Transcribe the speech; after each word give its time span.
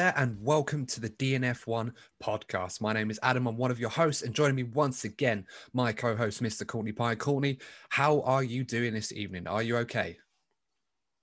There, 0.00 0.14
and 0.16 0.42
welcome 0.42 0.86
to 0.86 0.98
the 0.98 1.10
DNF1 1.10 1.92
podcast. 2.24 2.80
My 2.80 2.94
name 2.94 3.10
is 3.10 3.20
Adam. 3.22 3.46
I'm 3.46 3.58
one 3.58 3.70
of 3.70 3.78
your 3.78 3.90
hosts, 3.90 4.22
and 4.22 4.34
joining 4.34 4.56
me 4.56 4.62
once 4.62 5.04
again, 5.04 5.46
my 5.74 5.92
co 5.92 6.16
host, 6.16 6.42
Mr. 6.42 6.66
Courtney 6.66 6.92
Pye. 6.92 7.14
Courtney, 7.14 7.58
how 7.90 8.22
are 8.22 8.42
you 8.42 8.64
doing 8.64 8.94
this 8.94 9.12
evening? 9.12 9.46
Are 9.46 9.62
you 9.62 9.76
okay? 9.76 10.16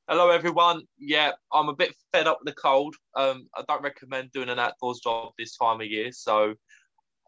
Hello, 0.07 0.29
everyone. 0.29 0.83
Yeah, 0.99 1.31
I'm 1.51 1.69
a 1.69 1.75
bit 1.75 1.95
fed 2.13 2.27
up 2.27 2.37
with 2.39 2.53
the 2.53 2.61
cold. 2.61 2.95
Um, 3.15 3.47
I 3.55 3.63
don't 3.67 3.81
recommend 3.81 4.31
doing 4.31 4.47
an 4.47 4.59
outdoors 4.59 4.99
job 4.99 5.31
this 5.39 5.57
time 5.57 5.81
of 5.81 5.87
year, 5.87 6.11
so 6.11 6.53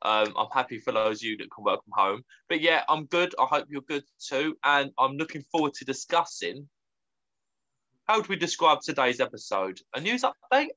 um, 0.04 0.34
I'm 0.38 0.50
happy 0.54 0.78
for 0.78 0.92
those 0.92 1.18
of 1.18 1.23
you 1.23 1.38
that 1.38 1.50
can 1.50 1.64
work 1.64 1.80
from 1.84 1.94
home. 1.95 2.22
But 2.48 2.62
yeah, 2.62 2.84
I'm 2.88 3.06
good. 3.06 3.34
I 3.40 3.45
hope 3.45 3.66
you're 3.72 3.82
good 3.82 4.04
too, 4.23 4.56
and 4.64 4.92
I'm 5.00 5.14
looking 5.14 5.44
forward 5.52 5.73
to 5.80 5.86
discussing. 5.86 6.70
How 8.08 8.18
would 8.18 8.28
we 8.28 8.36
describe 8.36 8.82
today's 8.82 9.20
episode? 9.20 9.80
A 9.95 10.00
news 10.00 10.23
update? 10.23 10.70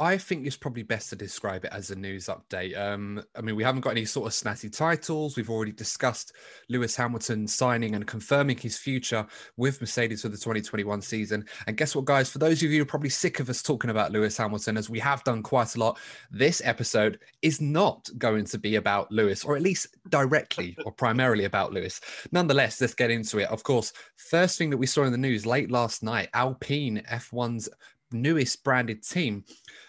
I 0.00 0.16
think 0.16 0.46
it's 0.46 0.56
probably 0.56 0.84
best 0.84 1.10
to 1.10 1.16
describe 1.16 1.64
it 1.64 1.72
as 1.72 1.90
a 1.90 1.96
news 1.96 2.26
update. 2.26 2.78
Um, 2.78 3.20
I 3.36 3.40
mean, 3.40 3.56
we 3.56 3.64
haven't 3.64 3.80
got 3.80 3.90
any 3.90 4.04
sort 4.04 4.28
of 4.28 4.32
snazzy 4.32 4.74
titles. 4.74 5.36
We've 5.36 5.50
already 5.50 5.72
discussed 5.72 6.34
Lewis 6.68 6.94
Hamilton 6.94 7.48
signing 7.48 7.96
and 7.96 8.06
confirming 8.06 8.58
his 8.58 8.78
future 8.78 9.26
with 9.56 9.80
Mercedes 9.80 10.22
for 10.22 10.28
the 10.28 10.36
2021 10.36 11.02
season. 11.02 11.44
And 11.66 11.76
guess 11.76 11.96
what, 11.96 12.04
guys? 12.04 12.30
For 12.30 12.38
those 12.38 12.62
of 12.62 12.70
you 12.70 12.76
who 12.76 12.82
are 12.82 12.86
probably 12.86 13.10
sick 13.10 13.40
of 13.40 13.50
us 13.50 13.60
talking 13.60 13.90
about 13.90 14.12
Lewis 14.12 14.36
Hamilton, 14.36 14.76
as 14.76 14.88
we 14.88 15.00
have 15.00 15.24
done 15.24 15.42
quite 15.42 15.74
a 15.74 15.80
lot, 15.80 15.98
this 16.30 16.62
episode 16.64 17.18
is 17.42 17.60
not 17.60 18.08
going 18.18 18.44
to 18.44 18.58
be 18.58 18.76
about 18.76 19.10
Lewis, 19.10 19.44
or 19.44 19.56
at 19.56 19.62
least 19.62 19.96
directly 20.10 20.76
or 20.84 20.92
primarily 20.92 21.44
about 21.44 21.72
Lewis. 21.72 22.00
Nonetheless, 22.30 22.80
let's 22.80 22.94
get 22.94 23.10
into 23.10 23.38
it. 23.38 23.48
Of 23.48 23.64
course, 23.64 23.92
first 24.14 24.58
thing 24.58 24.70
that 24.70 24.76
we 24.76 24.86
saw 24.86 25.02
in 25.02 25.12
the 25.12 25.18
news 25.18 25.44
late 25.44 25.72
last 25.72 26.04
night 26.04 26.28
Alpine 26.34 27.02
F1's 27.10 27.68
newest 28.12 28.64
branded 28.64 29.02
team 29.02 29.44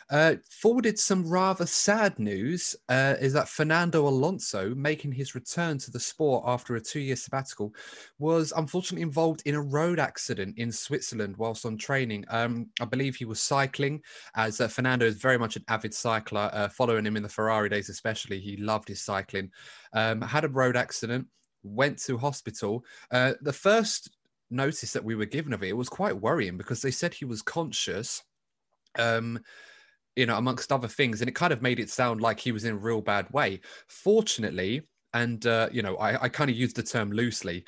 uh, 0.10 0.36
forwarded 0.50 0.98
some 0.98 1.28
rather 1.28 1.66
sad 1.66 2.18
news 2.18 2.76
uh, 2.90 3.16
is 3.22 3.34
that 3.34 3.48
Fernando 3.48 4.08
Alonso, 4.08 4.74
making 4.74 5.12
his 5.12 5.36
return 5.36 5.78
to 5.78 5.92
the 5.92 6.00
sport 6.00 6.44
after 6.48 6.76
a 6.76 6.82
two 6.82 7.00
year 7.00 7.16
sabbatical, 7.16 7.74
was 8.18 8.52
unfortunately 8.56 9.04
involved 9.04 9.44
in 9.46 9.56
a 9.56 9.62
road 9.62 10.00
accident 10.00 10.58
in 10.58 10.72
Switzerland 10.72 11.38
whilst 11.38 11.66
on 11.66 11.78
training. 11.78 12.26
Um, 12.30 12.70
I 12.82 12.86
believe 12.86 13.16
he 13.16 13.26
was 13.26 13.40
cycling, 13.40 14.02
as 14.36 14.60
uh, 14.60 14.68
Fernando 14.68 15.06
is 15.06 15.18
very 15.18 15.38
much 15.38 15.56
an 15.56 15.66
avid 15.68 15.94
cycler, 15.94 16.50
uh, 16.54 16.70
following 16.70 17.06
him 17.06 17.16
in 17.16 17.24
the 17.24 17.30
Ferrari 17.30 17.70
days, 17.70 17.90
especially. 17.90 18.40
He 18.40 18.58
loved 18.58 18.88
his 18.88 19.02
cycling. 19.02 19.52
Um, 19.94 20.22
had 20.22 20.44
a 20.44 20.50
road 20.50 20.76
accident, 20.76 21.28
went 21.64 22.00
to 22.00 22.18
hospital. 22.18 22.84
Uh, 23.12 23.34
the 23.42 23.54
first 23.54 24.10
notice 24.50 24.94
that 24.94 25.04
we 25.04 25.14
were 25.14 25.26
given 25.26 25.54
of 25.54 25.62
it, 25.64 25.70
it 25.70 25.78
was 25.78 25.90
quite 25.90 26.20
worrying 26.20 26.58
because 26.58 26.82
they 26.82 26.92
said 26.92 27.14
he 27.14 27.26
was 27.26 27.44
conscious. 27.44 28.24
Um, 28.98 29.40
you 30.20 30.26
know, 30.26 30.38
amongst 30.38 30.72
other 30.72 30.90
things. 30.90 31.22
And 31.22 31.30
it 31.30 31.36
kind 31.36 31.54
of 31.54 31.62
made 31.62 31.80
it 31.80 31.90
sound 31.90 32.20
like 32.22 32.40
he 32.40 32.52
was 32.52 32.66
in 32.66 32.74
a 32.74 32.78
real 32.78 33.02
bad 33.02 33.26
way. 33.32 33.62
Fortunately, 33.88 34.82
and, 35.14 35.46
uh, 35.46 35.70
you 35.72 35.82
know, 35.82 35.96
I, 35.96 36.24
I 36.24 36.30
kind 36.30 36.52
of 36.52 36.58
use 36.58 36.74
the 36.74 36.84
term 36.84 37.12
loosely, 37.12 37.66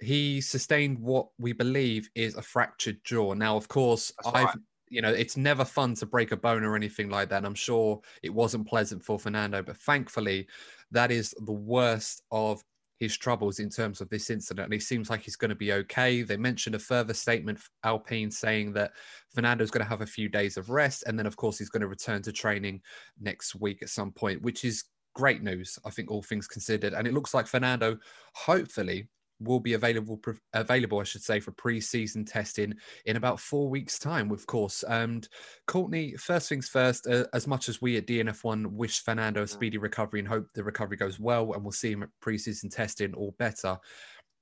he 0.00 0.40
sustained 0.40 0.98
what 0.98 1.26
we 1.38 1.52
believe 1.52 2.08
is 2.14 2.36
a 2.36 2.42
fractured 2.42 2.98
jaw. 3.02 3.34
Now, 3.34 3.56
of 3.56 3.66
course, 3.66 4.12
That's 4.22 4.36
I've. 4.36 4.44
Right. 4.46 4.56
You 4.90 5.02
know, 5.02 5.12
it's 5.12 5.36
never 5.36 5.66
fun 5.66 5.94
to 5.96 6.06
break 6.06 6.32
a 6.32 6.36
bone 6.36 6.64
or 6.64 6.74
anything 6.74 7.10
like 7.10 7.28
that. 7.28 7.36
And 7.36 7.46
I'm 7.46 7.54
sure 7.54 8.00
it 8.22 8.32
wasn't 8.32 8.66
pleasant 8.66 9.04
for 9.04 9.18
Fernando, 9.18 9.62
but 9.62 9.76
thankfully, 9.76 10.46
that 10.92 11.10
is 11.10 11.34
the 11.44 11.52
worst 11.52 12.22
of 12.30 12.62
his 12.98 13.16
troubles 13.16 13.60
in 13.60 13.70
terms 13.70 14.00
of 14.00 14.08
this 14.08 14.28
incident. 14.28 14.66
And 14.66 14.72
he 14.72 14.80
seems 14.80 15.08
like 15.08 15.22
he's 15.22 15.36
going 15.36 15.50
to 15.50 15.54
be 15.54 15.72
okay. 15.72 16.22
They 16.22 16.36
mentioned 16.36 16.74
a 16.74 16.80
further 16.80 17.14
statement, 17.14 17.60
Alpine, 17.84 18.30
saying 18.30 18.72
that 18.74 18.92
Fernando's 19.34 19.70
going 19.70 19.84
to 19.84 19.88
have 19.88 20.00
a 20.00 20.06
few 20.06 20.28
days 20.28 20.56
of 20.56 20.70
rest. 20.70 21.04
And 21.06 21.18
then, 21.18 21.26
of 21.26 21.36
course, 21.36 21.58
he's 21.58 21.70
going 21.70 21.82
to 21.82 21.88
return 21.88 22.22
to 22.22 22.32
training 22.32 22.82
next 23.20 23.54
week 23.54 23.82
at 23.82 23.88
some 23.88 24.10
point, 24.12 24.42
which 24.42 24.64
is 24.64 24.84
great 25.14 25.42
news, 25.42 25.78
I 25.84 25.90
think, 25.90 26.10
all 26.10 26.22
things 26.22 26.46
considered. 26.46 26.92
And 26.92 27.06
it 27.06 27.14
looks 27.14 27.34
like 27.34 27.46
Fernando, 27.46 27.98
hopefully, 28.34 29.08
will 29.40 29.60
be 29.60 29.74
available 29.74 30.20
available, 30.52 31.00
I 31.00 31.04
should 31.04 31.22
say, 31.22 31.40
for 31.40 31.52
pre-season 31.52 32.24
testing 32.24 32.74
in 33.06 33.16
about 33.16 33.40
four 33.40 33.68
weeks' 33.68 33.98
time, 33.98 34.30
of 34.30 34.46
course. 34.46 34.82
And 34.84 35.28
Courtney, 35.66 36.14
first 36.16 36.48
things 36.48 36.68
first, 36.68 37.06
uh, 37.06 37.24
as 37.32 37.46
much 37.46 37.68
as 37.68 37.80
we 37.80 37.96
at 37.96 38.06
DNF1 38.06 38.66
wish 38.66 39.02
Fernando 39.02 39.42
a 39.42 39.46
speedy 39.46 39.78
recovery 39.78 40.20
and 40.20 40.28
hope 40.28 40.46
the 40.54 40.64
recovery 40.64 40.96
goes 40.96 41.20
well 41.20 41.52
and 41.52 41.62
we'll 41.62 41.72
see 41.72 41.92
him 41.92 42.02
at 42.02 42.10
pre-season 42.20 42.70
testing 42.70 43.14
or 43.14 43.32
better, 43.38 43.76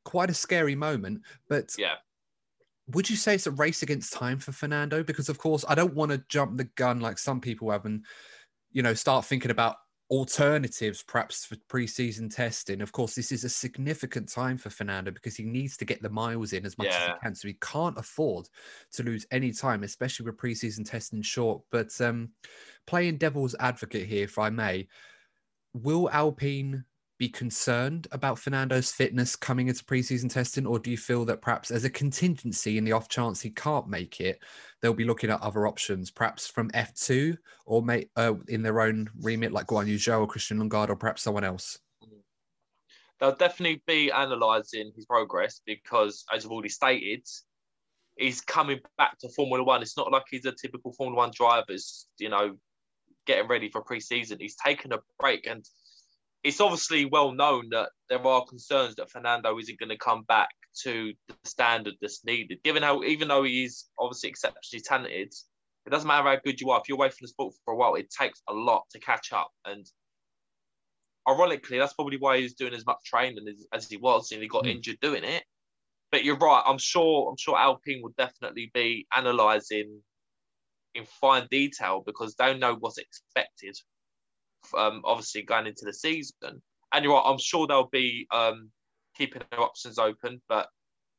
quite 0.05 0.31
a 0.31 0.35
scary 0.35 0.75
moment. 0.75 1.23
But 1.49 1.73
yeah. 1.79 1.97
Would 2.91 3.11
you 3.11 3.17
say 3.17 3.35
it's 3.35 3.49
a 3.49 3.51
race 3.51 3.83
against 3.83 4.13
time 4.13 4.39
for 4.39 4.53
Fernando? 4.53 5.03
Because 5.03 5.29
of 5.29 5.39
course, 5.39 5.65
I 5.69 5.75
don't 5.75 5.95
want 5.95 6.13
to 6.13 6.23
jump 6.29 6.57
the 6.57 6.71
gun 6.77 7.01
like 7.01 7.19
some 7.19 7.41
people 7.41 7.73
have 7.73 7.85
and 7.85 8.05
you 8.71 8.81
know 8.81 8.95
start 8.95 9.25
thinking 9.25 9.51
about 9.51 9.75
alternatives 10.11 11.03
perhaps 11.03 11.45
for 11.45 11.57
preseason 11.69 12.35
testing. 12.35 12.81
Of 12.81 12.93
course, 12.93 13.15
this 13.15 13.33
is 13.33 13.45
a 13.45 13.49
significant 13.49 14.29
time 14.29 14.57
for 14.57 14.71
Fernando 14.71 15.11
because 15.11 15.37
he 15.37 15.45
needs 15.45 15.77
to 15.79 15.85
get 15.85 16.01
the 16.03 16.11
miles 16.11 16.53
in 16.53 16.65
as 16.65 16.79
much 16.79 16.89
yeah. 16.89 16.97
as 16.97 17.07
he 17.07 17.13
can. 17.23 17.35
So 17.35 17.49
he 17.49 17.57
can't 17.61 17.99
afford 17.99 18.49
to 18.93 19.03
lose 19.03 19.27
any 19.31 19.53
time, 19.53 19.83
especially 19.83 20.27
with 20.27 20.37
preseason 20.37 20.89
testing 20.89 21.23
short. 21.23 21.63
But 21.71 21.99
um, 22.01 22.31
playing 22.87 23.19
devil's 23.19 23.57
advocate 23.59 24.07
here, 24.07 24.25
if 24.25 24.39
I 24.39 24.51
may, 24.51 24.87
will 25.75 26.09
Alpine 26.11 26.85
be 27.19 27.29
concerned 27.29 28.07
about 28.13 28.39
Fernando's 28.39 28.93
fitness 28.93 29.37
coming 29.37 29.69
into 29.69 29.85
preseason 29.85 30.31
testing, 30.31 30.67
or 30.67 30.79
do 30.79 30.91
you 30.91 30.97
feel 30.97 31.25
that 31.25 31.41
perhaps 31.41 31.71
as 31.71 31.85
a 31.85 31.91
contingency 31.91 32.79
in 32.79 32.85
the 32.85 32.93
off 32.93 33.09
chance 33.09 33.41
he 33.41 33.51
can't 33.51 33.89
make 33.89 34.21
it, 34.21 34.43
they'll 34.81 34.93
be 34.95 35.05
looking 35.05 35.31
at 35.31 35.41
other 35.41 35.67
options, 35.67 36.11
perhaps 36.11 36.47
from 36.47 36.71
F2 36.71 37.37
or 37.65 37.83
may, 37.83 38.09
uh, 38.17 38.35
in 38.49 38.63
their 38.63 38.81
own 38.81 39.09
remit, 39.21 39.53
like 39.53 39.67
Guan 39.67 39.87
Yu 39.87 39.97
Zhou 39.97 40.21
or 40.21 40.27
Christian 40.27 40.59
Lundgaard 40.59 40.91
or 40.91 40.97
perhaps 40.97 41.23
someone 41.23 41.45
else? 41.45 41.79
They'll 43.19 43.35
definitely 43.35 43.83
be 43.87 44.11
analysing 44.11 44.93
his 44.95 45.07
progress 45.07 45.63
because, 45.65 46.25
as 46.33 46.45
I've 46.45 46.51
already 46.51 46.69
stated, 46.69 47.27
he's 48.17 48.43
coming 48.43 48.81
back 48.99 49.19
to 49.21 49.29
Formula 49.31 49.65
One. 49.65 49.81
It's 49.81 49.97
not 49.97 50.13
like 50.13 50.25
he's 50.31 50.45
a 50.45 50.53
typical 50.53 50.93
Formula 50.93 51.17
One 51.17 51.31
driver, 51.35 51.77
you 52.19 52.29
know, 52.29 52.57
getting 53.27 53.49
ready 53.49 53.71
for 53.71 53.81
pre-season. 53.81 54.39
He's 54.39 54.57
taken 54.57 54.93
a 54.93 54.99
break 55.19 55.47
and 55.47 55.65
it's 56.47 56.61
obviously 56.61 57.07
well 57.07 57.33
known 57.33 57.71
that 57.71 57.89
there 58.09 58.25
are 58.25 58.45
concerns 58.45 58.95
that 58.95 59.11
Fernando 59.11 59.59
isn't 59.59 59.81
going 59.81 59.91
to 59.91 59.99
come 59.99 60.23
back 60.29 60.51
to 60.83 61.13
the 61.27 61.35
standard 61.43 61.95
that's 62.01 62.25
needed. 62.25 62.61
Given 62.63 62.85
how, 62.85 63.03
even 63.03 63.27
though 63.27 63.43
he 63.43 63.65
is 63.65 63.87
obviously 63.99 64.29
exceptionally 64.29 64.81
talented, 64.81 65.35
it 65.87 65.91
doesn't 65.91 66.07
matter 66.07 66.29
how 66.29 66.39
good 66.45 66.61
you 66.61 66.71
are. 66.71 66.81
If 66.81 66.89
you're 66.89 66.99
away 66.99 67.09
from 67.09 67.19
the 67.23 67.29
sport 67.29 67.55
for 67.65 67.75
a 67.75 67.77
while, 67.77 67.97
it 67.97 68.11
takes 68.17 68.43
a 68.49 68.55
lot 68.55 68.85
to 68.93 69.01
catch 69.01 69.33
up. 69.33 69.51
And 69.65 69.85
ironically, 71.29 71.79
that's 71.79 71.95
probably 71.95 72.19
why 72.19 72.39
he's 72.39 72.55
doing 72.55 72.75
as 72.75 72.87
much 72.87 72.99
training 73.05 73.49
as, 73.49 73.67
as 73.73 73.89
he 73.89 73.97
was, 73.97 74.31
and 74.31 74.41
he 74.41 74.47
got 74.47 74.67
mm. 74.67 74.71
injured 74.71 75.01
doing 75.01 75.25
it. 75.25 75.43
But 76.13 76.23
you're 76.23 76.39
right. 76.39 76.63
I'm 76.65 76.79
sure. 76.79 77.29
I'm 77.29 77.37
sure 77.37 77.59
Alpine 77.59 78.03
will 78.03 78.15
definitely 78.17 78.71
be 78.73 79.09
analysing 79.13 80.01
in 80.95 81.07
fine 81.21 81.49
detail 81.51 82.05
because 82.07 82.37
they 82.37 82.57
know 82.57 82.77
what's 82.79 82.99
expected 82.99 83.77
um, 84.75 85.03
obviously 85.05 85.43
going 85.43 85.67
into 85.67 85.85
the 85.85 85.93
season. 85.93 86.63
And 86.93 87.05
you're 87.05 87.15
right, 87.15 87.23
I'm 87.25 87.39
sure 87.39 87.67
they'll 87.67 87.89
be 87.91 88.27
um, 88.33 88.71
keeping 89.17 89.43
their 89.51 89.61
options 89.61 89.99
open. 89.99 90.41
But 90.49 90.69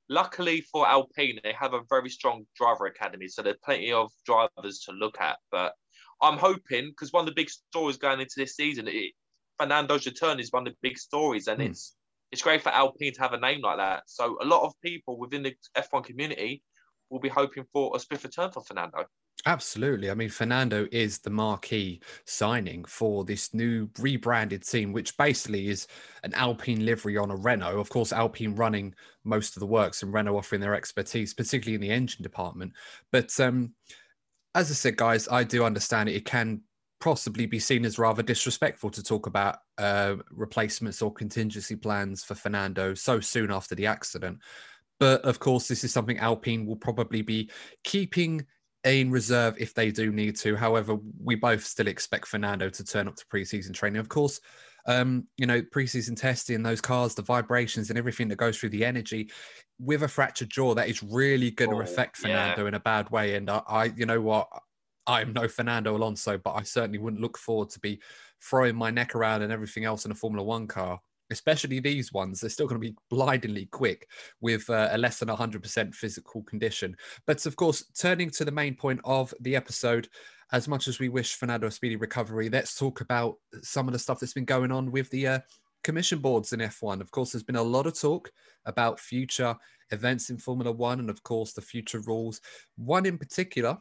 luckily 0.10 0.62
for 0.62 0.88
Alpine, 0.88 1.40
they 1.44 1.54
have 1.60 1.74
a 1.74 1.82
very 1.90 2.10
strong 2.10 2.46
driver 2.56 2.86
academy, 2.86 3.28
so 3.28 3.42
there's 3.42 3.58
plenty 3.64 3.92
of 3.92 4.12
drivers 4.26 4.80
to 4.86 4.92
look 4.92 5.20
at. 5.20 5.38
But 5.52 5.74
I'm 6.22 6.38
hoping 6.38 6.90
because 6.90 7.12
one 7.12 7.24
of 7.24 7.28
the 7.28 7.40
big 7.40 7.50
stories 7.50 7.98
going 7.98 8.20
into 8.20 8.36
this 8.38 8.56
season, 8.56 8.88
it, 8.88 9.14
Fernando's 9.60 10.06
return 10.06 10.40
is 10.40 10.52
one 10.52 10.68
of 10.68 10.74
the 10.74 10.80
big 10.82 10.98
stories, 10.98 11.48
and 11.48 11.60
mm. 11.60 11.70
it's 11.70 11.96
it's 12.32 12.42
great 12.42 12.62
for 12.62 12.70
Alpine 12.70 13.14
to 13.14 13.22
have 13.22 13.34
a 13.34 13.40
name 13.40 13.62
like 13.62 13.78
that. 13.78 14.04
So 14.08 14.38
a 14.42 14.46
lot 14.46 14.64
of 14.64 14.74
people 14.84 15.18
within 15.18 15.44
the 15.44 15.56
F1 15.78 16.04
community 16.04 16.62
will 17.10 17.20
be 17.20 17.30
hoping 17.30 17.64
for 17.72 17.96
a 17.96 18.00
swift 18.00 18.24
return 18.24 18.52
for 18.52 18.62
Fernando. 18.64 19.06
Absolutely. 19.46 20.10
I 20.10 20.14
mean, 20.14 20.30
Fernando 20.30 20.88
is 20.92 21.20
the 21.20 21.30
marquee 21.30 22.02
signing 22.26 22.84
for 22.86 23.24
this 23.24 23.54
new 23.54 23.90
rebranded 24.00 24.68
team, 24.68 24.92
which 24.92 25.16
basically 25.16 25.70
is 25.70 25.88
an 26.24 26.34
Alpine 26.34 26.84
livery 26.86 27.18
on 27.18 27.32
a 27.32 27.36
Renault. 27.36 27.80
Of 27.80 27.90
course, 27.90 28.12
Alpine 28.12 28.56
running 28.56 28.94
most 29.24 29.56
of 29.56 29.62
the 29.62 29.68
works 29.68 30.04
and 30.04 30.12
Renault 30.12 30.38
offering 30.38 30.60
their 30.60 30.76
expertise, 30.76 31.34
particularly 31.34 31.76
in 31.76 31.82
the 31.82 31.92
engine 31.92 32.24
department. 32.24 32.74
But 33.12 33.40
um, 33.40 33.74
as 34.56 34.70
I 34.72 34.74
said, 34.74 34.98
guys, 34.98 35.28
I 35.30 35.44
do 35.44 35.64
understand 35.64 36.10
it. 36.10 36.16
It 36.16 36.26
can 36.26 36.62
possibly 37.00 37.46
be 37.46 37.60
seen 37.60 37.86
as 37.86 38.00
rather 38.00 38.24
disrespectful 38.24 38.90
to 38.90 39.04
talk 39.04 39.28
about 39.28 39.60
uh, 39.78 40.16
replacements 40.32 41.02
or 41.02 41.14
contingency 41.14 41.76
plans 41.76 42.24
for 42.24 42.34
Fernando 42.36 42.96
so 42.96 43.20
soon 43.20 43.52
after 43.52 43.76
the 43.76 43.86
accident. 43.86 44.40
But 45.00 45.22
of 45.22 45.40
course, 45.40 45.68
this 45.68 45.84
is 45.84 45.94
something 45.94 46.18
Alpine 46.18 46.66
will 46.66 46.76
probably 46.76 47.22
be 47.22 47.52
keeping 47.84 48.46
in 48.88 49.12
reserve 49.12 49.56
if 49.60 49.74
they 49.74 49.92
do 49.92 50.12
need 50.12 50.36
to. 50.38 50.56
However, 50.56 50.98
we 51.24 51.36
both 51.36 51.64
still 51.64 51.88
expect 51.88 52.28
Fernando 52.28 52.70
to 52.70 52.84
turn 52.84 53.08
up 53.08 53.16
to 53.16 53.26
preseason 53.26 53.74
training. 53.74 54.00
Of 54.00 54.10
course, 54.10 54.40
um, 54.88 55.28
you 55.38 55.46
know, 55.46 55.62
preseason 55.62 56.16
testing, 56.16 56.64
those 56.64 56.82
cars, 56.82 57.14
the 57.14 57.22
vibrations 57.22 57.90
and 57.90 58.00
everything 58.00 58.28
that 58.30 58.38
goes 58.38 58.58
through 58.58 58.70
the 58.70 58.86
energy 58.86 59.30
with 59.80 60.04
a 60.04 60.08
fractured 60.08 60.50
jaw, 60.50 60.74
that 60.74 60.90
is 60.90 61.04
really 61.04 61.52
going 61.52 61.72
to 61.72 61.78
oh, 61.78 61.82
affect 61.82 62.18
Fernando 62.18 62.64
yeah. 62.64 62.68
in 62.70 62.74
a 62.74 62.80
bad 62.80 63.10
way. 63.10 63.36
And 63.36 63.50
I, 63.50 63.62
I, 63.68 63.86
you 63.86 64.06
know 64.06 64.22
what, 64.22 64.48
I'm 65.06 65.34
no 65.34 65.48
Fernando 65.48 65.96
Alonso, 65.96 66.38
but 66.38 66.54
I 66.54 66.64
certainly 66.64 67.00
wouldn't 67.00 67.22
look 67.22 67.38
forward 67.38 67.70
to 67.72 67.80
be 67.80 68.00
throwing 68.42 68.76
my 68.76 68.90
neck 68.90 69.16
around 69.16 69.42
and 69.42 69.52
everything 69.52 69.84
else 69.84 70.06
in 70.06 70.12
a 70.12 70.16
Formula 70.16 70.44
One 70.44 70.68
car 70.68 71.00
especially 71.32 71.80
these 71.80 72.14
ones, 72.14 72.40
they're 72.40 72.50
still 72.50 72.68
going 72.68 72.82
to 72.82 72.88
be 72.88 72.96
blindingly 73.10 73.66
quick 73.68 74.10
with 74.42 74.70
uh, 74.70 74.90
a 74.92 74.98
less 74.98 75.20
than 75.20 75.30
100% 75.30 75.94
physical 75.94 76.44
condition. 76.44 76.96
But 77.26 77.46
of 77.46 77.56
course, 77.56 77.84
turning 78.00 78.30
to 78.32 78.46
the 78.46 78.52
main 78.52 78.76
point 78.76 79.02
of 79.04 79.34
the 79.42 79.56
episode, 79.56 80.08
as 80.52 80.68
much 80.68 80.88
as 80.88 81.00
we 81.00 81.10
wish 81.10 81.36
Fernando 81.36 81.68
a 81.68 81.72
speedy 81.72 81.98
recovery, 81.98 82.50
let's 82.50 82.78
talk 82.78 83.02
about 83.02 83.36
some 83.62 83.88
of 83.88 83.94
the 83.94 84.00
stuff 84.00 84.20
that's 84.20 84.34
been 84.34 84.46
going 84.46 84.72
on 84.72 84.92
with 84.92 85.10
the 85.10 85.28
uh, 85.28 85.40
commission 85.84 86.20
boards 86.20 86.54
in 86.54 86.60
F1. 86.60 87.02
Of 87.02 87.12
course, 87.12 87.32
there's 87.32 87.44
been 87.44 87.56
a 87.56 87.64
lot 87.64 87.88
of 87.88 88.00
talk 88.00 88.32
about 88.66 89.00
future 89.00 89.56
events 89.92 90.30
in 90.30 90.38
Formula 90.38 90.72
One 90.72 91.00
and, 91.00 91.10
of 91.10 91.24
course, 91.24 91.54
the 91.54 91.62
future 91.62 92.00
rules. 92.00 92.42
One 92.78 93.06
in 93.06 93.18
particular 93.18 93.78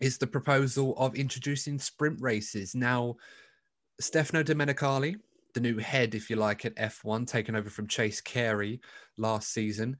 is 0.00 0.18
the 0.18 0.26
proposal 0.26 0.94
of 0.96 1.14
introducing 1.14 1.78
sprint 1.78 2.20
races. 2.20 2.74
Now, 2.74 3.16
Stefano 4.00 4.42
Domenicali, 4.42 5.16
the 5.54 5.60
new 5.60 5.78
head, 5.78 6.14
if 6.14 6.28
you 6.28 6.36
like, 6.36 6.64
at 6.64 6.76
F1, 6.76 7.26
taken 7.26 7.56
over 7.56 7.70
from 7.70 7.86
Chase 7.86 8.20
Carey 8.20 8.80
last 9.16 9.52
season. 9.52 9.96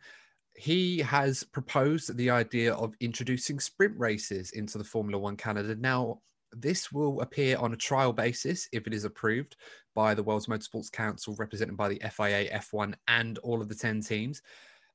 He 0.56 0.98
has 0.98 1.42
proposed 1.42 2.16
the 2.16 2.30
idea 2.30 2.74
of 2.74 2.94
introducing 3.00 3.58
sprint 3.58 3.98
races 3.98 4.52
into 4.52 4.78
the 4.78 4.84
Formula 4.84 5.18
One 5.18 5.36
Canada. 5.36 5.74
Now, 5.74 6.20
this 6.52 6.92
will 6.92 7.20
appear 7.20 7.56
on 7.58 7.72
a 7.72 7.76
trial 7.76 8.12
basis 8.12 8.68
if 8.72 8.86
it 8.86 8.94
is 8.94 9.04
approved 9.04 9.56
by 9.94 10.14
the 10.14 10.22
World's 10.22 10.46
Motorsports 10.46 10.92
Council, 10.92 11.34
represented 11.38 11.76
by 11.76 11.88
the 11.88 12.00
FIA, 12.10 12.50
F1, 12.50 12.94
and 13.08 13.38
all 13.38 13.60
of 13.60 13.68
the 13.68 13.74
10 13.74 14.02
teams 14.02 14.42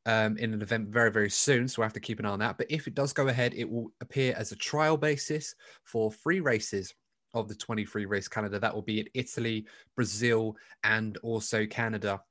um, 0.05 0.37
in 0.37 0.53
an 0.53 0.61
event 0.61 0.89
very, 0.89 1.11
very 1.11 1.29
soon. 1.29 1.67
So 1.67 1.81
we 1.81 1.85
have 1.85 1.93
to 1.93 1.99
keep 1.99 2.19
an 2.19 2.25
eye 2.25 2.31
on 2.31 2.39
that. 2.39 2.57
But 2.57 2.67
if 2.69 2.87
it 2.87 2.95
does 2.95 3.13
go 3.13 3.27
ahead, 3.27 3.53
it 3.55 3.69
will 3.69 3.91
appear 4.01 4.33
as 4.37 4.51
a 4.51 4.57
trial 4.57 4.97
basis 4.97 5.55
for 5.83 6.11
free 6.11 6.39
races 6.39 6.93
of 7.33 7.47
the 7.47 7.55
23 7.55 8.05
race 8.05 8.27
Canada. 8.27 8.59
That 8.59 8.73
will 8.73 8.81
be 8.81 8.99
in 8.99 9.07
Italy, 9.13 9.65
Brazil, 9.95 10.55
and 10.83 11.17
also 11.17 11.65
Canada. 11.65 12.21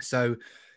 So, 0.00 0.36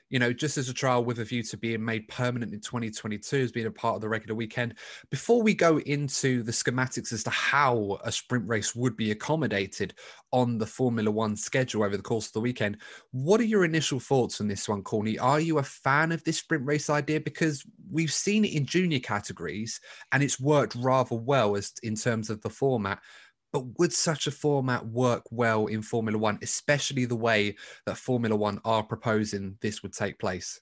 you 0.10 0.20
know, 0.20 0.32
just 0.32 0.58
as 0.58 0.70
a 0.70 0.74
trial 0.74 1.04
with 1.04 1.20
a 1.20 1.24
view 1.24 1.42
to 1.42 1.58
being 1.58 1.84
made 1.84 2.08
permanent 2.08 2.54
in 2.54 2.60
2022 2.60 3.38
as 3.38 3.52
being 3.52 3.66
a 3.66 3.72
part 3.72 3.96
of 3.96 4.02
the 4.02 4.10
regular 4.10 4.36
weekend. 4.36 4.76
Before 5.10 5.42
we 5.42 5.56
go 5.56 5.80
into 5.80 6.44
the 6.44 6.52
schematics 6.52 7.12
as 7.12 7.24
to 7.24 7.32
how 7.32 7.98
a 8.04 8.12
sprint 8.12 8.48
race 8.48 8.76
would 8.76 8.96
be 8.96 9.12
accommodated 9.12 9.96
on 10.32 10.60
the 10.60 10.66
Formula 10.66 11.10
One 11.10 11.36
schedule 11.36 11.84
over 11.84 11.98
the 11.98 12.04
course 12.04 12.28
of 12.28 12.34
the 12.34 12.42
weekend, 12.42 12.78
what 13.12 13.42
are 13.42 13.46
your 13.46 13.66
initial 13.66 14.00
thoughts 14.00 14.40
on 14.40 14.48
this 14.48 14.70
one, 14.70 14.84
Corny? 14.84 15.18
Are 15.18 15.40
you 15.40 15.58
a 15.58 15.64
fan 15.64 16.12
of 16.12 16.24
this 16.24 16.38
sprint 16.38 16.66
race 16.66 16.90
idea? 16.90 17.20
Because 17.20 17.66
we've 17.92 18.14
seen 18.14 18.46
it 18.46 18.54
in 18.54 18.66
junior 18.68 19.00
categories 19.00 19.82
and 20.12 20.22
it's 20.22 20.40
worked 20.40 20.76
rather 20.76 21.16
well 21.16 21.56
as 21.56 21.74
in 21.82 21.96
terms 21.96 22.30
of 22.30 22.42
the 22.42 22.50
format. 22.50 23.00
But 23.56 23.80
would 23.80 23.94
such 23.94 24.28
a 24.28 24.32
format 24.32 24.86
work 24.86 25.24
well 25.32 25.68
in 25.68 25.82
Formula 25.82 26.20
One, 26.20 26.40
especially 26.42 27.06
the 27.06 27.16
way 27.16 27.56
that 27.86 27.98
Formula 27.98 28.36
One 28.36 28.60
are 28.66 28.84
proposing 28.84 29.58
this 29.62 29.82
would 29.82 29.94
take 29.94 30.20
place? 30.20 30.60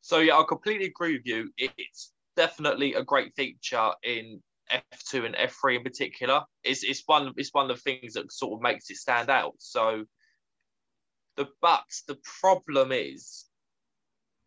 So, 0.00 0.20
yeah, 0.20 0.38
I 0.38 0.44
completely 0.48 0.86
agree 0.86 1.14
with 1.14 1.26
you. 1.26 1.50
It's 1.58 2.12
definitely 2.36 2.94
a 2.94 3.02
great 3.02 3.34
feature 3.34 3.90
in 4.04 4.40
F2 4.70 5.26
and 5.26 5.34
F3 5.34 5.78
in 5.78 5.82
particular. 5.82 6.42
It's, 6.62 6.84
it's, 6.84 7.02
one, 7.06 7.32
it's 7.36 7.52
one 7.52 7.68
of 7.68 7.76
the 7.76 7.82
things 7.82 8.12
that 8.12 8.30
sort 8.30 8.56
of 8.56 8.62
makes 8.62 8.88
it 8.88 8.98
stand 8.98 9.28
out. 9.28 9.54
So, 9.58 10.04
the 11.36 11.48
but 11.60 11.82
the 12.06 12.18
problem 12.40 12.92
is 12.92 13.46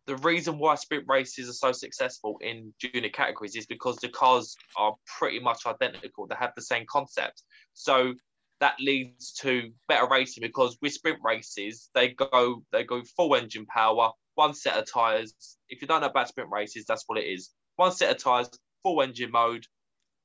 the 0.08 0.16
reason 0.16 0.58
why 0.58 0.74
sprint 0.74 1.04
races 1.06 1.50
are 1.50 1.52
so 1.52 1.70
successful 1.70 2.38
in 2.40 2.72
junior 2.80 3.10
categories 3.10 3.54
is 3.54 3.66
because 3.66 3.96
the 3.98 4.08
cars 4.08 4.56
are 4.74 4.94
pretty 5.18 5.38
much 5.38 5.66
identical. 5.66 6.26
They 6.26 6.34
have 6.40 6.54
the 6.56 6.62
same 6.62 6.86
concept. 6.88 7.42
So 7.74 8.14
that 8.60 8.76
leads 8.80 9.34
to 9.40 9.70
better 9.86 10.08
racing 10.08 10.40
because 10.40 10.78
with 10.80 10.94
sprint 10.94 11.18
races, 11.22 11.90
they 11.94 12.08
go 12.08 12.62
they 12.72 12.84
go 12.84 13.02
full 13.18 13.36
engine 13.36 13.66
power, 13.66 14.10
one 14.34 14.54
set 14.54 14.78
of 14.78 14.90
tires. 14.90 15.34
If 15.68 15.82
you 15.82 15.86
don't 15.86 16.00
know 16.00 16.06
about 16.06 16.28
sprint 16.28 16.48
races, 16.50 16.86
that's 16.88 17.04
what 17.06 17.18
it 17.18 17.26
is. 17.26 17.50
One 17.76 17.92
set 17.92 18.10
of 18.10 18.16
tires, 18.16 18.48
full 18.82 19.02
engine 19.02 19.30
mode, 19.30 19.66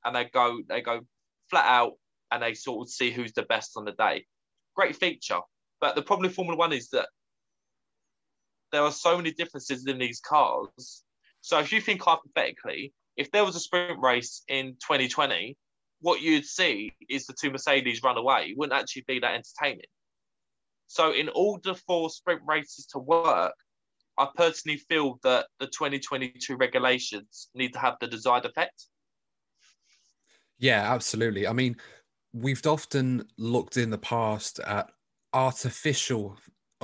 and 0.05 0.15
they 0.15 0.29
go 0.33 0.61
they 0.69 0.79
go 0.79 1.01
flat 1.49 1.65
out 1.65 1.91
and 2.31 2.41
they 2.41 2.53
sort 2.53 2.87
of 2.87 2.89
see 2.89 3.11
who's 3.11 3.33
the 3.33 3.43
best 3.43 3.73
on 3.75 3.83
the 3.83 3.91
day. 3.91 4.25
Great 4.77 4.95
feature. 4.95 5.41
But 5.81 5.95
the 5.95 6.01
problem 6.01 6.27
with 6.27 6.35
Formula 6.35 6.57
One 6.57 6.71
is 6.71 6.87
that 6.91 7.09
there 8.73 8.81
are 8.81 8.91
so 8.91 9.15
many 9.15 9.31
differences 9.31 9.85
in 9.87 9.99
these 9.99 10.19
cars. 10.19 11.03
So 11.41 11.59
if 11.59 11.71
you 11.71 11.79
think 11.79 12.01
hypothetically, 12.01 12.91
if 13.15 13.31
there 13.31 13.45
was 13.45 13.55
a 13.55 13.59
sprint 13.59 13.99
race 14.01 14.41
in 14.47 14.73
2020, 14.81 15.55
what 16.01 16.21
you'd 16.21 16.45
see 16.45 16.91
is 17.07 17.25
the 17.25 17.35
two 17.39 17.51
Mercedes 17.51 18.01
run 18.03 18.17
away. 18.17 18.47
It 18.49 18.57
wouldn't 18.57 18.77
actually 18.77 19.05
be 19.07 19.19
that 19.19 19.35
entertaining. 19.35 19.85
So 20.87 21.13
in 21.13 21.29
order 21.35 21.75
for 21.75 22.09
sprint 22.09 22.41
races 22.45 22.87
to 22.87 22.99
work, 22.99 23.53
I 24.17 24.27
personally 24.35 24.79
feel 24.89 25.19
that 25.23 25.47
the 25.59 25.67
2022 25.67 26.55
regulations 26.55 27.49
need 27.53 27.73
to 27.73 27.79
have 27.79 27.95
the 28.01 28.07
desired 28.07 28.45
effect. 28.45 28.87
Yeah, 30.57 30.93
absolutely. 30.93 31.47
I 31.47 31.53
mean, 31.53 31.77
we've 32.33 32.65
often 32.65 33.27
looked 33.37 33.77
in 33.77 33.91
the 33.91 33.97
past 33.97 34.59
at 34.59 34.89
artificial 35.33 36.37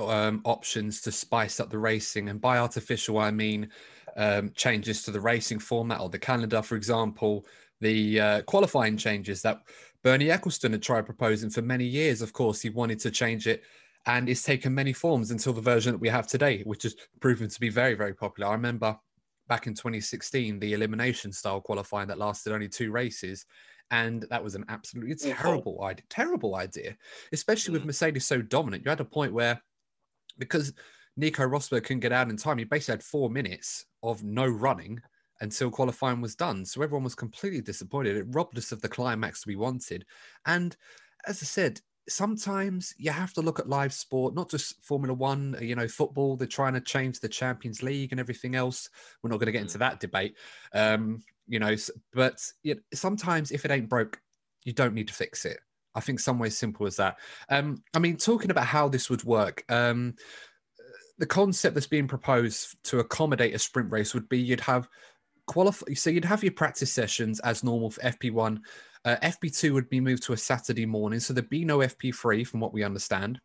um, 0.08 0.40
options 0.44 1.00
to 1.02 1.12
spice 1.12 1.60
up 1.60 1.70
the 1.70 1.78
racing. 1.78 2.28
And 2.28 2.40
by 2.40 2.58
artificial, 2.58 3.18
I 3.18 3.30
mean 3.30 3.68
um, 4.16 4.52
changes 4.54 5.02
to 5.02 5.10
the 5.10 5.20
racing 5.20 5.58
format 5.58 6.00
or 6.00 6.08
the 6.08 6.18
calendar, 6.18 6.62
for 6.62 6.76
example, 6.76 7.44
the 7.80 8.20
uh, 8.20 8.42
qualifying 8.42 8.96
changes 8.96 9.42
that 9.42 9.60
Bernie 10.02 10.26
Ecclestone 10.26 10.72
had 10.72 10.82
tried 10.82 11.06
proposing 11.06 11.50
for 11.50 11.62
many 11.62 11.84
years. 11.84 12.22
Of 12.22 12.32
course, 12.32 12.60
he 12.60 12.70
wanted 12.70 13.00
to 13.00 13.10
change 13.10 13.46
it 13.46 13.62
and 14.06 14.28
it's 14.28 14.42
taken 14.42 14.74
many 14.74 14.92
forms 14.92 15.30
until 15.30 15.52
the 15.52 15.60
version 15.60 15.92
that 15.92 15.98
we 15.98 16.08
have 16.08 16.26
today, 16.26 16.62
which 16.62 16.84
has 16.84 16.96
proven 17.20 17.48
to 17.48 17.60
be 17.60 17.68
very, 17.68 17.94
very 17.94 18.14
popular. 18.14 18.48
I 18.48 18.52
remember 18.52 18.96
back 19.48 19.66
in 19.66 19.74
2016, 19.74 20.58
the 20.58 20.72
elimination 20.72 21.32
style 21.32 21.60
qualifying 21.60 22.08
that 22.08 22.18
lasted 22.18 22.52
only 22.52 22.68
two 22.68 22.92
races. 22.92 23.44
And 23.90 24.24
that 24.30 24.42
was 24.42 24.54
an 24.54 24.64
absolutely 24.68 25.16
terrible 25.16 25.82
idea, 25.82 26.04
terrible 26.08 26.54
idea, 26.54 26.96
especially 27.32 27.72
with 27.72 27.82
mm. 27.82 27.86
Mercedes 27.86 28.24
so 28.24 28.40
dominant. 28.40 28.84
You 28.84 28.88
had 28.90 29.00
a 29.00 29.04
point 29.04 29.32
where 29.32 29.60
because 30.40 30.72
Nico 31.16 31.44
Rosberg 31.44 31.84
couldn't 31.84 32.00
get 32.00 32.12
out 32.12 32.30
in 32.30 32.36
time, 32.36 32.58
he 32.58 32.64
basically 32.64 32.94
had 32.94 33.02
four 33.04 33.30
minutes 33.30 33.84
of 34.02 34.24
no 34.24 34.46
running 34.46 35.00
until 35.40 35.70
qualifying 35.70 36.20
was 36.20 36.34
done. 36.34 36.64
So 36.64 36.82
everyone 36.82 37.04
was 37.04 37.14
completely 37.14 37.60
disappointed. 37.60 38.16
It 38.16 38.26
robbed 38.30 38.58
us 38.58 38.72
of 38.72 38.82
the 38.82 38.88
climax 38.88 39.46
we 39.46 39.56
wanted. 39.56 40.04
And 40.46 40.76
as 41.26 41.42
I 41.42 41.46
said, 41.46 41.80
sometimes 42.08 42.94
you 42.98 43.10
have 43.10 43.32
to 43.34 43.40
look 43.40 43.58
at 43.58 43.68
live 43.68 43.92
sport, 43.92 44.34
not 44.34 44.50
just 44.50 44.84
Formula 44.84 45.14
One, 45.14 45.56
you 45.60 45.74
know, 45.76 45.88
football. 45.88 46.36
They're 46.36 46.48
trying 46.48 46.74
to 46.74 46.80
change 46.80 47.20
the 47.20 47.28
Champions 47.28 47.82
League 47.82 48.12
and 48.12 48.20
everything 48.20 48.54
else. 48.54 48.88
We're 49.22 49.30
not 49.30 49.38
going 49.38 49.46
to 49.46 49.52
get 49.52 49.62
into 49.62 49.76
mm. 49.76 49.80
that 49.80 50.00
debate, 50.00 50.36
um, 50.74 51.22
you 51.46 51.58
know. 51.58 51.76
But 52.12 52.44
you 52.62 52.74
know, 52.74 52.80
sometimes 52.92 53.50
if 53.52 53.64
it 53.64 53.70
ain't 53.70 53.88
broke, 53.88 54.20
you 54.64 54.72
don't 54.72 54.94
need 54.94 55.08
to 55.08 55.14
fix 55.14 55.44
it. 55.44 55.60
I 55.94 56.00
think 56.00 56.20
some 56.20 56.38
way 56.38 56.50
simple 56.50 56.86
as 56.86 56.96
that. 56.96 57.18
Um, 57.48 57.82
I 57.94 57.98
mean, 57.98 58.16
talking 58.16 58.50
about 58.50 58.66
how 58.66 58.88
this 58.88 59.10
would 59.10 59.24
work, 59.24 59.64
um, 59.68 60.14
the 61.18 61.26
concept 61.26 61.74
that's 61.74 61.86
being 61.86 62.08
proposed 62.08 62.76
to 62.84 63.00
accommodate 63.00 63.54
a 63.54 63.58
sprint 63.58 63.90
race 63.90 64.14
would 64.14 64.28
be 64.28 64.38
you'd 64.40 64.60
have 64.60 64.88
qualify. 65.46 65.92
So 65.94 66.10
you'd 66.10 66.24
have 66.24 66.42
your 66.42 66.52
practice 66.52 66.92
sessions 66.92 67.40
as 67.40 67.64
normal 67.64 67.90
for 67.90 68.00
FP1. 68.00 68.58
Uh, 69.04 69.16
FP2 69.22 69.72
would 69.72 69.88
be 69.90 70.00
moved 70.00 70.22
to 70.24 70.32
a 70.32 70.36
Saturday 70.36 70.86
morning, 70.86 71.20
so 71.20 71.32
there'd 71.32 71.50
be 71.50 71.64
no 71.64 71.78
FP3 71.78 72.46
from 72.46 72.60
what 72.60 72.72
we 72.72 72.84
understand. 72.84 73.40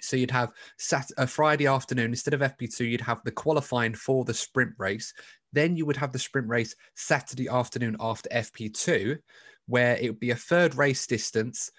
So 0.00 0.16
you'd 0.16 0.30
have 0.30 0.50
sat 0.78 1.10
a 1.16 1.26
Friday 1.26 1.66
afternoon 1.66 2.10
instead 2.10 2.34
of 2.34 2.40
FP2, 2.40 2.90
you'd 2.90 3.00
have 3.00 3.22
the 3.24 3.32
qualifying 3.32 3.94
for 3.94 4.24
the 4.24 4.34
sprint 4.34 4.72
race. 4.78 5.14
Then 5.52 5.76
you 5.76 5.86
would 5.86 5.96
have 5.96 6.12
the 6.12 6.18
sprint 6.18 6.48
race 6.48 6.74
Saturday 6.94 7.48
afternoon 7.48 7.96
after 8.00 8.28
FP2, 8.30 9.18
where 9.66 9.96
it 9.96 10.08
would 10.08 10.20
be 10.20 10.30
a 10.30 10.36
third 10.36 10.74
race 10.74 11.06
distance 11.06 11.70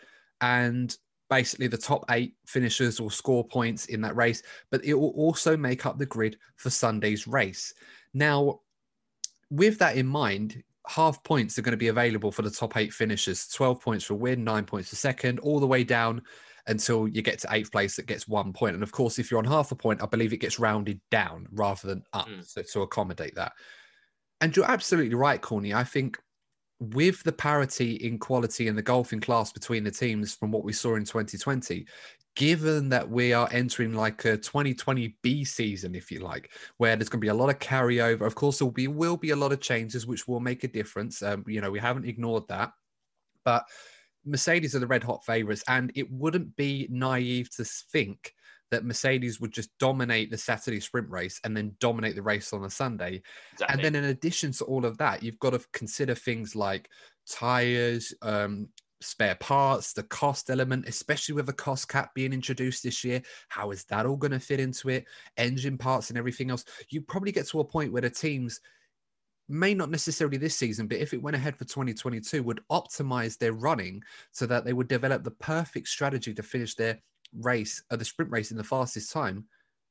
and 0.42 0.98
basically 1.30 1.68
the 1.68 1.78
top 1.78 2.06
eight 2.12 2.36
finishers 2.46 3.02
will 3.02 3.10
score 3.10 3.44
points 3.44 3.86
in 3.88 4.02
that 4.02 4.16
race, 4.16 4.44
but 4.72 4.84
it 4.86 4.94
will 4.94 5.10
also 5.12 5.58
make 5.58 5.86
up 5.86 5.98
the 5.98 6.06
grid 6.06 6.38
for 6.56 6.70
Sunday's 6.70 7.28
race. 7.28 7.74
Now, 8.14 8.60
with 9.50 9.78
that 9.80 9.98
in 9.98 10.08
mind, 10.08 10.62
half 10.88 11.24
points 11.24 11.58
are 11.58 11.62
going 11.62 11.72
to 11.72 11.78
be 11.78 11.88
available 11.88 12.32
for 12.32 12.42
the 12.42 12.52
top 12.52 12.78
eight 12.78 12.94
finishers 12.94 13.48
12 13.48 13.82
points 13.82 14.06
for 14.06 14.16
win, 14.16 14.44
nine 14.44 14.66
points 14.66 14.90
for 14.90 14.96
second, 14.96 15.40
all 15.40 15.60
the 15.60 15.68
way 15.68 15.84
down 15.84 16.22
until 16.68 17.08
you 17.08 17.22
get 17.22 17.40
to 17.40 17.48
eighth 17.52 17.72
place 17.72 17.96
that 17.96 18.08
gets 18.08 18.28
one 18.28 18.52
point. 18.52 18.74
And 18.74 18.84
of 18.84 18.92
course, 18.92 19.20
if 19.20 19.30
you're 19.30 19.38
on 19.38 19.46
half 19.46 19.72
a 19.72 19.76
point, 19.76 20.02
I 20.02 20.08
believe 20.08 20.34
it 20.34 20.38
gets 20.38 20.60
rounded 20.60 21.00
down 21.12 21.48
rather 21.52 21.88
than 21.88 22.04
up 22.14 22.28
mm. 22.28 22.46
so, 22.46 22.62
to 22.62 22.82
accommodate 22.82 23.36
that. 23.36 23.54
And 24.42 24.56
you're 24.56 24.70
absolutely 24.70 25.16
right, 25.16 25.42
Corny. 25.42 25.74
I 25.74 25.84
think 25.84 26.20
with 26.80 27.24
the 27.24 27.32
parity 27.32 27.96
in 27.96 28.20
quality 28.20 28.68
in 28.68 28.76
the 28.76 28.82
golfing 28.82 29.22
class 29.22 29.52
between 29.52 29.84
the 29.84 29.92
teams 29.92 30.34
from 30.34 30.52
what 30.52 30.64
we 30.64 30.74
saw 30.74 30.96
in 30.96 31.06
2020, 31.06 31.86
given 32.36 32.90
that 32.90 33.10
we 33.10 33.32
are 33.34 33.48
entering 33.52 33.94
like 33.94 34.26
a 34.26 34.38
2020 34.38 35.16
B 35.22 35.46
season, 35.46 35.96
if 35.96 36.12
you 36.12 36.20
like, 36.20 36.52
where 36.78 36.96
there's 36.96 37.10
going 37.10 37.22
to 37.22 37.26
be 37.26 37.30
a 37.30 37.34
lot 37.34 37.50
of 37.50 37.60
carryover. 37.60 38.22
Of 38.22 38.36
course, 38.36 38.60
there 38.60 38.66
will 38.66 38.74
be 38.74 38.88
will 38.88 39.18
be 39.18 39.32
a 39.32 39.36
lot 39.36 39.54
of 39.54 39.62
changes 39.62 40.06
which 40.06 40.28
will 40.28 40.42
make 40.42 40.64
a 40.64 40.68
difference. 40.68 41.22
Um, 41.24 41.46
you 41.48 41.62
know, 41.62 41.72
we 41.72 41.80
haven't 41.80 42.06
ignored 42.06 42.48
that, 42.50 42.72
but 43.46 43.64
Mercedes 44.26 44.76
are 44.76 44.80
the 44.80 44.88
red 44.88 45.04
hot 45.04 45.26
favorites, 45.26 45.64
and 45.68 45.92
it 45.96 46.12
wouldn't 46.12 46.56
be 46.56 46.88
naive 46.92 47.50
to 47.56 47.64
think 47.64 48.34
that 48.72 48.86
Mercedes 48.86 49.40
would 49.40 49.52
just 49.52 49.70
dominate 49.80 50.32
the 50.32 50.38
Saturday 50.38 50.80
sprint 50.80 51.10
race 51.10 51.40
and 51.44 51.56
then 51.56 51.76
dominate 51.80 52.16
the 52.16 52.22
race 52.22 52.54
on 52.54 52.66
a 52.66 52.70
Sunday. 52.70 53.22
Exactly. 53.54 53.74
And 53.74 53.84
then, 53.84 54.04
in 54.04 54.10
addition 54.10 54.52
to 54.54 54.66
all 54.66 54.86
of 54.86 54.98
that, 54.98 55.24
you've 55.24 55.40
got 55.40 55.52
to 55.52 55.60
consider 55.74 56.16
things 56.16 56.56
like 56.56 56.90
tires, 57.30 58.14
um, 58.22 58.68
spare 59.02 59.36
parts, 59.36 59.94
the 59.94 60.04
cost 60.04 60.50
element, 60.50 60.88
especially 60.88 61.36
with 61.36 61.50
a 61.50 61.54
cost 61.54 61.88
cap 61.88 62.14
being 62.16 62.34
introduced 62.34 62.84
this 62.84 63.04
year. 63.04 63.22
How 63.50 63.72
is 63.72 63.86
that 63.86 64.06
all 64.06 64.18
going 64.18 64.32
to 64.32 64.40
fit 64.40 64.60
into 64.60 64.90
it? 64.90 65.06
Engine 65.38 65.78
parts 65.78 66.10
and 66.10 66.18
everything 66.18 66.50
else. 66.50 66.66
You 66.90 67.02
probably 67.02 67.32
get 67.32 67.48
to 67.50 67.60
a 67.60 67.66
point 67.66 67.92
where 67.92 68.02
the 68.02 68.10
teams 68.10 68.60
may 69.48 69.74
not 69.74 69.92
necessarily 69.92 70.38
this 70.38 70.56
season, 70.56 70.88
but 70.88 70.98
if 70.98 71.14
it 71.14 71.22
went 71.22 71.36
ahead 71.36 71.56
for 71.56 71.66
2022, 71.66 72.42
would 72.44 72.62
optimize 72.72 73.38
their 73.38 73.54
running 73.54 74.02
so 74.32 74.46
that 74.48 74.66
they 74.66 74.74
would 74.74 74.88
develop 74.88 75.24
the 75.24 75.32
perfect 75.32 75.88
strategy 75.88 76.34
to 76.34 76.44
finish 76.44 76.76
their 76.76 77.00
race, 77.42 77.84
uh, 77.92 77.96
the 77.96 78.06
sprint 78.06 78.32
race 78.32 78.52
in 78.52 78.58
the 78.58 78.64
fastest 78.64 79.12
time, 79.12 79.46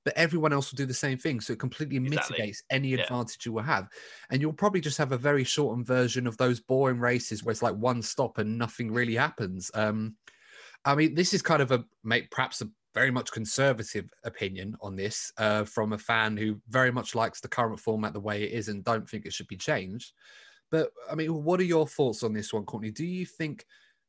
but 0.04 0.16
everyone 0.16 0.52
else 0.52 0.70
will 0.70 0.76
do 0.76 0.86
the 0.86 0.94
same 0.94 1.18
thing. 1.18 1.40
So 1.40 1.54
it 1.54 1.58
completely 1.58 1.96
exactly. 1.96 2.36
mitigates 2.36 2.62
any 2.70 2.88
yeah. 2.88 3.02
advantage 3.02 3.46
you 3.46 3.52
will 3.52 3.62
have. 3.62 3.88
And 4.30 4.40
you'll 4.40 4.52
probably 4.52 4.80
just 4.80 4.98
have 4.98 5.12
a 5.12 5.18
very 5.18 5.44
shortened 5.44 5.86
version 5.86 6.26
of 6.26 6.36
those 6.36 6.60
boring 6.60 7.00
races 7.00 7.42
where 7.42 7.52
it's 7.52 7.62
like 7.62 7.74
one 7.74 8.02
stop 8.02 8.38
and 8.38 8.58
nothing 8.58 8.92
really 8.92 9.14
happens. 9.14 9.70
Um, 9.74 10.16
I 10.84 10.94
mean, 10.94 11.14
this 11.14 11.32
is 11.32 11.40
kind 11.40 11.62
of 11.62 11.72
a 11.72 11.84
make 12.02 12.30
perhaps 12.30 12.60
a 12.60 12.68
very 12.94 13.10
much 13.10 13.32
conservative 13.32 14.08
opinion 14.24 14.76
on 14.80 14.94
this 14.94 15.32
uh, 15.38 15.64
from 15.64 15.94
a 15.94 15.98
fan 15.98 16.36
who 16.36 16.60
very 16.68 16.92
much 16.92 17.14
likes 17.14 17.40
the 17.40 17.48
current 17.48 17.80
format 17.80 18.12
the 18.12 18.20
way 18.20 18.44
it 18.44 18.52
is 18.52 18.68
and 18.68 18.84
don't 18.84 19.08
think 19.08 19.26
it 19.26 19.32
should 19.32 19.48
be 19.48 19.56
changed. 19.56 20.12
But 20.70 20.90
I 21.10 21.14
mean, 21.14 21.44
what 21.44 21.60
are 21.60 21.64
your 21.64 21.86
thoughts 21.86 22.22
on 22.22 22.32
this 22.32 22.52
one, 22.52 22.64
Courtney? 22.64 22.90
Do 22.90 23.04
you 23.04 23.26
think, 23.26 23.64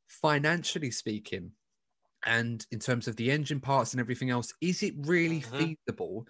financially 0.07 0.91
speaking, 0.91 1.51
and 2.25 2.65
in 2.71 2.79
terms 2.79 3.07
of 3.07 3.15
the 3.15 3.31
engine 3.31 3.59
parts 3.59 3.93
and 3.93 3.99
everything 3.99 4.29
else, 4.29 4.53
is 4.61 4.83
it 4.83 4.93
really 4.99 5.41
mm-hmm. 5.41 5.75
feasible 5.87 6.27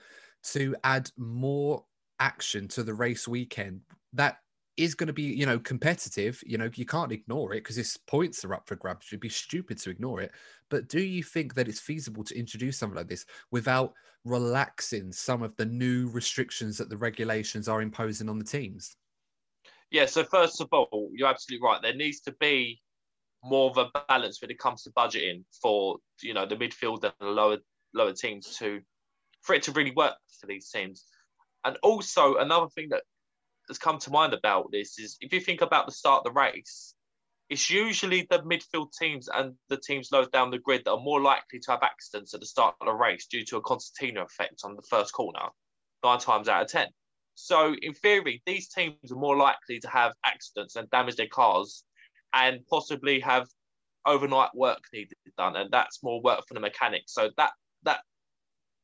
to 0.52 0.76
add 0.84 1.10
more 1.18 1.84
action 2.20 2.68
to 2.70 2.84
the 2.84 2.94
race 2.94 3.28
weekend 3.28 3.82
that 4.14 4.38
is 4.78 4.94
going 4.94 5.08
to 5.08 5.14
be, 5.14 5.24
you 5.24 5.46
know, 5.46 5.60
competitive? 5.60 6.42
You 6.46 6.58
know, 6.58 6.70
you 6.74 6.86
can't 6.86 7.12
ignore 7.12 7.54
it 7.54 7.64
because 7.64 7.78
its 7.78 7.98
points 7.98 8.44
are 8.44 8.54
up 8.54 8.68
for 8.68 8.76
grabs. 8.76 9.08
It'd 9.10 9.22
be 9.22 9.30
stupid 9.30 9.78
to 9.80 9.90
ignore 9.90 10.22
it. 10.22 10.32
But 10.70 10.90
do 10.90 11.02
you 11.02 11.24
think 11.24 11.54
that 11.56 11.68
it's 11.68 11.80
feasible 11.80 12.24
to 12.26 12.38
introduce 12.38 12.78
something 12.78 12.98
like 12.98 13.08
this 13.08 13.26
without 13.52 13.94
relaxing 14.26 15.12
some 15.12 15.44
of 15.44 15.56
the 15.56 15.66
new 15.66 16.10
restrictions 16.10 16.78
that 16.78 16.90
the 16.90 16.98
regulations 16.98 17.68
are 17.68 17.82
imposing 17.82 18.28
on 18.28 18.38
the 18.38 18.46
teams? 18.46 18.96
Yeah, 19.92 20.08
so 20.08 20.24
first 20.24 20.60
of 20.60 20.68
all, 20.72 21.10
you're 21.14 21.30
absolutely 21.30 21.66
right. 21.66 21.82
There 21.82 21.94
needs 21.94 22.20
to 22.22 22.34
be 22.34 22.82
more 23.46 23.70
of 23.70 23.78
a 23.78 23.92
balance 24.08 24.42
when 24.42 24.50
it 24.50 24.58
comes 24.58 24.84
to 24.84 24.90
budgeting 24.92 25.44
for 25.62 25.98
you 26.22 26.34
know 26.34 26.46
the 26.46 26.56
midfield 26.56 27.04
and 27.04 27.14
the 27.20 27.28
lower 27.28 27.58
lower 27.94 28.12
teams 28.12 28.58
to 28.58 28.82
for 29.42 29.54
it 29.54 29.64
to 29.64 29.72
really 29.72 29.92
work 29.92 30.16
for 30.40 30.48
these 30.48 30.70
teams. 30.70 31.06
And 31.64 31.78
also 31.84 32.38
another 32.38 32.68
thing 32.70 32.90
that 32.90 33.04
has 33.68 33.78
come 33.78 34.00
to 34.00 34.12
mind 34.12 34.34
about 34.34 34.72
this 34.72 34.98
is 35.00 35.18
if 35.22 35.32
you 35.32 35.40
think 35.40 35.62
about 35.62 35.86
the 35.86 35.92
start 35.92 36.20
of 36.20 36.24
the 36.26 36.40
race, 36.40 36.96
it's 37.50 37.70
usually 37.70 38.28
the 38.30 38.40
midfield 38.40 38.92
teams 39.00 39.30
and 39.32 39.54
the 39.70 39.78
teams 39.78 40.12
lower 40.12 40.26
down 40.26 40.50
the 40.50 40.58
grid 40.58 40.84
that 40.86 40.92
are 40.92 41.00
more 41.00 41.22
likely 41.22 41.60
to 41.60 41.72
have 41.72 41.84
accidents 41.84 42.34
at 42.34 42.40
the 42.40 42.46
start 42.46 42.76
of 42.82 42.88
the 42.88 42.94
race 42.94 43.28
due 43.28 43.46
to 43.46 43.58
a 43.58 43.62
concertina 43.62 44.24
effect 44.24 44.62
on 44.64 44.76
the 44.76 44.82
first 44.90 45.14
corner, 45.14 45.48
nine 46.04 46.20
times 46.20 46.50
out 46.50 46.64
of 46.64 46.68
ten. 46.68 46.88
So 47.36 47.76
in 47.82 47.94
theory, 47.94 48.42
these 48.46 48.70
teams 48.70 49.12
are 49.12 49.16
more 49.16 49.38
likely 49.38 49.80
to 49.80 49.90
have 49.90 50.14
accidents 50.26 50.76
and 50.76 50.90
damage 50.90 51.18
their 51.18 51.28
cars 51.28 51.84
and 52.36 52.60
possibly 52.70 53.20
have 53.22 53.48
overnight 54.06 54.50
work 54.54 54.82
needed 54.94 55.16
done, 55.38 55.56
and 55.56 55.72
that's 55.72 56.04
more 56.04 56.22
work 56.22 56.42
for 56.48 56.54
the 56.54 56.60
mechanics. 56.60 57.14
So 57.14 57.32
that 57.38 57.52
that 57.84 58.02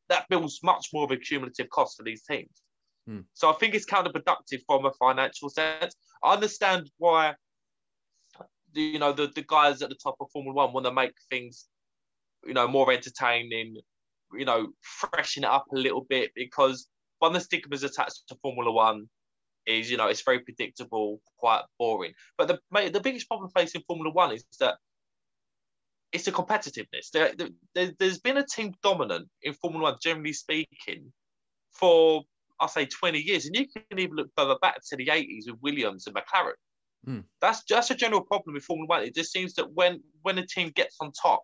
that 0.10 0.28
builds 0.30 0.60
much 0.64 0.88
more 0.94 1.04
of 1.04 1.12
a 1.12 1.18
cumulative 1.18 1.70
cost 1.70 1.98
for 1.98 2.04
these 2.04 2.24
teams. 2.24 2.64
Hmm. 3.08 3.20
So 3.34 3.50
I 3.50 3.54
think 3.54 3.76
it's 3.76 3.86
counterproductive 3.86 4.62
from 4.66 4.86
a 4.86 4.92
financial 4.94 5.50
sense. 5.50 5.96
I 6.24 6.34
understand 6.34 6.90
why 6.98 7.36
you 8.74 9.00
know 9.00 9.12
the, 9.12 9.28
the 9.36 9.44
guys 9.48 9.82
at 9.82 9.90
the 9.90 9.98
top 10.02 10.16
of 10.20 10.28
Formula 10.32 10.56
One 10.56 10.74
want 10.74 10.86
to 10.86 10.94
make 10.94 11.14
things 11.30 11.68
you 12.46 12.54
know 12.54 12.68
more 12.68 12.92
entertaining, 12.92 13.78
you 14.34 14.46
know, 14.46 14.68
freshen 14.82 15.44
it 15.44 15.50
up 15.50 15.66
a 15.74 15.78
little 15.78 16.06
bit 16.10 16.32
because 16.36 16.88
one 17.20 17.36
of 17.36 17.36
the 17.36 17.46
stigmas 17.46 17.84
attached 17.84 18.24
to 18.30 18.36
Formula 18.42 18.72
One 18.72 19.08
is 19.66 19.90
you 19.90 19.98
know 19.98 20.08
it's 20.08 20.24
very 20.24 20.40
predictable, 20.40 21.22
quite 21.38 21.64
boring. 21.80 22.14
But 22.38 22.48
the 22.48 22.60
the 22.90 23.02
biggest 23.02 23.28
problem 23.28 23.50
facing 23.56 23.84
Formula 23.88 24.12
One 24.12 24.34
is 24.34 24.46
that 24.60 24.76
it's 26.12 26.26
the 26.26 26.32
competitiveness. 26.32 27.10
There, 27.14 27.34
there, 27.74 27.94
has 28.00 28.20
been 28.20 28.38
a 28.38 28.46
team 28.46 28.74
dominant 28.84 29.30
in 29.44 29.54
Formula 29.54 29.92
One, 29.92 29.98
generally 30.02 30.34
speaking, 30.34 31.12
for 31.72 32.24
I 32.60 32.68
say 32.68 32.86
20 32.86 33.20
years, 33.20 33.46
and 33.46 33.56
you 33.56 33.68
can 33.68 33.98
even 33.98 34.16
look 34.16 34.30
further 34.38 34.58
back 34.62 34.82
to 34.90 34.96
the 34.96 35.08
80s 35.08 35.48
with 35.48 35.62
Williams 35.62 36.08
and 36.08 36.16
McLaren. 36.16 36.54
Mm. 37.08 37.24
That's 37.40 37.64
just 37.64 37.90
a 37.92 37.96
general 37.96 38.22
problem 38.22 38.54
with 38.54 38.64
Formula 38.64 38.88
One. 38.88 39.04
It 39.04 39.16
just 39.16 39.32
seems 39.32 39.54
that 39.56 39.72
when 39.74 40.02
when 40.22 40.38
a 40.38 40.46
team 40.46 40.72
gets 40.76 40.98
on 41.00 41.12
top, 41.12 41.42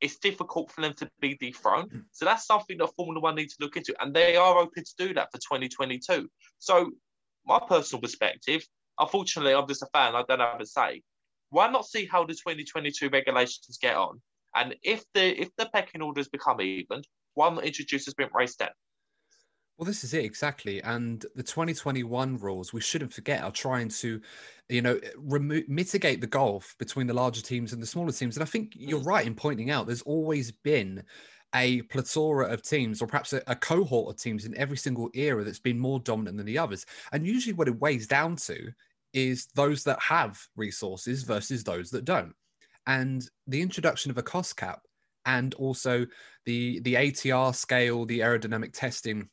it's 0.00 0.18
difficult 0.18 0.70
for 0.70 0.80
them 0.80 0.94
to 0.94 1.08
be 1.20 1.36
dethroned. 1.36 1.90
Mm. 1.90 2.04
So 2.12 2.24
that's 2.24 2.46
something 2.46 2.78
that 2.78 2.88
Formula 2.96 3.20
One 3.20 3.34
needs 3.34 3.56
to 3.56 3.64
look 3.64 3.76
into, 3.76 3.94
and 4.00 4.14
they 4.14 4.36
are 4.36 4.56
open 4.56 4.84
to 4.84 4.94
do 5.06 5.14
that 5.14 5.30
for 5.32 5.38
2022. 5.38 6.28
So 6.58 6.90
my 7.46 7.60
personal 7.66 8.00
perspective, 8.00 8.66
unfortunately, 8.98 9.54
I'm 9.54 9.68
just 9.68 9.82
a 9.82 9.88
fan. 9.92 10.14
I 10.14 10.24
don't 10.28 10.40
have 10.40 10.60
a 10.60 10.66
say. 10.66 11.02
Why 11.50 11.68
not 11.70 11.86
see 11.86 12.06
how 12.06 12.24
the 12.24 12.34
2022 12.34 13.08
regulations 13.08 13.78
get 13.80 13.96
on? 13.96 14.20
And 14.54 14.74
if 14.82 15.04
the 15.14 15.40
if 15.40 15.50
the 15.56 15.68
pecking 15.72 16.02
orders 16.02 16.28
become 16.28 16.60
even, 16.60 17.02
why 17.34 17.50
not 17.50 17.64
introduce 17.64 18.08
a 18.08 18.10
sprint 18.10 18.32
race 18.34 18.56
then? 18.56 18.70
Well, 19.78 19.86
this 19.86 20.04
is 20.04 20.14
it 20.14 20.24
exactly, 20.24 20.82
and 20.82 21.24
the 21.34 21.42
2021 21.42 22.38
rules 22.38 22.72
we 22.72 22.80
shouldn't 22.80 23.12
forget 23.12 23.44
are 23.44 23.50
trying 23.50 23.90
to, 23.90 24.22
you 24.70 24.80
know, 24.80 24.98
remove 25.18 25.68
mitigate 25.68 26.22
the 26.22 26.26
gulf 26.26 26.74
between 26.78 27.06
the 27.06 27.12
larger 27.12 27.42
teams 27.42 27.74
and 27.74 27.82
the 27.82 27.86
smaller 27.86 28.12
teams. 28.12 28.36
And 28.36 28.42
I 28.42 28.46
think 28.46 28.72
you're 28.74 29.00
mm. 29.00 29.06
right 29.06 29.26
in 29.26 29.34
pointing 29.34 29.70
out 29.70 29.86
there's 29.86 30.00
always 30.02 30.50
been 30.50 31.02
a 31.56 31.82
plethora 31.82 32.46
of 32.46 32.62
teams, 32.62 33.02
or 33.02 33.06
perhaps 33.06 33.32
a, 33.32 33.42
a, 33.46 33.56
cohort 33.56 34.10
of 34.10 34.20
teams 34.20 34.44
in 34.44 34.56
every 34.56 34.76
single 34.76 35.10
era 35.14 35.42
that's 35.42 35.58
been 35.58 35.78
more 35.78 35.98
dominant 36.00 36.36
than 36.36 36.46
the 36.46 36.58
others. 36.58 36.86
And 37.12 37.26
usually, 37.26 37.54
what 37.54 37.68
it 37.68 37.80
weighs 37.80 38.06
down 38.06 38.36
to 38.36 38.70
is 39.12 39.46
those 39.54 39.82
that 39.84 40.00
have 40.00 40.38
resources 40.56 41.22
versus 41.22 41.64
those 41.64 41.90
that 41.90 42.04
don't. 42.04 42.34
And 42.86 43.28
the 43.46 43.62
introduction 43.62 44.10
of 44.10 44.18
a 44.18 44.22
cost 44.22 44.56
cap 44.56 44.82
and 45.24 45.54
also 45.54 46.06
the 46.44 46.80
the 46.80 46.94
ATR 46.94 47.54
scale, 47.54 48.04
the 48.04 48.20
aerodynamic 48.20 48.72
testing 48.72 49.28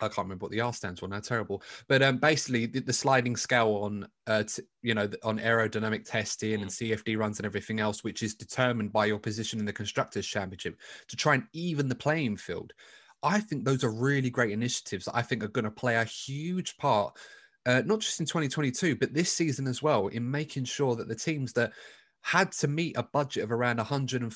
I 0.00 0.08
can't 0.08 0.26
remember 0.26 0.44
what 0.44 0.52
the 0.52 0.60
R 0.60 0.72
stands 0.72 1.00
for 1.00 1.08
now. 1.08 1.20
Terrible, 1.20 1.62
but 1.88 2.02
um, 2.02 2.18
basically 2.18 2.66
the, 2.66 2.80
the, 2.80 2.92
sliding 2.92 3.36
scale 3.36 3.80
on, 3.82 4.08
uh, 4.26 4.44
t- 4.44 4.62
you 4.82 4.94
know, 4.94 5.08
on 5.22 5.38
aerodynamic 5.38 6.04
testing 6.04 6.62
and 6.62 6.70
mm. 6.70 6.92
CFD 6.92 7.18
runs 7.18 7.38
and 7.38 7.46
everything 7.46 7.80
else, 7.80 8.02
which 8.02 8.22
is 8.22 8.34
determined 8.34 8.92
by 8.92 9.06
your 9.06 9.18
position 9.18 9.58
in 9.58 9.66
the 9.66 9.72
constructors' 9.72 10.26
championship, 10.26 10.78
to 11.08 11.16
try 11.16 11.34
and 11.34 11.44
even 11.52 11.88
the 11.88 11.94
playing 11.94 12.36
field. 12.36 12.72
I 13.22 13.40
think 13.40 13.64
those 13.64 13.84
are 13.84 13.92
really 13.92 14.30
great 14.30 14.52
initiatives 14.52 15.04
that 15.04 15.16
I 15.16 15.22
think 15.22 15.44
are 15.44 15.48
going 15.48 15.64
to 15.64 15.70
play 15.70 15.96
a 15.96 16.04
huge 16.04 16.76
part, 16.78 17.16
uh, 17.66 17.82
not 17.84 18.00
just 18.00 18.20
in 18.20 18.26
2022, 18.26 18.96
but 18.96 19.12
this 19.12 19.32
season 19.32 19.66
as 19.66 19.82
well, 19.82 20.08
in 20.08 20.30
making 20.30 20.64
sure 20.64 20.96
that 20.96 21.08
the 21.08 21.14
teams 21.14 21.52
that 21.52 21.72
had 22.22 22.52
to 22.52 22.68
meet 22.68 22.96
a 22.96 23.02
budget 23.02 23.44
of 23.44 23.52
around 23.52 23.76
100 23.76 24.32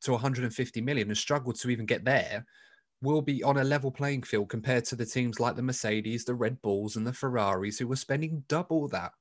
to 0.00 0.12
150 0.12 0.80
million 0.80 1.08
and 1.08 1.16
struggled 1.16 1.56
to 1.56 1.70
even 1.70 1.86
get 1.86 2.04
there 2.04 2.44
will 3.06 3.22
be 3.22 3.42
on 3.42 3.58
a 3.58 3.64
level 3.64 3.90
playing 3.90 4.22
field 4.22 4.48
compared 4.48 4.84
to 4.86 4.96
the 4.96 5.06
teams 5.06 5.38
like 5.38 5.56
the 5.56 5.62
Mercedes, 5.62 6.24
the 6.24 6.34
Red 6.34 6.60
Bulls, 6.60 6.96
and 6.96 7.06
the 7.06 7.12
Ferraris 7.12 7.78
who 7.78 7.90
are 7.92 7.96
spending 7.96 8.42
double 8.48 8.88
that. 8.88 9.12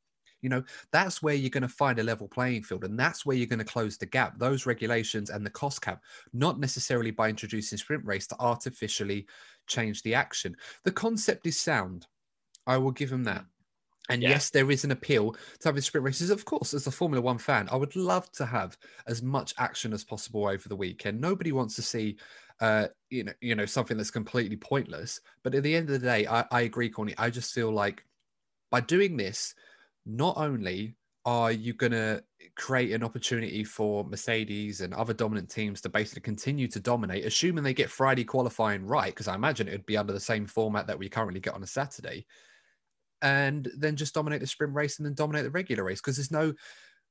You 0.41 0.49
know, 0.49 0.63
that's 0.91 1.23
where 1.23 1.33
you're 1.33 1.49
going 1.49 1.61
to 1.63 1.67
find 1.67 1.97
a 1.99 2.03
level 2.03 2.27
playing 2.27 2.63
field, 2.63 2.83
and 2.83 2.99
that's 2.99 3.25
where 3.25 3.37
you're 3.37 3.47
going 3.47 3.59
to 3.59 3.65
close 3.65 3.97
the 3.97 4.05
gap. 4.05 4.37
Those 4.37 4.65
regulations 4.65 5.29
and 5.29 5.45
the 5.45 5.49
cost 5.49 5.81
cap, 5.81 6.01
not 6.33 6.59
necessarily 6.59 7.11
by 7.11 7.29
introducing 7.29 7.77
sprint 7.77 8.03
race 8.05 8.27
to 8.27 8.35
artificially 8.39 9.27
change 9.67 10.03
the 10.03 10.13
action. 10.13 10.55
The 10.83 10.91
concept 10.91 11.47
is 11.47 11.59
sound. 11.59 12.07
I 12.67 12.77
will 12.77 12.91
give 12.91 13.09
them 13.09 13.23
that. 13.25 13.45
And 14.09 14.21
yeah. 14.21 14.29
yes, 14.29 14.51
there 14.51 14.69
is 14.69 14.83
an 14.83 14.91
appeal 14.91 15.31
to 15.31 15.67
having 15.67 15.81
sprint 15.81 16.05
races. 16.05 16.29
Of 16.29 16.45
course, 16.45 16.73
as 16.73 16.85
a 16.85 16.91
Formula 16.91 17.21
One 17.21 17.39
fan, 17.39 17.67
I 17.71 17.75
would 17.75 17.95
love 17.95 18.31
to 18.33 18.45
have 18.45 18.77
as 19.07 19.23
much 19.23 19.53
action 19.57 19.93
as 19.93 20.03
possible 20.03 20.47
over 20.47 20.69
the 20.69 20.75
weekend. 20.75 21.19
Nobody 21.19 21.51
wants 21.51 21.75
to 21.75 21.81
see, 21.81 22.17
uh, 22.61 22.87
you 23.09 23.23
know, 23.23 23.33
you 23.41 23.55
know, 23.55 23.65
something 23.65 23.97
that's 23.97 24.11
completely 24.11 24.57
pointless. 24.57 25.19
But 25.43 25.55
at 25.55 25.63
the 25.63 25.75
end 25.75 25.89
of 25.89 25.99
the 25.99 26.07
day, 26.07 26.27
I, 26.27 26.45
I 26.51 26.61
agree, 26.61 26.89
Corny. 26.89 27.13
I 27.17 27.29
just 27.29 27.53
feel 27.53 27.71
like 27.71 28.03
by 28.71 28.81
doing 28.81 29.17
this, 29.17 29.53
not 30.05 30.37
only 30.37 30.95
are 31.25 31.51
you 31.51 31.73
going 31.73 31.91
to 31.91 32.23
create 32.55 32.91
an 32.91 33.03
opportunity 33.03 33.63
for 33.63 34.03
Mercedes 34.03 34.81
and 34.81 34.93
other 34.93 35.13
dominant 35.13 35.49
teams 35.49 35.81
to 35.81 35.89
basically 35.89 36.21
continue 36.21 36.67
to 36.67 36.79
dominate, 36.79 37.25
assuming 37.25 37.63
they 37.63 37.73
get 37.73 37.89
Friday 37.89 38.23
qualifying 38.23 38.85
right, 38.85 39.13
because 39.13 39.27
I 39.27 39.35
imagine 39.35 39.67
it 39.67 39.71
would 39.71 39.85
be 39.87 39.97
under 39.97 40.13
the 40.13 40.19
same 40.19 40.45
format 40.45 40.87
that 40.87 40.99
we 40.99 41.09
currently 41.09 41.39
get 41.39 41.55
on 41.55 41.63
a 41.63 41.67
Saturday 41.67 42.25
and 43.21 43.69
then 43.75 43.95
just 43.95 44.13
dominate 44.13 44.41
the 44.41 44.47
sprint 44.47 44.73
race 44.73 44.99
and 44.99 45.05
then 45.05 45.13
dominate 45.13 45.43
the 45.43 45.49
regular 45.49 45.83
race 45.83 45.99
because 45.99 46.17
there's 46.17 46.31
no 46.31 46.53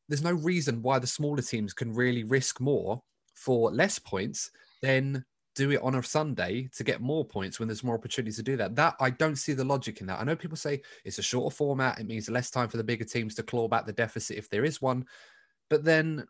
there's 0.08 0.22
no 0.22 0.32
reason 0.32 0.82
why 0.82 0.98
the 0.98 1.06
smaller 1.06 1.42
teams 1.42 1.72
can 1.72 1.92
really 1.92 2.24
risk 2.24 2.60
more 2.60 3.02
for 3.34 3.70
less 3.70 3.98
points 3.98 4.50
than 4.82 5.24
do 5.54 5.70
it 5.70 5.82
on 5.82 5.94
a 5.94 6.02
Sunday 6.02 6.68
to 6.76 6.84
get 6.84 7.00
more 7.00 7.24
points 7.24 7.58
when 7.58 7.68
there's 7.68 7.84
more 7.84 7.94
opportunities 7.94 8.36
to 8.36 8.42
do 8.42 8.56
that. 8.56 8.74
That 8.76 8.96
I 9.00 9.10
don't 9.10 9.36
see 9.36 9.52
the 9.52 9.64
logic 9.64 10.00
in 10.00 10.06
that. 10.08 10.20
I 10.20 10.24
know 10.24 10.36
people 10.36 10.56
say 10.56 10.82
it's 11.04 11.18
a 11.18 11.22
shorter 11.22 11.54
format, 11.54 12.00
it 12.00 12.06
means 12.06 12.28
less 12.28 12.50
time 12.50 12.68
for 12.68 12.76
the 12.76 12.84
bigger 12.84 13.04
teams 13.04 13.34
to 13.36 13.42
claw 13.42 13.68
back 13.68 13.86
the 13.86 13.92
deficit 13.92 14.36
if 14.36 14.48
there 14.48 14.64
is 14.64 14.82
one, 14.82 15.06
but 15.70 15.84
then 15.84 16.26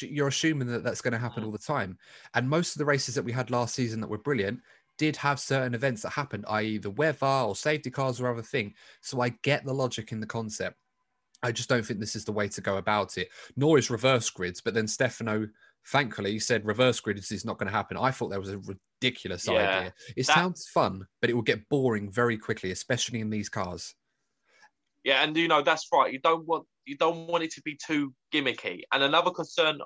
you're 0.00 0.28
assuming 0.28 0.68
that 0.68 0.82
that's 0.82 1.00
going 1.00 1.12
to 1.12 1.18
happen 1.18 1.42
mm. 1.42 1.46
all 1.46 1.52
the 1.52 1.58
time. 1.58 1.98
And 2.34 2.48
most 2.48 2.74
of 2.74 2.78
the 2.78 2.84
races 2.84 3.14
that 3.14 3.24
we 3.24 3.32
had 3.32 3.50
last 3.50 3.74
season 3.74 4.00
that 4.00 4.10
were 4.10 4.18
brilliant 4.18 4.60
did 4.98 5.16
have 5.16 5.38
certain 5.38 5.74
events 5.74 6.02
that 6.02 6.10
happened, 6.10 6.44
i.e., 6.48 6.78
the 6.78 6.90
weather 6.90 7.26
or 7.26 7.54
safety 7.54 7.90
cars 7.90 8.20
or 8.20 8.28
other 8.28 8.42
thing. 8.42 8.74
So 9.02 9.20
I 9.20 9.30
get 9.42 9.64
the 9.64 9.74
logic 9.74 10.12
in 10.12 10.20
the 10.20 10.26
concept. 10.26 10.76
I 11.42 11.52
just 11.52 11.68
don't 11.68 11.84
think 11.84 12.00
this 12.00 12.16
is 12.16 12.24
the 12.24 12.32
way 12.32 12.48
to 12.48 12.60
go 12.60 12.78
about 12.78 13.18
it, 13.18 13.28
nor 13.56 13.78
is 13.78 13.90
reverse 13.90 14.28
grids. 14.30 14.60
But 14.60 14.74
then 14.74 14.88
Stefano, 14.88 15.48
thankfully, 15.88 16.32
you 16.32 16.40
said 16.40 16.64
reverse 16.64 17.00
grids 17.00 17.32
is 17.32 17.44
not 17.44 17.58
going 17.58 17.68
to 17.68 17.76
happen. 17.76 17.96
I 17.96 18.10
thought 18.10 18.30
that 18.30 18.40
was 18.40 18.50
a 18.50 18.58
ridiculous 18.58 19.46
yeah, 19.46 19.52
idea. 19.52 19.94
It 20.16 20.26
that... 20.26 20.34
sounds 20.34 20.66
fun, 20.68 21.06
but 21.20 21.30
it 21.30 21.34
will 21.34 21.42
get 21.42 21.68
boring 21.68 22.10
very 22.10 22.38
quickly, 22.38 22.70
especially 22.70 23.20
in 23.20 23.30
these 23.30 23.48
cars. 23.48 23.94
Yeah, 25.04 25.22
and 25.22 25.36
you 25.36 25.48
know 25.48 25.62
that's 25.62 25.86
right. 25.92 26.12
You 26.12 26.18
don't 26.18 26.46
want 26.46 26.66
you 26.84 26.96
don't 26.96 27.28
want 27.28 27.44
it 27.44 27.52
to 27.52 27.62
be 27.62 27.78
too 27.84 28.12
gimmicky. 28.32 28.82
And 28.92 29.02
another 29.02 29.30
concern 29.30 29.78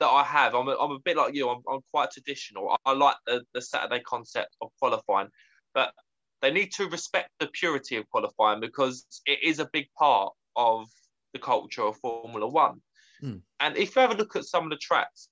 that 0.00 0.08
I 0.08 0.22
have. 0.22 0.54
I'm 0.54 0.68
a, 0.68 0.76
I'm 0.78 0.92
a 0.92 0.98
bit 1.00 1.16
like 1.16 1.34
you. 1.34 1.48
I'm, 1.48 1.62
I'm 1.70 1.80
quite 1.92 2.10
traditional. 2.10 2.70
I, 2.70 2.76
I 2.90 2.92
like 2.92 3.16
the, 3.26 3.42
the 3.54 3.62
Saturday 3.62 4.00
concept 4.00 4.56
of 4.60 4.70
qualifying, 4.80 5.28
but 5.74 5.92
they 6.40 6.52
need 6.52 6.72
to 6.74 6.88
respect 6.88 7.30
the 7.40 7.48
purity 7.48 7.96
of 7.96 8.08
qualifying 8.10 8.60
because 8.60 9.04
it 9.26 9.40
is 9.42 9.58
a 9.58 9.68
big 9.72 9.86
part 9.98 10.32
of 10.54 10.86
the 11.32 11.38
culture 11.38 11.82
of 11.82 11.96
Formula 11.96 12.46
One. 12.46 12.80
Mm. 13.22 13.42
And 13.60 13.76
if 13.76 13.94
you 13.94 14.02
have 14.02 14.12
a 14.12 14.16
look 14.16 14.36
at 14.36 14.44
some 14.44 14.64
of 14.64 14.70
the 14.70 14.76
tracks, 14.76 15.28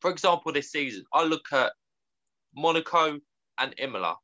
for 0.00 0.10
example, 0.10 0.52
this 0.52 0.70
season, 0.70 1.04
I 1.12 1.24
look 1.24 1.46
at 1.52 1.72
Monaco 2.54 3.18
and 3.58 3.74
Imola. 3.78 4.16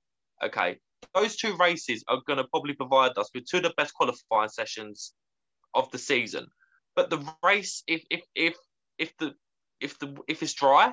Okay, 0.44 0.78
those 1.14 1.36
two 1.36 1.56
races 1.56 2.04
are 2.08 2.20
going 2.26 2.38
to 2.38 2.44
probably 2.44 2.74
provide 2.74 3.16
us 3.16 3.30
with 3.34 3.46
two 3.46 3.58
of 3.58 3.62
the 3.62 3.74
best 3.76 3.94
qualifying 3.94 4.48
sessions 4.48 5.14
of 5.74 5.90
the 5.90 5.98
season. 5.98 6.46
But 6.94 7.10
the 7.10 7.26
race, 7.42 7.82
if 7.86 8.04
if 8.10 8.22
if 8.34 8.56
if 8.98 9.16
the 9.18 9.34
if 9.80 9.98
the 9.98 10.16
if 10.28 10.42
it's 10.42 10.54
dry, 10.54 10.92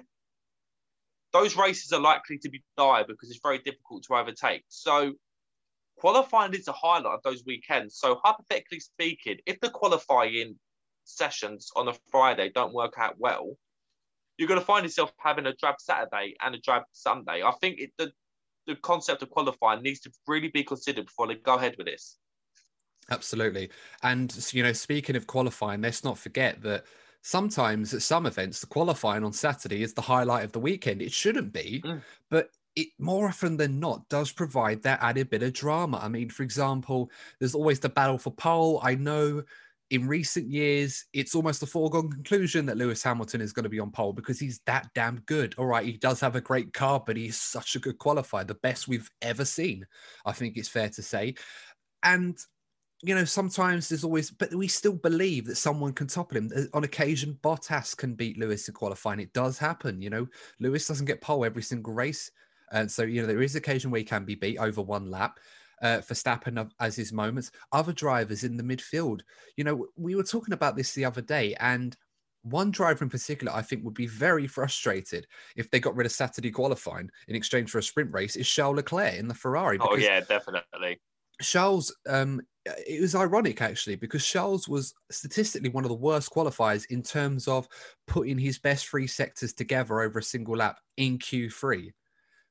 those 1.32 1.56
races 1.56 1.92
are 1.92 2.00
likely 2.00 2.38
to 2.40 2.50
be 2.50 2.64
dire 2.78 3.06
because 3.08 3.30
it's 3.30 3.40
very 3.42 3.60
difficult 3.60 4.04
to 4.04 4.16
overtake. 4.16 4.64
So 4.68 5.14
qualifying 5.98 6.54
is 6.54 6.68
a 6.68 6.74
highlight 6.74 7.16
of 7.16 7.24
those 7.24 7.44
weekends. 7.46 7.98
So 7.98 8.20
hypothetically 8.24 8.80
speaking, 8.80 9.38
if 9.46 9.60
the 9.60 9.70
qualifying 9.70 10.60
sessions 11.04 11.72
on 11.76 11.88
a 11.88 11.94
Friday 12.12 12.52
don't 12.54 12.74
work 12.74 12.94
out 12.98 13.16
well, 13.18 13.58
you're 14.38 14.48
going 14.48 14.60
to 14.60 14.66
find 14.66 14.84
yourself 14.84 15.12
having 15.18 15.46
a 15.46 15.54
drab 15.54 15.76
Saturday 15.80 16.36
and 16.42 16.56
a 16.56 16.60
drab 16.60 16.84
Sunday. 16.92 17.44
I 17.44 17.52
think 17.62 17.80
it, 17.80 17.92
the 17.98 18.12
the 18.66 18.76
concept 18.78 19.22
of 19.22 19.30
qualifying 19.30 19.82
needs 19.82 20.00
to 20.02 20.12
really 20.26 20.48
be 20.48 20.64
considered 20.64 21.06
before 21.08 21.28
they 21.28 21.36
go 21.36 21.56
ahead 21.56 21.76
with 21.78 21.86
this. 21.86 22.18
Absolutely, 23.10 23.70
and 24.02 24.34
you 24.54 24.64
know, 24.64 24.74
speaking 24.74 25.16
of 25.16 25.28
qualifying, 25.28 25.82
let's 25.82 26.04
not 26.04 26.18
forget 26.18 26.62
that 26.64 26.86
sometimes 27.22 27.94
at 27.94 28.02
some 28.02 28.26
events, 28.26 28.62
the 28.62 28.68
qualifying 28.68 29.24
on 29.24 29.34
Saturday 29.34 29.84
is 29.84 29.94
the 29.94 30.02
highlight 30.02 30.46
of 30.46 30.52
the 30.52 30.60
weekend. 30.60 31.02
It 31.02 31.12
shouldn't 31.12 31.52
be, 31.52 31.82
mm. 31.84 32.02
but 32.30 32.50
it 32.76 32.88
more 32.98 33.28
often 33.28 33.58
than 33.58 33.80
not 33.80 34.08
does 34.10 34.32
provide 34.32 34.82
that 34.84 35.02
added 35.02 35.30
bit 35.30 35.44
of 35.44 35.54
drama. 35.54 36.00
I 36.02 36.08
mean, 36.08 36.30
for 36.30 36.44
example, 36.44 37.12
there's 37.40 37.56
always 37.56 37.80
the 37.80 37.90
battle 37.90 38.18
for 38.18 38.32
pole. 38.32 38.80
I 38.84 38.96
know 38.96 39.44
in 39.94 40.08
recent 40.08 40.50
years, 40.50 41.06
it's 41.14 41.36
almost 41.36 41.62
a 41.62 41.68
foregone 41.68 42.10
conclusion 42.10 42.66
that 42.66 42.78
Lewis 42.78 43.04
Hamilton 43.04 43.42
is 43.42 43.54
going 43.54 43.64
to 43.66 43.70
be 43.70 43.80
on 43.80 43.92
pole 43.92 44.12
because 44.12 44.40
he's 44.40 44.60
that 44.66 44.90
damn 44.96 45.20
good. 45.28 45.54
All 45.60 45.68
right, 45.68 45.86
he 45.86 45.98
does 45.98 46.20
have 46.20 46.36
a 46.36 46.42
great 46.42 46.74
car, 46.74 47.04
but 47.06 47.16
he's 47.16 47.40
such 47.40 47.76
a 47.76 47.80
good 47.80 48.00
qualifier, 48.00 48.46
the 48.46 48.56
best 48.56 48.88
we've 48.88 49.08
ever 49.22 49.46
seen. 49.46 49.86
I 50.26 50.32
think 50.32 50.58
it's 50.58 50.68
fair 50.68 50.90
to 50.90 51.04
say. 51.04 51.36
And 52.02 52.36
you 53.04 53.14
know, 53.14 53.26
sometimes 53.26 53.88
there's 53.88 54.04
always, 54.04 54.32
but 54.32 54.52
we 54.56 54.68
still 54.68 54.96
believe 54.96 55.46
that 55.46 55.58
someone 55.58 55.94
can 55.94 56.08
topple 56.08 56.38
him. 56.38 56.50
Uh, 56.56 56.64
on 56.74 56.86
occasion, 56.86 57.38
Bottas 57.44 57.96
can 57.96 58.16
beat 58.16 58.40
Lewis 58.40 58.68
in 58.68 58.74
qualifying. 58.74 59.20
It 59.20 59.34
does 59.34 59.60
happen. 59.60 60.02
You 60.02 60.10
know, 60.10 60.28
Lewis 60.60 60.88
doesn't 60.88 61.06
get 61.06 61.22
pole 61.22 61.46
every 61.46 61.62
single 61.62 61.94
race. 61.94 62.32
And 62.72 62.90
so, 62.90 63.04
you 63.04 63.22
know, 63.22 63.28
there 63.28 63.44
is 63.44 63.56
occasion 63.56 63.92
where 63.92 64.00
he 64.00 64.06
can 64.06 64.26
be 64.26 64.36
beat 64.36 64.58
over 64.58 64.82
one 64.82 65.12
lap. 65.12 65.40
Uh, 65.84 66.00
Verstappen 66.00 66.70
as 66.80 66.96
his 66.96 67.12
moments. 67.12 67.52
Other 67.72 67.94
drivers 67.94 68.44
in 68.44 68.58
the 68.58 68.64
midfield. 68.64 69.20
You 69.58 69.66
know, 69.66 69.88
we 69.98 70.16
were 70.16 70.24
talking 70.24 70.54
about 70.54 70.76
this 70.78 70.94
the 70.94 71.06
other 71.06 71.22
day, 71.22 71.56
and 71.60 71.96
one 72.44 72.72
driver 72.72 73.04
in 73.04 73.10
particular, 73.10 73.54
I 73.54 73.62
think, 73.62 73.84
would 73.84 73.94
be 73.94 74.08
very 74.08 74.48
frustrated 74.48 75.28
if 75.56 75.70
they 75.70 75.80
got 75.80 75.96
rid 75.96 76.06
of 76.06 76.12
Saturday 76.12 76.52
qualifying 76.52 77.10
in 77.28 77.36
exchange 77.36 77.72
for 77.72 77.80
a 77.80 77.84
sprint 77.84 78.14
race. 78.14 78.36
Is 78.36 78.48
Charles 78.48 78.78
Leclerc 78.78 79.16
in 79.16 79.28
the 79.28 79.34
Ferrari? 79.34 79.78
Oh 79.82 79.96
yeah, 79.96 80.20
definitely. 80.22 81.00
Charles 81.42 81.96
um, 82.08 82.42
it 82.66 83.02
was 83.02 83.16
ironic 83.16 83.62
actually 83.62 83.96
because 83.96 84.26
Charles 84.26 84.68
was 84.68 84.94
statistically 85.12 85.70
one 85.70 85.84
of 85.84 85.90
the 85.90 85.96
worst 85.96 86.32
qualifiers 86.32 86.86
in 86.90 87.02
terms 87.02 87.48
of 87.48 87.68
putting 88.08 88.38
his 88.38 88.60
best 88.60 88.88
three 88.88 89.08
sectors 89.08 89.54
together 89.54 90.02
over 90.02 90.20
a 90.20 90.24
single 90.24 90.56
lap 90.56 90.80
in 90.98 91.18
Q3, 91.18 91.92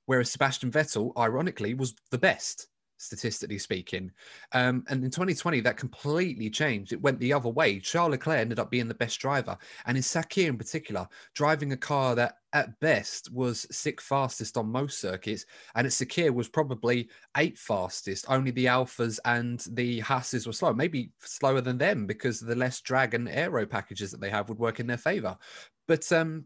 whereas 0.07 0.31
Sebastian 0.31 0.71
Vettel, 0.71 1.12
ironically, 1.16 1.75
was 1.75 1.95
the 2.11 2.18
best 2.18 2.68
statistically 3.03 3.59
speaking. 3.59 4.11
Um, 4.53 4.85
and 4.88 5.05
in 5.05 5.11
2020, 5.11 5.61
that 5.61 5.77
completely 5.77 6.49
changed. 6.49 6.93
It 6.93 7.03
went 7.03 7.19
the 7.19 7.33
other 7.33 7.49
way. 7.49 7.81
Charles 7.81 8.12
Leclerc 8.12 8.38
ended 8.38 8.59
up 8.59 8.71
being 8.71 8.88
the 8.88 8.95
best 8.95 9.19
driver. 9.19 9.59
And 9.87 9.97
in 9.97 10.03
Sakhir 10.03 10.49
in 10.49 10.59
particular, 10.59 11.09
driving 11.35 11.73
a 11.73 11.77
car 11.77 12.15
that 12.15 12.37
at 12.53 12.79
best 12.81 13.33
was 13.33 13.67
sixth 13.71 14.07
fastest 14.07 14.57
on 14.57 14.71
most 14.71 15.01
circuits. 15.01 15.47
And 15.75 15.87
at 15.87 15.93
Sakhir 15.93 16.33
was 16.33 16.49
probably 16.49 17.09
eighth 17.37 17.59
fastest. 17.59 18.27
Only 18.29 18.51
the 18.51 18.67
Alfas 18.67 19.19
and 19.25 19.65
the 19.73 20.01
Hasses 20.01 20.47
were 20.47 20.53
slow, 20.53 20.73
maybe 20.73 21.11
slower 21.19 21.61
than 21.61 21.79
them 21.79 22.07
because 22.07 22.41
the 22.41 22.57
less 22.57 22.81
drag 22.81 23.15
and 23.15 23.29
aero 23.29 23.67
packages 23.67 24.11
that 24.11 24.21
they 24.21 24.31
have 24.31 24.49
would 24.49 24.59
work 24.59 24.81
in 24.81 24.87
their 24.87 24.97
favor. 24.97 25.37
But 25.88 26.11
um, 26.12 26.45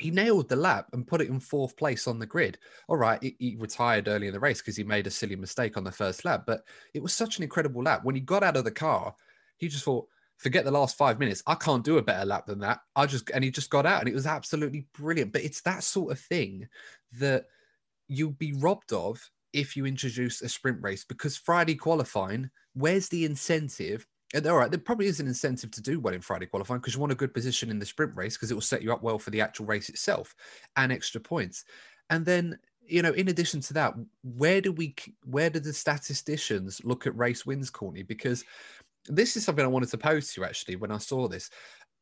he 0.00 0.10
nailed 0.10 0.48
the 0.48 0.56
lap 0.56 0.88
and 0.92 1.06
put 1.06 1.20
it 1.20 1.28
in 1.28 1.40
fourth 1.40 1.76
place 1.76 2.06
on 2.06 2.18
the 2.18 2.26
grid. 2.26 2.58
All 2.88 2.96
right, 2.96 3.22
he, 3.22 3.36
he 3.38 3.56
retired 3.56 4.08
early 4.08 4.26
in 4.26 4.32
the 4.32 4.40
race 4.40 4.60
because 4.60 4.76
he 4.76 4.84
made 4.84 5.06
a 5.06 5.10
silly 5.10 5.36
mistake 5.36 5.76
on 5.76 5.84
the 5.84 5.92
first 5.92 6.24
lap, 6.24 6.44
but 6.46 6.62
it 6.94 7.02
was 7.02 7.12
such 7.12 7.36
an 7.36 7.42
incredible 7.42 7.82
lap. 7.82 8.04
When 8.04 8.14
he 8.14 8.20
got 8.20 8.42
out 8.42 8.56
of 8.56 8.64
the 8.64 8.70
car, 8.70 9.14
he 9.58 9.68
just 9.68 9.84
thought, 9.84 10.08
forget 10.38 10.64
the 10.64 10.70
last 10.70 10.96
five 10.96 11.18
minutes. 11.18 11.42
I 11.46 11.54
can't 11.54 11.84
do 11.84 11.98
a 11.98 12.02
better 12.02 12.24
lap 12.24 12.46
than 12.46 12.60
that. 12.60 12.80
I 12.96 13.06
just, 13.06 13.30
and 13.30 13.44
he 13.44 13.50
just 13.50 13.70
got 13.70 13.86
out 13.86 14.00
and 14.00 14.08
it 14.08 14.14
was 14.14 14.26
absolutely 14.26 14.86
brilliant. 14.94 15.32
But 15.32 15.44
it's 15.44 15.60
that 15.62 15.84
sort 15.84 16.12
of 16.12 16.18
thing 16.18 16.66
that 17.18 17.44
you'll 18.08 18.30
be 18.32 18.54
robbed 18.54 18.92
of 18.92 19.30
if 19.52 19.76
you 19.76 19.84
introduce 19.84 20.42
a 20.42 20.48
sprint 20.48 20.78
race 20.82 21.04
because 21.04 21.36
Friday 21.36 21.74
qualifying, 21.74 22.50
where's 22.74 23.08
the 23.08 23.24
incentive 23.24 24.06
all 24.34 24.56
right, 24.56 24.70
there 24.70 24.78
probably 24.78 25.06
is 25.06 25.20
an 25.20 25.26
incentive 25.26 25.70
to 25.72 25.82
do 25.82 25.98
well 25.98 26.14
in 26.14 26.20
Friday 26.20 26.46
qualifying 26.46 26.80
because 26.80 26.94
you 26.94 27.00
want 27.00 27.12
a 27.12 27.16
good 27.16 27.34
position 27.34 27.70
in 27.70 27.78
the 27.78 27.86
sprint 27.86 28.14
race 28.16 28.36
because 28.36 28.50
it 28.50 28.54
will 28.54 28.60
set 28.60 28.82
you 28.82 28.92
up 28.92 29.02
well 29.02 29.18
for 29.18 29.30
the 29.30 29.40
actual 29.40 29.66
race 29.66 29.88
itself 29.88 30.34
and 30.76 30.92
extra 30.92 31.20
points. 31.20 31.64
And 32.10 32.24
then, 32.24 32.58
you 32.86 33.02
know, 33.02 33.12
in 33.12 33.28
addition 33.28 33.60
to 33.62 33.74
that, 33.74 33.94
where 34.22 34.60
do 34.60 34.72
we, 34.72 34.94
where 35.24 35.50
do 35.50 35.58
the 35.58 35.72
statisticians 35.72 36.80
look 36.84 37.06
at 37.06 37.16
race 37.16 37.44
wins, 37.44 37.70
Courtney? 37.70 38.02
Because 38.02 38.44
this 39.06 39.36
is 39.36 39.44
something 39.44 39.64
I 39.64 39.68
wanted 39.68 39.90
to 39.90 39.98
pose 39.98 40.32
to 40.32 40.40
you 40.40 40.46
actually 40.46 40.76
when 40.76 40.92
I 40.92 40.98
saw 40.98 41.26
this. 41.26 41.50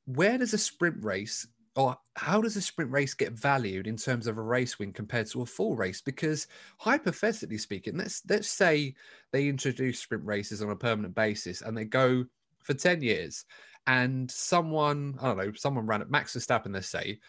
Where 0.07 0.37
does 0.38 0.55
a 0.55 0.59
sprint 0.59 1.03
race 1.03 1.47
or 1.79 1.97
how 2.17 2.41
does 2.41 2.57
a 2.57 2.61
sprint 2.61 2.91
race 2.91 3.14
get 3.14 3.35
valued 3.35 3.87
in 3.87 3.97
terms 3.97 4.27
of 4.27 4.37
a 4.37 4.43
race 4.43 4.81
win 4.81 4.93
compared 4.93 5.29
to 5.29 5.43
a 5.43 5.47
full 5.47 5.77
race? 5.77 6.01
Because 6.01 6.49
hypothetically 6.77 7.57
speaking, 7.57 7.97
let's 7.97 8.21
let's 8.29 8.49
say 8.49 8.97
they 9.33 9.47
introduce 9.47 10.01
sprint 10.01 10.25
races 10.25 10.61
on 10.61 10.71
a 10.71 10.77
permanent 10.77 11.14
basis 11.14 11.62
and 11.62 11.79
they 11.79 11.85
go 11.85 12.25
for 12.64 12.75
10 12.75 13.01
years 13.01 13.45
and 13.87 14.29
someone, 14.29 15.14
I 15.23 15.29
don't 15.29 15.38
know, 15.38 15.53
someone 15.55 15.87
ran 15.87 16.03
at 16.03 16.11
Max 16.11 16.35
Verstappen, 16.35 16.75
let's 16.75 16.91
say, 16.91 17.21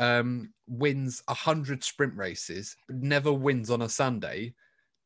um, 0.00 0.52
wins 0.66 1.22
100 1.28 1.84
sprint 1.84 2.16
races, 2.16 2.76
but 2.88 2.96
never 2.96 3.32
wins 3.32 3.70
on 3.70 3.82
a 3.82 3.88
Sunday, 3.88 4.54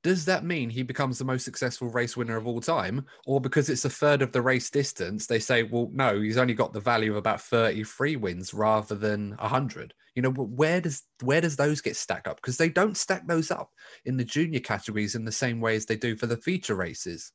does 0.02 0.24
that 0.24 0.44
mean 0.44 0.70
he 0.70 0.82
becomes 0.82 1.18
the 1.18 1.24
most 1.24 1.44
successful 1.44 1.90
race 1.90 2.16
winner 2.16 2.36
of 2.36 2.46
all 2.46 2.60
time? 2.60 3.04
Or 3.26 3.40
because 3.40 3.68
it's 3.68 3.84
a 3.84 3.90
third 3.90 4.22
of 4.22 4.32
the 4.32 4.40
race 4.40 4.70
distance, 4.70 5.26
they 5.26 5.38
say, 5.38 5.62
well, 5.62 5.90
no, 5.92 6.20
he's 6.20 6.38
only 6.38 6.54
got 6.54 6.72
the 6.72 6.80
value 6.80 7.10
of 7.10 7.16
about 7.16 7.40
33 7.42 8.16
wins 8.16 8.54
rather 8.54 8.94
than 8.94 9.32
100. 9.32 9.92
You 10.14 10.22
know, 10.22 10.30
where 10.30 10.80
does 10.80 11.02
where 11.22 11.40
does 11.40 11.56
those 11.56 11.80
get 11.80 11.96
stacked 11.96 12.26
up? 12.26 12.36
Because 12.36 12.56
they 12.56 12.68
don't 12.68 12.96
stack 12.96 13.26
those 13.26 13.50
up 13.50 13.70
in 14.04 14.16
the 14.16 14.24
junior 14.24 14.60
categories 14.60 15.14
in 15.14 15.24
the 15.24 15.32
same 15.32 15.60
way 15.60 15.76
as 15.76 15.86
they 15.86 15.96
do 15.96 16.16
for 16.16 16.26
the 16.26 16.36
feature 16.36 16.74
races. 16.74 17.32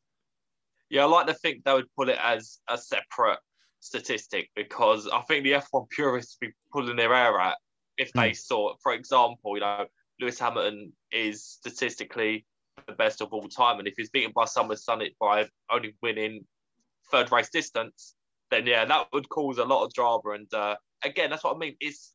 Yeah, 0.89 1.03
I 1.03 1.05
like 1.05 1.27
to 1.27 1.33
think 1.33 1.63
they 1.63 1.73
would 1.73 1.91
put 1.95 2.09
it 2.09 2.19
as 2.21 2.59
a 2.69 2.77
separate 2.77 3.39
statistic 3.79 4.49
because 4.55 5.07
I 5.07 5.21
think 5.21 5.43
the 5.43 5.53
F1 5.53 5.89
purists 5.89 6.37
would 6.41 6.49
be 6.49 6.53
pulling 6.71 6.95
their 6.95 7.13
hair 7.13 7.39
out 7.39 7.55
if 7.97 8.11
they 8.13 8.31
mm. 8.31 8.37
saw, 8.37 8.75
for 8.81 8.93
example, 8.93 9.55
you 9.55 9.61
know, 9.61 9.85
Lewis 10.19 10.39
Hamilton 10.39 10.93
is 11.11 11.43
statistically 11.43 12.45
the 12.87 12.93
best 12.93 13.21
of 13.21 13.33
all 13.33 13.47
time. 13.47 13.79
And 13.79 13.87
if 13.87 13.95
he's 13.97 14.09
beaten 14.09 14.31
by 14.35 14.45
someone 14.45 14.77
Sunnit 14.77 15.15
by 15.19 15.47
only 15.71 15.95
winning 16.01 16.45
third 17.11 17.31
race 17.31 17.49
distance, 17.49 18.15
then 18.51 18.65
yeah, 18.65 18.85
that 18.85 19.07
would 19.13 19.29
cause 19.29 19.57
a 19.57 19.65
lot 19.65 19.83
of 19.83 19.93
drama. 19.93 20.31
And 20.31 20.53
uh, 20.53 20.75
again, 21.03 21.29
that's 21.29 21.43
what 21.43 21.55
I 21.55 21.59
mean. 21.59 21.75
It's 21.79 22.13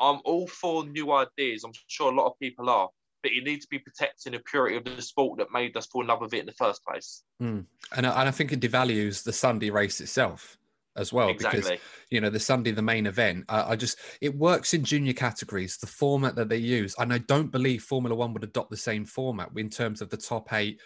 I'm 0.00 0.20
all 0.24 0.46
for 0.46 0.84
new 0.84 1.12
ideas. 1.12 1.64
I'm 1.64 1.72
sure 1.86 2.12
a 2.12 2.14
lot 2.14 2.26
of 2.26 2.38
people 2.40 2.68
are, 2.68 2.88
but 3.22 3.32
you 3.32 3.44
need 3.44 3.60
to 3.60 3.68
be 3.70 3.78
protecting 3.78 4.32
the 4.32 4.40
purity 4.40 4.76
of 4.76 4.84
the 4.84 5.00
sport 5.02 5.38
that 5.38 5.52
made 5.52 5.76
us 5.76 5.86
fall 5.86 6.02
in 6.02 6.08
love 6.08 6.20
with 6.20 6.34
it 6.34 6.40
in 6.40 6.46
the 6.46 6.52
first 6.52 6.84
place. 6.84 7.22
Mm. 7.40 7.64
And, 7.96 8.06
and 8.06 8.06
I 8.06 8.30
think 8.30 8.52
it 8.52 8.60
devalues 8.60 9.22
the 9.22 9.32
Sunday 9.32 9.70
race 9.70 10.00
itself 10.00 10.58
as 10.96 11.12
well 11.12 11.28
exactly. 11.28 11.60
because 11.60 11.78
you 12.10 12.20
know 12.20 12.30
the 12.30 12.40
Sunday 12.40 12.70
the 12.70 12.82
main 12.82 13.06
event 13.06 13.44
I, 13.48 13.72
I, 13.72 13.76
just 13.76 13.98
it 14.20 14.36
works 14.36 14.74
in 14.74 14.84
junior 14.84 15.12
categories 15.12 15.76
the 15.76 15.86
format 15.86 16.36
that 16.36 16.48
they 16.48 16.56
use 16.56 16.94
and 16.98 17.12
I 17.12 17.18
don't 17.18 17.50
believe 17.50 17.82
Formula 17.82 18.14
1 18.14 18.32
would 18.32 18.44
adopt 18.44 18.70
the 18.70 18.76
same 18.76 19.04
format 19.04 19.50
in 19.56 19.70
terms 19.70 20.00
of 20.00 20.10
the 20.10 20.16
top 20.16 20.52
8 20.52 20.80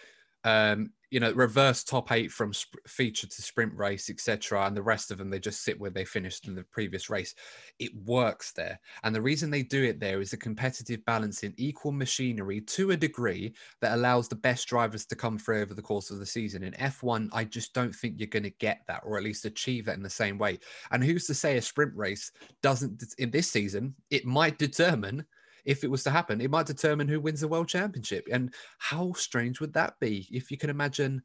um 0.45 0.91
you 1.11 1.19
know, 1.19 1.31
reverse 1.31 1.83
top 1.83 2.11
eight 2.11 2.31
from 2.31 2.53
sp- 2.53 2.79
feature 2.87 3.27
to 3.27 3.41
sprint 3.41 3.73
race, 3.75 4.09
etc., 4.09 4.65
and 4.65 4.75
the 4.75 4.81
rest 4.81 5.11
of 5.11 5.17
them 5.17 5.29
they 5.29 5.39
just 5.39 5.63
sit 5.63 5.79
where 5.79 5.89
they 5.89 6.05
finished 6.05 6.47
in 6.47 6.55
the 6.55 6.63
previous 6.63 7.09
race. 7.09 7.35
It 7.79 7.91
works 8.05 8.51
there, 8.51 8.79
and 9.03 9.15
the 9.15 9.21
reason 9.21 9.49
they 9.49 9.63
do 9.63 9.83
it 9.83 9.99
there 9.99 10.21
is 10.21 10.33
a 10.33 10.37
competitive 10.37 11.03
balance 11.05 11.43
in 11.43 11.53
equal 11.57 11.91
machinery 11.91 12.61
to 12.61 12.91
a 12.91 12.97
degree 12.97 13.53
that 13.81 13.93
allows 13.93 14.27
the 14.27 14.35
best 14.35 14.67
drivers 14.67 15.05
to 15.07 15.15
come 15.15 15.37
through 15.37 15.61
over 15.61 15.73
the 15.73 15.81
course 15.81 16.11
of 16.11 16.19
the 16.19 16.25
season. 16.25 16.63
In 16.63 16.73
F1, 16.73 17.29
I 17.33 17.43
just 17.43 17.73
don't 17.73 17.93
think 17.93 18.15
you're 18.17 18.27
going 18.27 18.43
to 18.43 18.49
get 18.51 18.81
that, 18.87 19.01
or 19.03 19.17
at 19.17 19.23
least 19.23 19.45
achieve 19.45 19.85
that 19.85 19.97
in 19.97 20.03
the 20.03 20.09
same 20.09 20.37
way. 20.37 20.59
And 20.91 21.03
who's 21.03 21.25
to 21.27 21.33
say 21.33 21.57
a 21.57 21.61
sprint 21.61 21.95
race 21.95 22.31
doesn't 22.61 23.03
in 23.17 23.31
this 23.31 23.49
season? 23.49 23.95
It 24.09 24.25
might 24.25 24.57
determine 24.57 25.25
if 25.65 25.83
it 25.83 25.91
was 25.91 26.03
to 26.03 26.11
happen, 26.11 26.41
it 26.41 26.49
might 26.49 26.65
determine 26.65 27.07
who 27.07 27.19
wins 27.19 27.41
the 27.41 27.47
world 27.47 27.67
championship. 27.67 28.27
And 28.31 28.53
how 28.77 29.13
strange 29.13 29.59
would 29.59 29.73
that 29.73 29.95
be 29.99 30.27
if 30.31 30.51
you 30.51 30.57
can 30.57 30.69
imagine, 30.69 31.21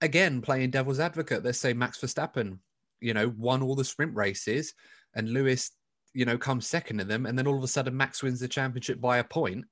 again, 0.00 0.40
playing 0.40 0.70
devil's 0.70 1.00
advocate? 1.00 1.44
Let's 1.44 1.58
say 1.58 1.72
Max 1.72 1.98
Verstappen, 1.98 2.58
you 3.00 3.14
know, 3.14 3.32
won 3.36 3.62
all 3.62 3.74
the 3.74 3.84
sprint 3.84 4.14
races 4.14 4.74
and 5.14 5.32
Lewis, 5.32 5.70
you 6.14 6.24
know, 6.24 6.38
comes 6.38 6.66
second 6.66 7.00
in 7.00 7.08
them. 7.08 7.26
And 7.26 7.38
then 7.38 7.46
all 7.46 7.56
of 7.56 7.64
a 7.64 7.68
sudden, 7.68 7.96
Max 7.96 8.22
wins 8.22 8.40
the 8.40 8.48
championship 8.48 9.00
by 9.00 9.18
a 9.18 9.24
point. 9.24 9.64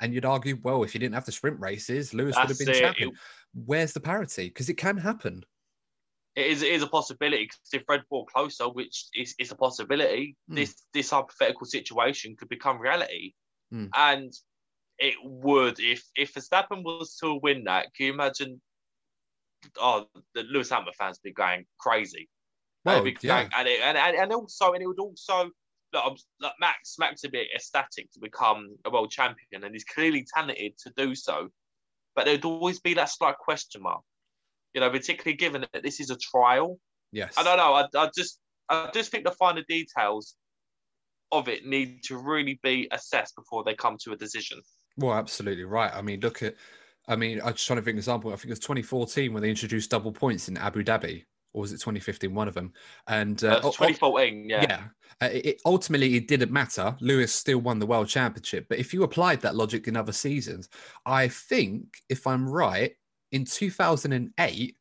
And 0.00 0.14
you'd 0.14 0.24
argue, 0.24 0.58
well, 0.62 0.82
if 0.82 0.94
you 0.94 1.00
didn't 1.00 1.14
have 1.14 1.26
the 1.26 1.32
sprint 1.32 1.60
races, 1.60 2.14
Lewis 2.14 2.34
That's 2.34 2.48
would 2.48 2.58
have 2.58 2.66
been 2.66 2.74
it. 2.74 2.80
champion. 2.80 3.08
It, 3.10 3.14
Where's 3.66 3.92
the 3.92 4.00
parity? 4.00 4.48
Because 4.48 4.68
it 4.70 4.78
can 4.78 4.96
happen. 4.96 5.44
It 6.36 6.46
is, 6.46 6.62
it 6.62 6.72
is 6.72 6.82
a 6.82 6.86
possibility 6.86 7.44
because 7.44 7.58
if 7.72 7.82
Red 7.88 8.02
Bull 8.08 8.24
closer, 8.24 8.68
which 8.68 9.06
is, 9.14 9.34
is 9.38 9.50
a 9.50 9.56
possibility, 9.56 10.36
mm. 10.50 10.56
this 10.56 10.74
this 10.94 11.10
hypothetical 11.10 11.66
situation 11.66 12.36
could 12.36 12.48
become 12.48 12.78
reality. 12.78 13.34
Mm. 13.72 13.88
And 13.96 14.32
it 14.98 15.14
would 15.24 15.80
if 15.80 16.04
if 16.16 16.34
Verstappen 16.34 16.82
was 16.82 17.16
to 17.16 17.38
win 17.42 17.64
that. 17.64 17.86
Can 17.94 18.06
you 18.06 18.12
imagine? 18.12 18.60
Oh, 19.78 20.06
the 20.34 20.42
Lewis 20.44 20.70
Hamilton 20.70 20.94
fans 20.98 21.18
be 21.18 21.32
going 21.32 21.66
crazy. 21.78 22.28
Well, 22.84 23.02
be 23.02 23.16
yeah. 23.20 23.46
and, 23.54 23.68
it, 23.68 23.80
and, 23.82 23.98
and 23.98 24.16
and 24.16 24.32
also, 24.32 24.72
and 24.72 24.82
it 24.82 24.86
would 24.86 24.98
also 24.98 25.50
look, 25.92 26.18
look, 26.40 26.52
Max 26.60 26.96
Max 26.98 27.22
would 27.22 27.32
be 27.32 27.48
ecstatic 27.54 28.10
to 28.12 28.20
become 28.20 28.76
a 28.84 28.90
world 28.90 29.10
champion, 29.10 29.64
and 29.64 29.74
he's 29.74 29.84
clearly 29.84 30.26
talented 30.34 30.78
to 30.78 30.92
do 30.96 31.14
so. 31.14 31.48
But 32.14 32.24
there'd 32.24 32.44
always 32.44 32.80
be 32.80 32.94
that 32.94 33.10
slight 33.10 33.36
question 33.38 33.82
mark, 33.82 34.02
you 34.74 34.80
know, 34.80 34.90
particularly 34.90 35.36
given 35.36 35.66
that 35.72 35.82
this 35.82 36.00
is 36.00 36.10
a 36.10 36.16
trial. 36.16 36.78
Yes, 37.12 37.34
I 37.36 37.42
don't 37.42 37.56
know. 37.56 37.74
I, 37.74 37.86
I 38.04 38.10
just 38.16 38.38
I 38.68 38.90
just 38.92 39.10
think 39.10 39.24
the 39.24 39.32
finer 39.32 39.62
details 39.68 40.36
of 41.32 41.48
it 41.48 41.66
need 41.66 42.02
to 42.04 42.16
really 42.16 42.58
be 42.62 42.88
assessed 42.92 43.36
before 43.36 43.64
they 43.64 43.74
come 43.74 43.96
to 44.04 44.12
a 44.12 44.16
decision. 44.16 44.60
Well, 44.96 45.14
absolutely 45.14 45.64
right. 45.64 45.92
I 45.94 46.02
mean, 46.02 46.20
look 46.20 46.42
at, 46.42 46.56
I 47.08 47.16
mean, 47.16 47.40
I'm 47.42 47.52
just 47.54 47.66
trying 47.66 47.78
to 47.78 47.82
think 47.82 47.94
an 47.94 47.98
example. 47.98 48.32
I 48.32 48.36
think 48.36 48.46
it 48.46 48.50
was 48.50 48.58
2014 48.60 49.32
when 49.32 49.42
they 49.42 49.50
introduced 49.50 49.90
double 49.90 50.12
points 50.12 50.48
in 50.48 50.56
Abu 50.56 50.82
Dhabi, 50.82 51.24
or 51.52 51.62
was 51.62 51.72
it 51.72 51.76
2015? 51.76 52.34
One 52.34 52.48
of 52.48 52.54
them. 52.54 52.72
And 53.06 53.42
uh, 53.44 53.56
uh, 53.56 53.62
2014, 53.62 54.48
yeah. 54.48 54.62
Yeah. 54.62 54.82
Uh, 55.22 55.30
it, 55.32 55.60
ultimately, 55.64 56.16
it 56.16 56.28
didn't 56.28 56.52
matter. 56.52 56.96
Lewis 57.00 57.32
still 57.32 57.58
won 57.58 57.78
the 57.78 57.86
world 57.86 58.08
championship. 58.08 58.66
But 58.68 58.78
if 58.78 58.92
you 58.92 59.02
applied 59.02 59.40
that 59.42 59.56
logic 59.56 59.88
in 59.88 59.96
other 59.96 60.12
seasons, 60.12 60.68
I 61.06 61.28
think, 61.28 61.84
if 62.08 62.26
I'm 62.26 62.48
right, 62.48 62.92
in 63.32 63.44
2008, 63.44 64.76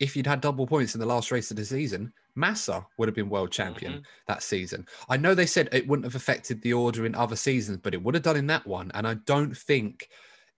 if 0.00 0.16
you'd 0.16 0.26
had 0.26 0.40
double 0.40 0.66
points 0.66 0.94
in 0.94 1.00
the 1.00 1.06
last 1.06 1.30
race 1.30 1.50
of 1.50 1.56
the 1.56 1.64
season, 1.64 2.12
Massa 2.34 2.86
would 2.96 3.08
have 3.08 3.14
been 3.14 3.28
world 3.28 3.52
champion 3.52 3.92
mm-hmm. 3.92 4.02
that 4.28 4.42
season. 4.42 4.86
I 5.08 5.16
know 5.16 5.34
they 5.34 5.46
said 5.46 5.68
it 5.72 5.86
wouldn't 5.86 6.06
have 6.06 6.14
affected 6.14 6.62
the 6.62 6.72
order 6.72 7.04
in 7.06 7.14
other 7.14 7.36
seasons, 7.36 7.78
but 7.82 7.94
it 7.94 8.02
would 8.02 8.14
have 8.14 8.24
done 8.24 8.36
in 8.36 8.46
that 8.48 8.66
one. 8.66 8.90
And 8.94 9.06
I 9.06 9.14
don't 9.14 9.56
think 9.56 10.08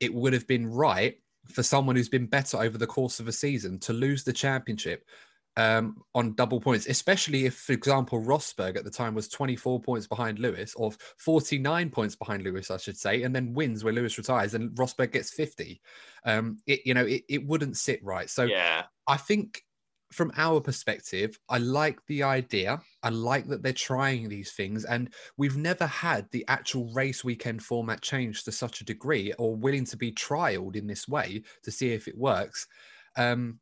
it 0.01 0.13
would 0.13 0.33
have 0.33 0.47
been 0.47 0.71
right 0.71 1.19
for 1.49 1.63
someone 1.63 1.97
who's 1.97 2.09
been 2.09 2.27
better 2.27 2.59
over 2.59 2.79
the 2.79 2.87
course 2.87 3.21
of 3.21 3.29
a 3.29 3.33
season 3.33 3.79
to 3.81 3.93
lose 3.93 4.25
the 4.25 4.33
championship 4.33 5.05
um, 5.57 6.03
on 6.15 6.35
double 6.35 6.61
points, 6.61 6.87
especially 6.87 7.47
if, 7.47 7.55
for 7.55 7.73
example, 7.73 8.21
Rosberg 8.21 8.77
at 8.77 8.85
the 8.85 8.91
time 8.91 9.15
was 9.15 9.29
24 9.29 9.81
points 9.81 10.07
behind 10.07 10.39
Lewis, 10.39 10.75
or 10.75 10.93
49 11.19 11.91
points 11.91 12.17
behind 12.17 12.43
Lewis, 12.43 12.71
I 12.71 12.77
should 12.77 12.97
say, 12.97 13.23
and 13.23 13.35
then 13.35 13.55
wins 13.55 13.85
where 13.85 13.93
Lewis 13.93 14.19
retires 14.19 14.55
and 14.55 14.71
Rosberg 14.73 15.13
gets 15.13 15.31
50. 15.33 15.81
Um, 16.25 16.59
it, 16.67 16.81
you 16.85 16.95
know, 16.95 17.05
it, 17.05 17.23
it 17.29 17.47
wouldn't 17.47 17.77
sit 17.77 18.03
right. 18.03 18.29
So 18.29 18.45
yeah. 18.45 18.85
I 19.07 19.17
think 19.17 19.63
from 20.13 20.33
our 20.37 20.61
perspective, 20.61 21.39
I 21.49 21.59
like 21.59 21.99
the 22.07 22.23
idea. 22.23 22.81
I 23.03 23.09
like 23.09 23.49
that 23.49 23.63
they're 23.63 23.73
trying 23.73 24.29
these 24.29 24.53
things. 24.53 24.85
And 24.85 25.13
we've 25.37 25.57
never 25.57 25.87
had 25.87 26.31
the 26.31 26.45
actual 26.49 26.93
race 26.93 27.25
weekend 27.25 27.63
format 27.63 28.01
changed 28.01 28.45
to 28.45 28.53
such 28.53 28.81
a 28.81 28.85
degree 28.85 29.33
or 29.39 29.57
willing 29.57 29.85
to 29.87 29.97
be 29.97 30.13
trialed 30.13 30.77
in 30.77 30.87
this 30.87 31.09
way 31.09 31.43
to 31.65 31.71
see 31.71 31.93
if 31.93 32.07
it 32.07 32.17
works. 32.17 32.67
Um, 33.17 33.59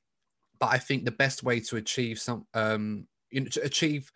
but 0.58 0.70
I 0.70 0.78
think 0.78 1.04
the 1.04 1.10
best 1.10 1.42
way 1.42 1.60
to 1.60 1.76
achieve 1.76 2.20
some, 2.20 2.46
um, 2.54 3.06
you 3.30 3.40
know, 3.40 3.48
to 3.48 3.62
achieve 3.62 4.12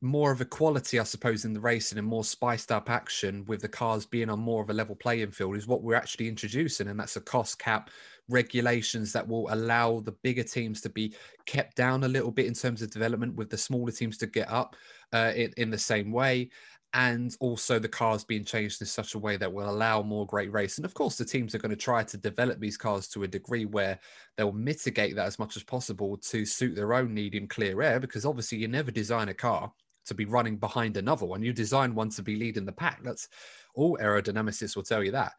more 0.00 0.32
of 0.32 0.40
equality, 0.40 1.00
I 1.00 1.04
suppose, 1.04 1.46
in 1.46 1.54
the 1.54 1.60
racing 1.60 1.98
and 1.98 2.06
more 2.06 2.24
spiced 2.24 2.70
up 2.70 2.90
action 2.90 3.44
with 3.46 3.62
the 3.62 3.68
cars 3.68 4.04
being 4.04 4.28
on 4.28 4.38
more 4.38 4.62
of 4.62 4.68
a 4.68 4.74
level 4.74 4.94
playing 4.94 5.30
field 5.30 5.56
is 5.56 5.66
what 5.66 5.82
we're 5.82 5.94
actually 5.94 6.28
introducing. 6.28 6.88
And 6.88 7.00
that's 7.00 7.16
a 7.16 7.22
cost 7.22 7.58
cap 7.58 7.90
regulations 8.28 9.12
that 9.12 9.26
will 9.26 9.46
allow 9.50 10.00
the 10.00 10.12
bigger 10.22 10.42
teams 10.42 10.80
to 10.82 10.90
be 10.90 11.14
kept 11.46 11.76
down 11.76 12.04
a 12.04 12.08
little 12.08 12.30
bit 12.30 12.46
in 12.46 12.54
terms 12.54 12.82
of 12.82 12.90
development, 12.90 13.34
with 13.34 13.48
the 13.48 13.56
smaller 13.56 13.92
teams 13.92 14.18
to 14.18 14.26
get 14.26 14.50
up 14.50 14.76
uh, 15.12 15.32
in, 15.34 15.52
in 15.56 15.70
the 15.70 15.78
same 15.78 16.12
way. 16.12 16.50
And 16.92 17.34
also 17.40 17.78
the 17.78 17.88
cars 17.88 18.24
being 18.24 18.44
changed 18.44 18.80
in 18.80 18.86
such 18.86 19.14
a 19.14 19.18
way 19.18 19.36
that 19.38 19.52
will 19.52 19.68
allow 19.68 20.02
more 20.02 20.26
great 20.26 20.52
race. 20.52 20.76
And 20.76 20.84
of 20.84 20.94
course, 20.94 21.16
the 21.16 21.24
teams 21.24 21.54
are 21.54 21.58
going 21.58 21.70
to 21.70 21.76
try 21.76 22.04
to 22.04 22.16
develop 22.16 22.60
these 22.60 22.76
cars 22.76 23.08
to 23.08 23.24
a 23.24 23.28
degree 23.28 23.64
where 23.64 23.98
they'll 24.36 24.52
mitigate 24.52 25.16
that 25.16 25.26
as 25.26 25.38
much 25.38 25.56
as 25.56 25.64
possible 25.64 26.16
to 26.18 26.44
suit 26.44 26.76
their 26.76 26.94
own 26.94 27.12
need 27.12 27.34
in 27.34 27.48
clear 27.48 27.82
air, 27.82 27.98
because 27.98 28.24
obviously 28.24 28.58
you 28.58 28.68
never 28.68 28.92
design 28.92 29.28
a 29.30 29.34
car 29.34 29.72
to 30.06 30.14
be 30.14 30.24
running 30.24 30.56
behind 30.56 30.96
another 30.96 31.26
one. 31.26 31.42
You 31.42 31.52
design 31.52 31.94
one 31.94 32.10
to 32.10 32.22
be 32.22 32.36
leading 32.36 32.64
the 32.64 32.72
pack. 32.72 33.02
That's 33.02 33.28
all 33.74 33.98
aerodynamicists 34.00 34.76
will 34.76 34.82
tell 34.82 35.02
you 35.02 35.12
that. 35.12 35.32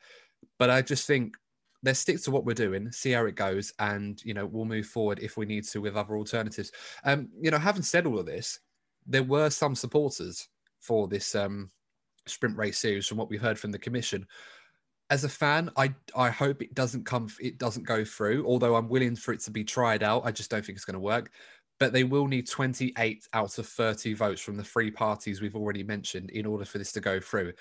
But 0.60 0.70
I 0.70 0.82
just 0.82 1.08
think 1.08 1.36
let's 1.84 2.00
stick 2.00 2.22
to 2.24 2.32
what 2.32 2.46
we're 2.46 2.54
doing, 2.54 2.92
see 2.92 3.12
how 3.12 3.26
it 3.26 3.36
goes, 3.36 3.72
and 3.80 4.22
you 4.26 4.34
know 4.34 4.46
we'll 4.46 4.66
move 4.66 4.88
forward 4.88 5.20
if 5.22 5.38
we 5.38 5.46
need 5.46 5.64
to 5.66 5.82
with 5.82 5.96
other 5.96 6.18
alternatives. 6.18 6.72
Um, 7.04 7.30
you 7.40 7.52
know, 7.52 7.60
having 7.60 7.84
said 7.84 8.06
all 8.06 8.20
of 8.20 8.26
this, 8.26 8.60
there 9.06 9.24
were 9.24 9.50
some 9.50 9.76
supporters 9.76 10.48
for 10.80 11.08
this 11.08 11.36
um, 11.36 11.70
sprint 12.26 12.58
race 12.58 12.80
series 12.80 13.08
from 13.08 13.18
what 13.18 13.30
we've 13.30 13.42
heard 13.42 13.60
from 13.60 13.72
the 13.72 13.80
commission. 13.80 14.26
As 15.12 15.24
a 15.24 15.30
fan, 15.30 15.70
I 15.78 15.94
I 16.16 16.30
hope 16.32 16.62
it 16.62 16.74
doesn't 16.74 17.06
come 17.06 17.30
it 17.40 17.60
doesn't 17.60 17.84
go 17.84 18.04
through. 18.04 18.46
Although 18.48 18.76
I'm 18.76 18.90
willing 18.90 19.16
for 19.16 19.34
it 19.34 19.42
to 19.42 19.52
be 19.52 19.64
tried 19.64 20.02
out, 20.02 20.24
I 20.26 20.32
just 20.32 20.50
don't 20.50 20.66
think 20.66 20.76
it's 20.76 20.86
going 20.86 20.96
to 20.96 21.00
work. 21.00 21.32
But 21.80 21.94
they 21.94 22.04
will 22.04 22.28
need 22.28 22.48
28 22.48 23.28
out 23.34 23.58
of 23.58 23.68
30 23.68 24.14
votes 24.14 24.42
from 24.42 24.58
the 24.58 24.64
three 24.64 24.92
parties 24.92 25.42
we've 25.42 25.56
already 25.56 25.84
mentioned 25.84 26.30
in 26.32 26.46
order 26.46 26.66
for 26.66 26.78
this 26.78 26.92
to 26.94 27.02
go 27.02 27.20
through. 27.20 27.54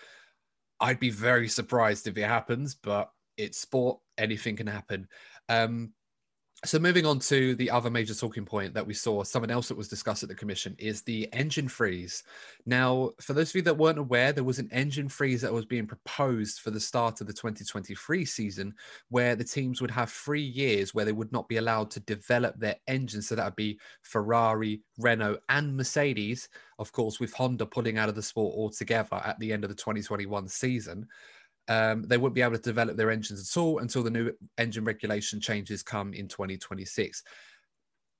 I'd 0.80 1.00
be 1.00 1.10
very 1.10 1.48
surprised 1.48 2.06
if 2.06 2.16
it 2.16 2.26
happens, 2.26 2.74
but 2.74 3.10
it's 3.36 3.58
sport, 3.58 3.98
anything 4.18 4.56
can 4.56 4.66
happen. 4.66 5.08
Um, 5.48 5.92
so 6.64 6.78
moving 6.78 7.04
on 7.04 7.18
to 7.20 7.54
the 7.56 7.70
other 7.70 7.90
major 7.90 8.14
talking 8.14 8.44
point 8.44 8.74
that 8.74 8.86
we 8.86 8.94
saw, 8.94 9.22
someone 9.22 9.50
else 9.50 9.68
that 9.68 9.76
was 9.76 9.88
discussed 9.88 10.22
at 10.22 10.28
the 10.28 10.34
commission 10.34 10.74
is 10.78 11.02
the 11.02 11.28
engine 11.32 11.68
freeze. 11.68 12.22
Now, 12.64 13.10
for 13.20 13.34
those 13.34 13.50
of 13.50 13.56
you 13.56 13.62
that 13.62 13.76
weren't 13.76 13.98
aware, 13.98 14.32
there 14.32 14.44
was 14.44 14.58
an 14.58 14.70
engine 14.72 15.08
freeze 15.08 15.42
that 15.42 15.52
was 15.52 15.64
being 15.64 15.86
proposed 15.86 16.60
for 16.60 16.70
the 16.70 16.80
start 16.80 17.20
of 17.20 17.26
the 17.26 17.32
2023 17.32 18.24
season, 18.24 18.74
where 19.10 19.36
the 19.36 19.44
teams 19.44 19.80
would 19.80 19.90
have 19.90 20.10
three 20.10 20.42
years 20.42 20.94
where 20.94 21.04
they 21.04 21.12
would 21.12 21.32
not 21.32 21.48
be 21.48 21.58
allowed 21.58 21.90
to 21.92 22.00
develop 22.00 22.58
their 22.58 22.76
engines. 22.88 23.28
So 23.28 23.34
that 23.34 23.44
would 23.44 23.56
be 23.56 23.78
Ferrari, 24.02 24.80
Renault, 24.98 25.38
and 25.48 25.76
Mercedes. 25.76 26.48
Of 26.78 26.92
course, 26.92 27.20
with 27.20 27.32
Honda 27.34 27.66
pulling 27.66 27.98
out 27.98 28.08
of 28.08 28.14
the 28.14 28.22
sport 28.22 28.56
altogether 28.56 29.20
at 29.24 29.38
the 29.38 29.52
end 29.52 29.64
of 29.64 29.70
the 29.70 29.76
2021 29.76 30.48
season 30.48 31.06
um, 31.68 32.02
they 32.02 32.18
won't 32.18 32.34
be 32.34 32.42
able 32.42 32.56
to 32.56 32.62
develop 32.62 32.96
their 32.96 33.10
engines 33.10 33.40
at 33.40 33.60
all 33.60 33.78
until 33.78 34.02
the 34.02 34.10
new 34.10 34.32
engine 34.58 34.84
regulation 34.84 35.40
changes 35.40 35.82
come 35.82 36.12
in 36.12 36.28
2026. 36.28 37.22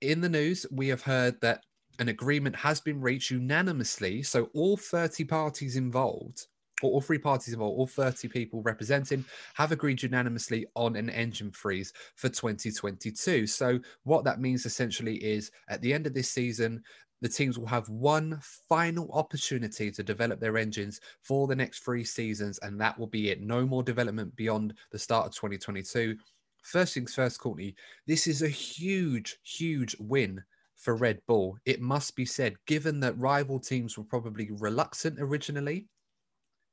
In 0.01 0.21
the 0.21 0.29
news, 0.29 0.67
we 0.71 0.89
have 0.89 1.03
heard 1.03 1.41
that 1.41 1.63
an 1.99 2.09
agreement 2.09 2.57
has 2.57 2.81
been 2.81 3.01
reached 3.01 3.31
unanimously. 3.31 4.23
So 4.23 4.51
all 4.55 4.77
30 4.77 5.25
parties 5.25 5.77
involved, 5.77 6.47
or 6.83 6.91
all 6.91 7.01
three 7.01 7.19
parties 7.19 7.55
involved, 7.55 7.79
all 7.79 7.87
30 7.87 8.29
people 8.29 8.63
representing, 8.63 9.25
have 9.55 9.73
agreed 9.73 10.03
unanimously 10.03 10.67
on 10.75 10.97
an 10.97 11.09
engine 11.11 11.53
freeze 11.53 11.93
for 12.17 12.29
2022. 12.29 13.47
So 13.47 13.79
what 14.03 14.25
that 14.25 14.41
means 14.41 14.67
essentially 14.67 15.17
is 15.17 15.51
at 15.69 15.81
the 15.83 15.93
end 15.95 16.07
of 16.07 16.15
this 16.15 16.31
season, 16.31 16.83
the 17.25 17.29
teams 17.31 17.59
will 17.59 17.67
have 17.67 17.89
one 17.89 18.39
final 18.69 19.11
opportunity 19.13 19.91
to 19.91 20.03
develop 20.03 20.41
their 20.41 20.59
engines 20.59 21.01
for 21.23 21.47
the 21.47 21.57
next 21.57 21.79
three 21.79 22.05
seasons, 22.05 22.59
and 22.59 22.79
that 22.79 22.99
will 22.99 23.07
be 23.07 23.31
it. 23.31 23.41
No 23.41 23.65
more 23.65 23.83
development 23.83 24.37
beyond 24.37 24.75
the 24.93 24.99
start 24.99 25.29
of 25.29 25.35
2022. 25.35 26.19
First 26.65 26.93
things 26.93 27.15
first, 27.15 27.41
Courtney, 27.41 27.77
this 28.07 28.27
is 28.27 28.43
a 28.43 28.49
huge, 28.49 29.39
huge 29.43 29.97
win 29.99 30.45
for 30.77 30.97
Red 30.97 31.19
Bull. 31.27 31.57
It 31.65 31.81
must 31.81 32.15
be 32.15 32.27
said, 32.27 32.57
given 32.67 33.01
that 33.01 33.19
rival 33.19 33.59
teams 33.59 33.97
were 33.97 34.05
probably 34.05 34.51
reluctant 34.51 35.19
originally 35.19 35.89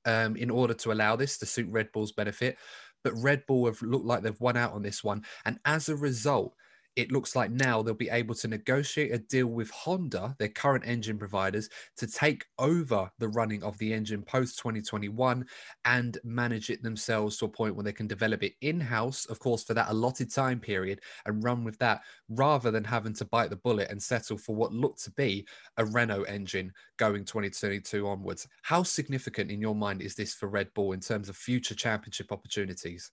um, 0.03 0.35
in 0.35 0.49
order 0.49 0.73
to 0.73 0.91
allow 0.91 1.15
this 1.15 1.37
to 1.37 1.45
suit 1.45 1.69
Red 1.71 1.93
Bull's 1.93 2.11
benefit. 2.11 2.57
But 3.05 3.13
Red 3.13 3.45
Bull 3.47 3.67
have 3.67 3.81
looked 3.81 4.05
like 4.05 4.21
they've 4.21 4.41
won 4.41 4.57
out 4.57 4.73
on 4.73 4.81
this 4.81 5.01
one. 5.01 5.23
And 5.45 5.59
as 5.63 5.87
a 5.87 5.95
result, 5.95 6.55
it 6.95 7.11
looks 7.11 7.35
like 7.35 7.51
now 7.51 7.81
they'll 7.81 7.93
be 7.93 8.09
able 8.09 8.35
to 8.35 8.47
negotiate 8.47 9.13
a 9.13 9.17
deal 9.17 9.47
with 9.47 9.69
Honda, 9.71 10.35
their 10.39 10.49
current 10.49 10.83
engine 10.85 11.17
providers, 11.17 11.69
to 11.97 12.07
take 12.07 12.45
over 12.59 13.09
the 13.19 13.29
running 13.29 13.63
of 13.63 13.77
the 13.77 13.93
engine 13.93 14.21
post 14.21 14.57
2021 14.59 15.45
and 15.85 16.17
manage 16.23 16.69
it 16.69 16.83
themselves 16.83 17.37
to 17.37 17.45
a 17.45 17.49
point 17.49 17.75
where 17.75 17.83
they 17.83 17.93
can 17.93 18.07
develop 18.07 18.43
it 18.43 18.53
in 18.61 18.79
house, 18.79 19.25
of 19.27 19.39
course, 19.39 19.63
for 19.63 19.73
that 19.73 19.89
allotted 19.89 20.31
time 20.31 20.59
period 20.59 20.99
and 21.25 21.43
run 21.43 21.63
with 21.63 21.77
that 21.79 22.01
rather 22.29 22.71
than 22.71 22.83
having 22.83 23.13
to 23.13 23.25
bite 23.25 23.49
the 23.49 23.55
bullet 23.55 23.89
and 23.89 24.01
settle 24.01 24.37
for 24.37 24.55
what 24.55 24.73
looked 24.73 25.03
to 25.03 25.11
be 25.11 25.47
a 25.77 25.85
Renault 25.85 26.23
engine 26.23 26.71
going 26.97 27.23
2022 27.23 28.07
onwards. 28.07 28.47
How 28.63 28.83
significant 28.83 29.49
in 29.49 29.61
your 29.61 29.75
mind 29.75 30.01
is 30.01 30.15
this 30.15 30.33
for 30.33 30.49
Red 30.49 30.73
Bull 30.73 30.91
in 30.91 30.99
terms 30.99 31.29
of 31.29 31.37
future 31.37 31.75
championship 31.75 32.31
opportunities? 32.31 33.11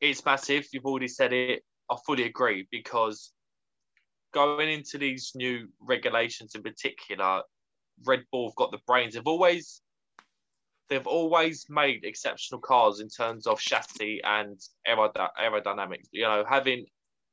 It's 0.00 0.24
massive. 0.24 0.66
You've 0.72 0.86
already 0.86 1.08
said 1.08 1.32
it 1.32 1.62
I 1.90 1.96
fully 2.06 2.24
agree 2.24 2.68
because 2.70 3.32
going 4.32 4.68
into 4.68 4.96
these 4.96 5.32
new 5.34 5.68
regulations 5.80 6.54
in 6.54 6.62
particular, 6.62 7.42
Red 8.06 8.24
Bull 8.30 8.48
have 8.48 8.56
got 8.56 8.70
the 8.70 8.78
brains. 8.86 9.14
They've 9.14 9.26
always 9.26 9.82
they've 10.88 11.06
always 11.06 11.66
made 11.68 12.04
exceptional 12.04 12.60
cars 12.60 13.00
in 13.00 13.08
terms 13.08 13.46
of 13.46 13.60
chassis 13.60 14.20
and 14.24 14.58
aerodynamics. 14.88 16.08
You 16.10 16.22
know, 16.22 16.44
having 16.48 16.86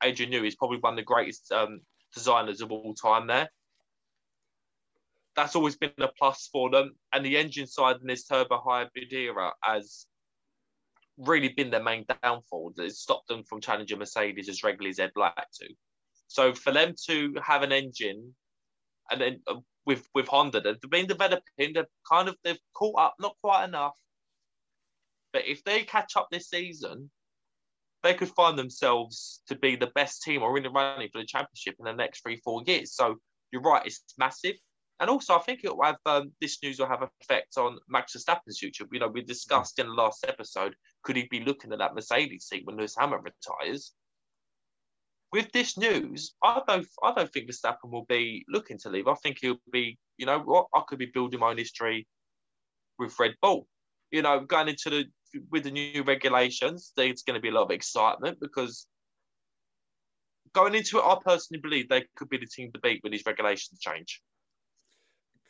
Adrian 0.03 0.31
Newey 0.31 0.47
is 0.47 0.55
probably 0.55 0.77
one 0.77 0.93
of 0.93 0.97
the 0.97 1.03
greatest 1.03 1.51
um, 1.51 1.81
designers 2.13 2.61
of 2.61 2.71
all 2.71 2.93
time 2.93 3.27
there. 3.27 3.49
That's 5.35 5.55
always 5.55 5.75
been 5.75 5.91
a 5.99 6.07
plus 6.19 6.49
for 6.51 6.69
them. 6.69 6.93
And 7.13 7.25
the 7.25 7.37
engine 7.37 7.67
side 7.67 7.97
in 8.01 8.07
this 8.07 8.25
turbo 8.25 8.59
hybrid 8.63 9.11
era 9.11 9.53
has 9.61 10.05
really 11.17 11.49
been 11.49 11.69
their 11.69 11.83
main 11.83 12.05
downfall. 12.23 12.73
That 12.75 12.85
It's 12.85 12.99
stopped 12.99 13.27
them 13.27 13.43
from 13.43 13.61
challenging 13.61 13.99
Mercedes 13.99 14.49
as 14.49 14.63
regularly 14.63 14.91
as 14.91 14.97
they'd 14.97 15.11
like 15.15 15.33
to. 15.35 15.67
So 16.27 16.53
for 16.53 16.71
them 16.71 16.93
to 17.07 17.33
have 17.41 17.63
an 17.63 17.71
engine, 17.71 18.35
and 19.09 19.21
then 19.21 19.41
uh, 19.47 19.55
with 19.85 20.07
with 20.13 20.27
Honda, 20.27 20.61
they've 20.61 20.81
been 20.89 21.07
developing. 21.07 21.41
They've 21.57 21.85
kind 22.09 22.27
of 22.27 22.35
they've 22.43 22.59
caught 22.73 22.99
up, 22.99 23.15
not 23.19 23.35
quite 23.41 23.65
enough. 23.65 23.97
But 25.33 25.47
if 25.47 25.63
they 25.63 25.83
catch 25.83 26.15
up 26.15 26.27
this 26.31 26.49
season, 26.49 27.09
they 28.03 28.13
could 28.13 28.29
find 28.29 28.57
themselves 28.57 29.41
to 29.47 29.55
be 29.55 29.75
the 29.75 29.91
best 29.95 30.23
team 30.23 30.43
or 30.43 30.55
in 30.57 30.63
the 30.63 30.69
running 30.69 31.09
for 31.11 31.19
the 31.19 31.25
championship 31.25 31.75
in 31.79 31.85
the 31.85 31.93
next 31.93 32.21
three, 32.21 32.37
four 32.43 32.63
years. 32.65 32.93
So 32.93 33.17
you're 33.51 33.61
right, 33.61 33.85
it's 33.85 34.01
massive. 34.17 34.55
And 34.99 35.09
also, 35.09 35.35
I 35.35 35.39
think 35.39 35.61
it 35.63 35.75
will 35.75 35.83
have 35.83 35.97
um, 36.05 36.31
this 36.41 36.57
news 36.63 36.79
will 36.79 36.87
have 36.87 37.07
effect 37.21 37.57
on 37.57 37.77
Max 37.87 38.15
Verstappen's 38.15 38.57
future. 38.59 38.85
You 38.91 38.99
know, 38.99 39.07
we 39.07 39.21
discussed 39.21 39.77
in 39.77 39.87
the 39.87 39.93
last 39.93 40.25
episode, 40.27 40.75
could 41.07 41.15
he 41.15 41.25
be 41.31 41.39
looking 41.39 41.71
at 41.71 41.79
that 41.79 41.95
Mercedes 41.95 42.47
seat 42.47 42.63
when 42.65 42.75
Lewis 42.75 42.97
Hamilton 42.99 43.31
retires? 43.31 43.93
With 45.31 45.49
this 45.53 45.77
news, 45.77 46.35
I 46.43 46.61
don't, 46.67 46.85
I 47.01 47.13
don't 47.13 47.31
think 47.31 47.49
Verstappen 47.49 47.89
will 47.89 48.05
be 48.09 48.43
looking 48.49 48.77
to 48.79 48.89
leave. 48.89 49.07
I 49.07 49.13
think 49.13 49.37
he'll 49.39 49.61
be, 49.71 49.97
you 50.17 50.25
know, 50.25 50.39
what 50.39 50.67
I 50.75 50.81
could 50.85 50.99
be 50.99 51.05
building 51.13 51.39
my 51.39 51.51
own 51.51 51.57
history 51.57 52.05
with 52.99 53.17
Red 53.17 53.35
Bull. 53.41 53.67
You 54.11 54.21
know, 54.21 54.41
going 54.41 54.67
into 54.67 54.89
the 54.89 55.05
with 55.49 55.63
the 55.63 55.71
new 55.71 56.03
regulations, 56.03 56.91
there's 56.97 57.23
going 57.23 57.35
to 57.35 57.41
be 57.41 57.49
a 57.49 57.53
lot 57.53 57.63
of 57.63 57.71
excitement 57.71 58.39
because 58.41 58.85
going 60.53 60.75
into 60.75 60.97
it, 60.97 61.05
I 61.05 61.15
personally 61.25 61.61
believe 61.61 61.87
they 61.87 62.03
could 62.17 62.29
be 62.29 62.37
the 62.37 62.47
team 62.47 62.71
to 62.73 62.79
beat 62.79 63.01
when 63.01 63.11
these 63.11 63.25
regulations 63.25 63.79
change. 63.79 64.21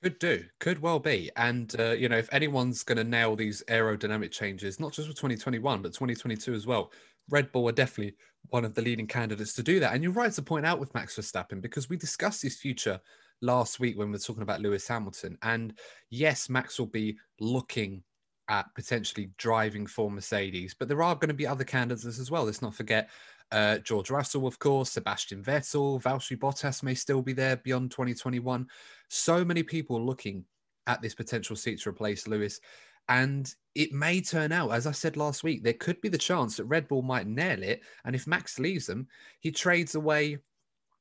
Could 0.03 0.19
do, 0.19 0.43
could 0.59 0.79
well 0.79 0.99
be. 0.99 1.31
And, 1.37 1.73
uh, 1.79 1.91
you 1.91 2.07
know, 2.07 2.17
if 2.17 2.31
anyone's 2.31 2.83
going 2.83 2.99
to 2.99 3.03
nail 3.03 3.35
these 3.35 3.63
aerodynamic 3.67 4.31
changes, 4.31 4.79
not 4.79 4.93
just 4.93 5.07
for 5.07 5.15
2021, 5.15 5.81
but 5.81 5.93
2022 5.93 6.53
as 6.53 6.67
well, 6.67 6.91
Red 7.29 7.51
Bull 7.51 7.67
are 7.67 7.73
definitely 7.73 8.15
one 8.49 8.63
of 8.63 8.75
the 8.75 8.81
leading 8.81 9.07
candidates 9.07 9.53
to 9.53 9.63
do 9.63 9.79
that. 9.79 9.93
And 9.93 10.03
you're 10.03 10.13
right 10.13 10.31
to 10.31 10.41
point 10.41 10.65
out 10.65 10.79
with 10.79 10.93
Max 10.93 11.15
Verstappen, 11.15 11.61
because 11.61 11.89
we 11.89 11.97
discussed 11.97 12.43
his 12.43 12.57
future 12.57 12.99
last 13.41 13.79
week 13.79 13.97
when 13.97 14.07
we 14.07 14.13
were 14.13 14.19
talking 14.19 14.43
about 14.43 14.61
Lewis 14.61 14.87
Hamilton. 14.87 15.37
And 15.41 15.77
yes, 16.09 16.47
Max 16.47 16.77
will 16.77 16.85
be 16.87 17.17
looking 17.39 18.03
at 18.49 18.73
potentially 18.75 19.31
driving 19.37 19.85
for 19.85 20.09
Mercedes, 20.09 20.75
but 20.77 20.87
there 20.87 21.03
are 21.03 21.15
going 21.15 21.27
to 21.27 21.33
be 21.33 21.47
other 21.47 21.65
candidates 21.65 22.19
as 22.19 22.31
well. 22.31 22.45
Let's 22.45 22.61
not 22.61 22.75
forget 22.75 23.09
uh, 23.51 23.77
George 23.79 24.09
Russell, 24.09 24.47
of 24.47 24.59
course, 24.59 24.91
Sebastian 24.91 25.43
Vettel, 25.43 26.01
Valtteri 26.01 26.37
Bottas 26.37 26.83
may 26.83 26.93
still 26.93 27.21
be 27.21 27.33
there 27.33 27.57
beyond 27.57 27.91
2021. 27.91 28.67
So 29.09 29.45
many 29.45 29.63
people 29.63 30.03
looking 30.05 30.43
at 30.87 31.01
this 31.01 31.15
potential 31.15 31.55
seat 31.55 31.81
to 31.81 31.89
replace 31.89 32.27
Lewis. 32.27 32.59
And 33.09 33.53
it 33.73 33.93
may 33.93 34.19
turn 34.19 34.51
out, 34.51 34.71
as 34.71 34.85
I 34.85 34.91
said 34.91 35.15
last 35.15 35.43
week, 35.43 35.63
there 35.63 35.73
could 35.73 36.01
be 36.01 36.09
the 36.09 36.17
chance 36.17 36.57
that 36.57 36.65
Red 36.65 36.87
Bull 36.87 37.01
might 37.01 37.27
nail 37.27 37.63
it. 37.63 37.81
And 38.03 38.15
if 38.15 38.27
Max 38.27 38.59
leaves 38.59 38.85
them, 38.85 39.07
he 39.39 39.51
trades 39.51 39.95
away 39.95 40.39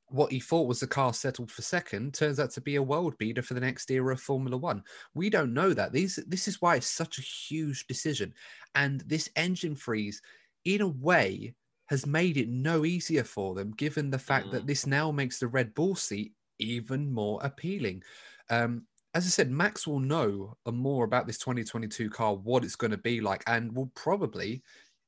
what 0.09 0.31
he 0.31 0.39
thought 0.39 0.67
was 0.67 0.79
the 0.79 0.87
car 0.87 1.13
settled 1.13 1.51
for 1.51 1.61
second 1.61 2.13
turns 2.13 2.39
out 2.39 2.51
to 2.51 2.61
be 2.61 2.77
a 2.77 2.81
world 2.81 3.17
beater 3.17 3.41
for 3.41 3.55
the 3.55 3.59
next 3.59 3.91
era 3.91 4.13
of 4.13 4.21
Formula 4.21 4.55
One. 4.55 4.81
We 5.13 5.29
don't 5.29 5.53
know 5.53 5.73
that. 5.73 5.91
These 5.91 6.17
this 6.27 6.47
is 6.47 6.61
why 6.61 6.77
it's 6.77 6.87
such 6.87 7.17
a 7.17 7.21
huge 7.21 7.87
decision. 7.87 8.33
And 8.75 9.01
this 9.01 9.29
engine 9.35 9.75
freeze, 9.75 10.21
in 10.63 10.81
a 10.81 10.87
way, 10.87 11.53
has 11.87 12.05
made 12.05 12.37
it 12.37 12.49
no 12.49 12.85
easier 12.85 13.23
for 13.23 13.55
them, 13.55 13.71
given 13.71 14.09
the 14.09 14.19
fact 14.19 14.47
mm. 14.47 14.51
that 14.51 14.67
this 14.67 14.85
now 14.85 15.11
makes 15.11 15.39
the 15.39 15.47
Red 15.47 15.73
Bull 15.73 15.95
seat 15.95 16.33
even 16.59 17.11
more 17.11 17.39
appealing. 17.43 18.03
Um, 18.49 18.83
as 19.13 19.25
I 19.25 19.29
said, 19.29 19.49
Max 19.49 19.87
will 19.87 19.99
know 19.99 20.55
more 20.69 21.05
about 21.05 21.27
this 21.27 21.37
2022 21.39 22.09
car, 22.09 22.35
what 22.35 22.63
it's 22.63 22.75
going 22.75 22.91
to 22.91 22.97
be 22.97 23.21
like, 23.21 23.43
and 23.47 23.73
will 23.75 23.91
probably, 23.95 24.61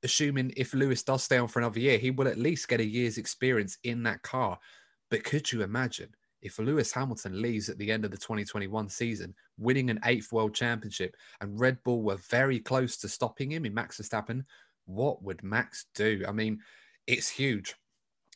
assuming 0.03 0.53
if 0.57 0.73
Lewis 0.73 1.03
does 1.03 1.23
stay 1.23 1.37
on 1.37 1.47
for 1.47 1.59
another 1.59 1.79
year, 1.79 1.97
he 1.97 2.11
will 2.11 2.27
at 2.27 2.37
least 2.37 2.69
get 2.69 2.79
a 2.79 2.85
year's 2.85 3.17
experience 3.17 3.77
in 3.83 4.01
that 4.03 4.21
car. 4.21 4.57
But 5.11 5.23
could 5.23 5.51
you 5.51 5.63
imagine 5.63 6.09
if 6.41 6.57
Lewis 6.57 6.93
Hamilton 6.93 7.41
leaves 7.41 7.67
at 7.69 7.77
the 7.77 7.91
end 7.91 8.05
of 8.05 8.11
the 8.11 8.17
2021 8.17 8.89
season, 8.89 9.35
winning 9.57 9.89
an 9.89 9.99
eighth 10.05 10.31
world 10.31 10.55
championship, 10.55 11.15
and 11.41 11.59
Red 11.59 11.77
Bull 11.83 12.01
were 12.01 12.17
very 12.29 12.59
close 12.59 12.97
to 12.97 13.09
stopping 13.09 13.51
him 13.51 13.65
in 13.65 13.73
Max 13.73 13.99
Verstappen? 13.99 14.43
What 14.89 15.23
would 15.23 15.43
Max 15.43 15.85
do? 15.95 16.23
I 16.27 16.31
mean, 16.31 16.59
it's 17.07 17.29
huge. 17.29 17.75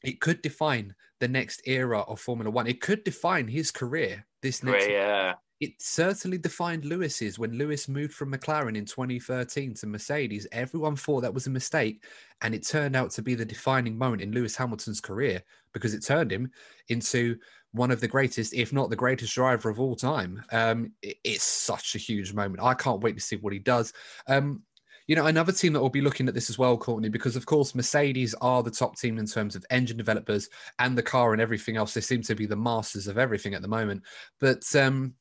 It 0.03 0.21
could 0.21 0.41
define 0.41 0.93
the 1.19 1.27
next 1.27 1.61
era 1.65 2.01
of 2.01 2.19
Formula 2.19 2.51
One. 2.51 2.67
It 2.67 2.81
could 2.81 3.03
define 3.03 3.47
his 3.47 3.71
career. 3.71 4.25
This 4.41 4.61
next, 4.61 4.89
yeah. 4.89 5.35
it 5.61 5.71
certainly 5.79 6.37
defined 6.37 6.83
Lewis's 6.83 7.39
when 7.39 7.57
Lewis 7.57 7.87
moved 7.87 8.13
from 8.13 8.33
McLaren 8.33 8.75
in 8.75 8.85
2013 8.85 9.73
to 9.75 9.87
Mercedes. 9.87 10.45
Everyone 10.51 10.97
thought 10.97 11.21
that 11.21 11.33
was 11.33 11.47
a 11.47 11.51
mistake, 11.51 12.03
and 12.41 12.53
it 12.53 12.67
turned 12.67 12.95
out 12.95 13.11
to 13.11 13.21
be 13.21 13.35
the 13.35 13.45
defining 13.45 13.97
moment 13.97 14.21
in 14.21 14.33
Lewis 14.33 14.55
Hamilton's 14.55 14.99
career 14.99 15.41
because 15.73 15.93
it 15.93 16.05
turned 16.05 16.31
him 16.31 16.51
into 16.89 17.37
one 17.71 17.89
of 17.89 18.01
the 18.01 18.07
greatest, 18.07 18.53
if 18.53 18.71
not 18.71 18.89
the 18.89 18.95
greatest 18.95 19.33
driver 19.33 19.69
of 19.69 19.79
all 19.79 19.95
time. 19.95 20.43
Um, 20.51 20.91
it, 21.01 21.17
it's 21.23 21.43
such 21.43 21.95
a 21.95 21.99
huge 21.99 22.33
moment. 22.33 22.61
I 22.61 22.73
can't 22.73 23.01
wait 23.01 23.15
to 23.15 23.21
see 23.21 23.37
what 23.37 23.53
he 23.53 23.59
does. 23.59 23.93
Um, 24.27 24.61
you 25.07 25.15
know, 25.15 25.25
another 25.25 25.51
team 25.51 25.73
that 25.73 25.81
will 25.81 25.89
be 25.89 26.01
looking 26.01 26.27
at 26.27 26.33
this 26.33 26.49
as 26.49 26.57
well, 26.57 26.77
Courtney, 26.77 27.09
because 27.09 27.35
of 27.35 27.45
course 27.45 27.75
Mercedes 27.75 28.33
are 28.35 28.63
the 28.63 28.71
top 28.71 28.97
team 28.97 29.17
in 29.17 29.25
terms 29.25 29.55
of 29.55 29.65
engine 29.69 29.97
developers 29.97 30.49
and 30.79 30.97
the 30.97 31.03
car 31.03 31.33
and 31.33 31.41
everything 31.41 31.75
else. 31.75 31.93
They 31.93 32.01
seem 32.01 32.21
to 32.23 32.35
be 32.35 32.45
the 32.45 32.55
masters 32.55 33.07
of 33.07 33.17
everything 33.17 33.53
at 33.53 33.61
the 33.61 33.67
moment. 33.67 34.03
But 34.39 34.63
um, 34.75 35.15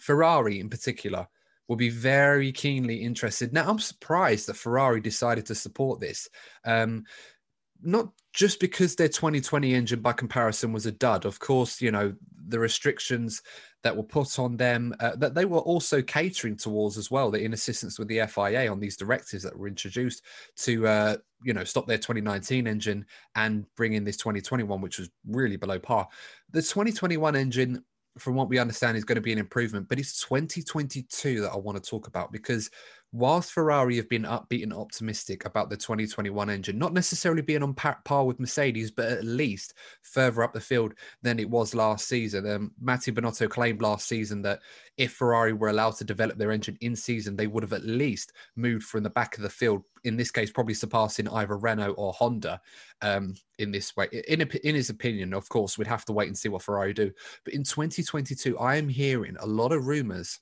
Ferrari 0.00 0.60
in 0.60 0.68
particular 0.68 1.26
will 1.68 1.76
be 1.76 1.90
very 1.90 2.52
keenly 2.52 2.96
interested. 2.96 3.52
Now, 3.52 3.68
I'm 3.68 3.78
surprised 3.78 4.48
that 4.48 4.56
Ferrari 4.56 5.00
decided 5.00 5.46
to 5.46 5.54
support 5.54 6.00
this. 6.00 6.28
Um, 6.64 7.04
not 7.80 8.08
just 8.32 8.60
because 8.60 8.96
their 8.96 9.08
2020 9.08 9.74
engine 9.74 10.00
by 10.00 10.12
comparison 10.12 10.72
was 10.72 10.86
a 10.86 10.92
dud. 10.92 11.24
Of 11.24 11.38
course, 11.38 11.80
you 11.80 11.90
know, 11.90 12.14
the 12.48 12.58
restrictions 12.58 13.42
that 13.82 13.96
were 13.96 14.02
put 14.02 14.38
on 14.38 14.56
them 14.56 14.94
uh, 15.00 15.14
that 15.16 15.34
they 15.34 15.44
were 15.44 15.60
also 15.60 16.02
catering 16.02 16.56
towards 16.56 16.98
as 16.98 17.10
well, 17.10 17.30
the 17.30 17.42
in 17.42 17.52
assistance 17.52 17.98
with 17.98 18.08
the 18.08 18.26
FIA 18.26 18.70
on 18.70 18.80
these 18.80 18.96
directives 18.96 19.42
that 19.42 19.56
were 19.56 19.68
introduced 19.68 20.22
to, 20.56 20.86
uh, 20.86 21.16
you 21.42 21.52
know, 21.52 21.64
stop 21.64 21.86
their 21.86 21.98
2019 21.98 22.66
engine 22.66 23.06
and 23.36 23.64
bring 23.76 23.92
in 23.92 24.04
this 24.04 24.16
2021, 24.16 24.80
which 24.80 24.98
was 24.98 25.10
really 25.28 25.56
below 25.56 25.78
par. 25.78 26.08
The 26.50 26.62
2021 26.62 27.36
engine 27.36 27.84
from 28.18 28.34
what 28.34 28.48
we 28.48 28.58
understand, 28.58 28.96
is 28.96 29.04
going 29.04 29.16
to 29.16 29.22
be 29.22 29.32
an 29.32 29.38
improvement. 29.38 29.88
But 29.88 29.98
it's 29.98 30.20
2022 30.22 31.40
that 31.40 31.52
I 31.52 31.56
want 31.56 31.82
to 31.82 31.90
talk 31.90 32.06
about 32.06 32.32
because 32.32 32.70
whilst 33.12 33.52
Ferrari 33.52 33.96
have 33.96 34.08
been 34.08 34.24
upbeat 34.24 34.62
and 34.62 34.72
optimistic 34.72 35.44
about 35.46 35.70
the 35.70 35.76
2021 35.76 36.50
engine, 36.50 36.78
not 36.78 36.92
necessarily 36.92 37.40
being 37.40 37.62
on 37.62 37.74
par 37.74 38.26
with 38.26 38.38
Mercedes, 38.38 38.90
but 38.90 39.10
at 39.10 39.24
least 39.24 39.74
further 40.02 40.42
up 40.42 40.52
the 40.52 40.60
field 40.60 40.92
than 41.22 41.38
it 41.38 41.48
was 41.48 41.74
last 41.74 42.06
season. 42.06 42.48
Um, 42.50 42.72
Mattia 42.80 43.12
Binotto 43.12 43.48
claimed 43.48 43.80
last 43.80 44.06
season 44.08 44.42
that 44.42 44.60
if 44.98 45.12
Ferrari 45.12 45.54
were 45.54 45.70
allowed 45.70 45.96
to 45.96 46.04
develop 46.04 46.36
their 46.36 46.52
engine 46.52 46.76
in 46.80 46.94
season, 46.94 47.34
they 47.34 47.46
would 47.46 47.62
have 47.62 47.72
at 47.72 47.84
least 47.84 48.32
moved 48.56 48.84
from 48.84 49.02
the 49.02 49.10
back 49.10 49.36
of 49.36 49.42
the 49.42 49.50
field. 49.50 49.84
In 50.04 50.16
this 50.16 50.30
case, 50.30 50.50
probably 50.50 50.74
surpassing 50.74 51.28
either 51.28 51.56
Renault 51.56 51.94
or 51.94 52.12
Honda 52.12 52.60
um, 53.00 53.34
in 53.58 53.72
this 53.72 53.96
way. 53.96 54.08
In, 54.28 54.42
in 54.42 54.74
his 54.74 54.90
opinion, 54.90 55.32
of 55.32 55.48
course, 55.48 55.78
we'd 55.78 55.86
have 55.86 56.04
to 56.06 56.12
wait 56.12 56.28
and 56.28 56.36
see 56.36 56.48
what 56.48 56.62
Ferrari 56.62 56.92
do. 56.92 57.10
But 57.44 57.54
in 57.54 57.64
2022, 57.64 58.58
I 58.58 58.76
am 58.76 58.88
hearing 58.88 59.36
a 59.40 59.46
lot 59.46 59.72
of 59.72 59.86
rumors 59.86 60.40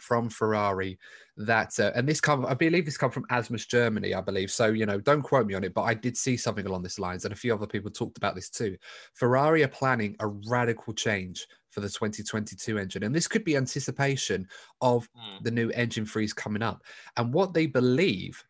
from 0.00 0.28
Ferrari 0.28 0.98
that, 1.36 1.78
uh, 1.78 1.92
and 1.94 2.08
this 2.08 2.20
come, 2.20 2.46
I 2.46 2.54
believe 2.54 2.84
this 2.84 2.96
come 2.96 3.10
from 3.10 3.26
AMuS 3.30 3.66
Germany, 3.66 4.14
I 4.14 4.20
believe. 4.20 4.50
So, 4.50 4.66
you 4.66 4.86
know, 4.86 5.00
don't 5.00 5.22
quote 5.22 5.46
me 5.46 5.54
on 5.54 5.64
it, 5.64 5.74
but 5.74 5.82
I 5.82 5.94
did 5.94 6.16
see 6.16 6.36
something 6.36 6.66
along 6.66 6.82
this 6.82 6.98
lines, 6.98 7.24
and 7.24 7.32
a 7.32 7.36
few 7.36 7.54
other 7.54 7.66
people 7.66 7.90
talked 7.90 8.16
about 8.18 8.34
this 8.34 8.50
too. 8.50 8.76
Ferrari 9.14 9.62
are 9.62 9.68
planning 9.68 10.16
a 10.20 10.26
radical 10.26 10.92
change 10.92 11.46
for 11.70 11.80
the 11.80 11.88
2022 11.88 12.78
engine, 12.78 13.02
and 13.02 13.14
this 13.14 13.28
could 13.28 13.44
be 13.44 13.56
anticipation 13.56 14.48
of 14.80 15.08
mm. 15.12 15.42
the 15.42 15.50
new 15.50 15.70
engine 15.70 16.06
freeze 16.06 16.32
coming 16.32 16.62
up. 16.62 16.82
And 17.16 17.32
what 17.34 17.52
they 17.52 17.66
believe 17.66 18.42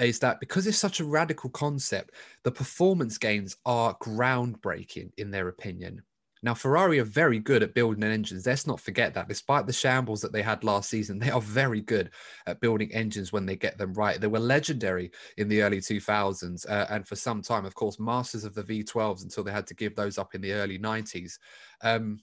is 0.00 0.18
that 0.18 0.40
because 0.40 0.66
it's 0.66 0.78
such 0.78 1.00
a 1.00 1.04
radical 1.04 1.50
concept, 1.50 2.14
the 2.42 2.50
performance 2.50 3.18
gains 3.18 3.56
are 3.64 3.96
groundbreaking 3.98 5.12
in 5.16 5.30
their 5.30 5.48
opinion. 5.48 6.02
Now, 6.42 6.54
Ferrari 6.54 6.98
are 6.98 7.04
very 7.04 7.38
good 7.38 7.62
at 7.62 7.74
building 7.74 8.02
engines. 8.02 8.46
Let's 8.46 8.66
not 8.66 8.80
forget 8.80 9.14
that. 9.14 9.28
Despite 9.28 9.66
the 9.66 9.72
shambles 9.72 10.20
that 10.22 10.32
they 10.32 10.42
had 10.42 10.64
last 10.64 10.90
season, 10.90 11.18
they 11.18 11.30
are 11.30 11.40
very 11.40 11.80
good 11.80 12.10
at 12.46 12.60
building 12.60 12.92
engines 12.92 13.32
when 13.32 13.46
they 13.46 13.56
get 13.56 13.78
them 13.78 13.94
right. 13.94 14.20
They 14.20 14.26
were 14.26 14.40
legendary 14.40 15.12
in 15.36 15.48
the 15.48 15.62
early 15.62 15.78
2000s 15.78 16.68
uh, 16.68 16.86
and 16.90 17.06
for 17.06 17.16
some 17.16 17.42
time, 17.42 17.64
of 17.64 17.74
course, 17.74 18.00
masters 18.00 18.44
of 18.44 18.54
the 18.54 18.64
V12s 18.64 19.22
until 19.22 19.44
they 19.44 19.52
had 19.52 19.66
to 19.68 19.74
give 19.74 19.94
those 19.94 20.18
up 20.18 20.34
in 20.34 20.40
the 20.40 20.52
early 20.52 20.78
90s. 20.78 21.38
Um, 21.82 22.18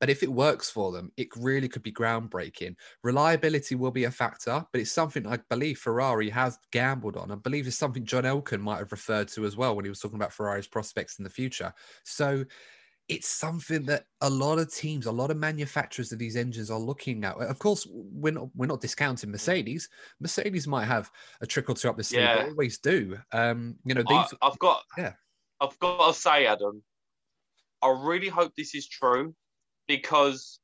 but 0.00 0.10
if 0.10 0.22
it 0.22 0.32
works 0.32 0.70
for 0.70 0.92
them, 0.92 1.10
it 1.16 1.28
really 1.36 1.68
could 1.68 1.82
be 1.82 1.92
groundbreaking. 1.92 2.76
Reliability 3.02 3.74
will 3.74 3.90
be 3.90 4.04
a 4.04 4.10
factor, 4.10 4.64
but 4.70 4.80
it's 4.80 4.92
something 4.92 5.26
I 5.26 5.38
believe 5.50 5.78
Ferrari 5.78 6.30
has 6.30 6.58
gambled 6.70 7.16
on. 7.16 7.32
I 7.32 7.34
believe 7.34 7.66
it's 7.66 7.76
something 7.76 8.04
John 8.04 8.24
Elkann 8.24 8.60
might 8.60 8.78
have 8.78 8.92
referred 8.92 9.28
to 9.28 9.44
as 9.44 9.56
well 9.56 9.74
when 9.74 9.84
he 9.84 9.88
was 9.88 9.98
talking 9.98 10.16
about 10.16 10.32
Ferrari's 10.32 10.68
prospects 10.68 11.18
in 11.18 11.24
the 11.24 11.30
future. 11.30 11.72
So 12.04 12.44
it's 13.08 13.28
something 13.28 13.84
that 13.86 14.04
a 14.20 14.28
lot 14.28 14.58
of 14.58 14.72
teams, 14.72 15.06
a 15.06 15.12
lot 15.12 15.30
of 15.30 15.38
manufacturers 15.38 16.12
of 16.12 16.18
these 16.18 16.36
engines 16.36 16.70
are 16.70 16.78
looking 16.78 17.24
at. 17.24 17.36
Of 17.36 17.58
course, 17.58 17.86
we're 17.90 18.34
not 18.34 18.48
we're 18.54 18.66
not 18.66 18.80
discounting 18.80 19.30
Mercedes. 19.30 19.88
Mercedes 20.20 20.66
might 20.66 20.84
have 20.84 21.10
a 21.40 21.46
trickle 21.46 21.74
to 21.76 21.90
up 21.90 21.96
the 21.96 22.04
sleeve. 22.04 22.22
Yeah. 22.22 22.42
They 22.42 22.50
always 22.50 22.78
do. 22.78 23.16
Um, 23.32 23.76
you 23.84 23.94
know, 23.94 24.04
these, 24.06 24.34
I, 24.42 24.46
have 24.46 24.58
got 24.58 24.82
yeah. 24.98 25.12
I've 25.60 25.78
got 25.78 26.12
to 26.12 26.18
say, 26.18 26.46
Adam, 26.46 26.82
I 27.82 27.88
really 27.88 28.28
hope 28.28 28.52
this 28.56 28.74
is 28.74 28.86
true 28.86 29.34
because 29.86 30.60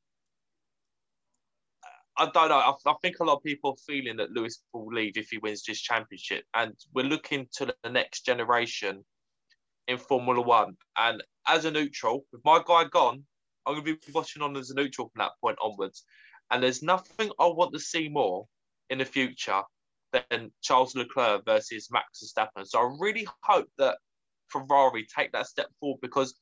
I 2.17 2.27
don't 2.27 2.51
know. 2.51 2.59
I, 2.59 2.75
I, 2.87 2.95
think 3.03 3.21
a 3.21 3.25
lot 3.25 3.37
of 3.37 3.43
people 3.43 3.71
are 3.71 3.93
feeling 3.93 4.19
that 4.19 4.33
Lewis 4.33 4.63
will 4.73 4.87
leave 4.87 5.17
if 5.17 5.31
he 5.31 5.39
wins 5.39 5.65
this 5.65 5.81
championship, 5.81 6.45
and 6.55 6.75
we're 6.95 7.07
looking 7.07 7.49
to 7.55 7.75
the 7.83 7.91
next 7.91 8.27
generation 8.27 9.03
in 9.89 9.97
Formula 9.97 10.41
One. 10.41 10.77
And 10.97 11.23
as 11.47 11.65
a 11.65 11.71
neutral, 11.71 12.25
with 12.33 12.45
my 12.45 12.63
guy 12.67 12.85
gone, 12.85 13.25
I'm 13.67 13.75
going 13.75 13.85
to 13.85 13.95
be 13.95 14.13
watching 14.13 14.43
on 14.43 14.57
as 14.57 14.71
a 14.71 14.75
neutral 14.75 15.09
from 15.09 15.21
that 15.21 15.33
point 15.41 15.59
onwards. 15.63 16.05
And 16.51 16.63
there's 16.63 16.83
nothing 16.83 17.31
I 17.39 17.47
want 17.47 17.73
to 17.73 17.81
see 17.81 18.09
more 18.09 18.47
in 18.91 18.99
the 18.99 19.05
future 19.05 19.63
than 20.13 20.53
Charles 20.63 20.95
Leclerc 20.95 21.45
versus 21.45 21.89
Max 21.91 22.23
Verstappen. 22.23 22.67
So 22.67 22.81
I 22.81 22.97
really 22.99 23.27
hope 23.43 23.69
that 23.79 23.99
Ferrari 24.49 25.07
take 25.17 25.33
that 25.33 25.47
step 25.47 25.69
forward 25.81 26.01
because 26.01 26.35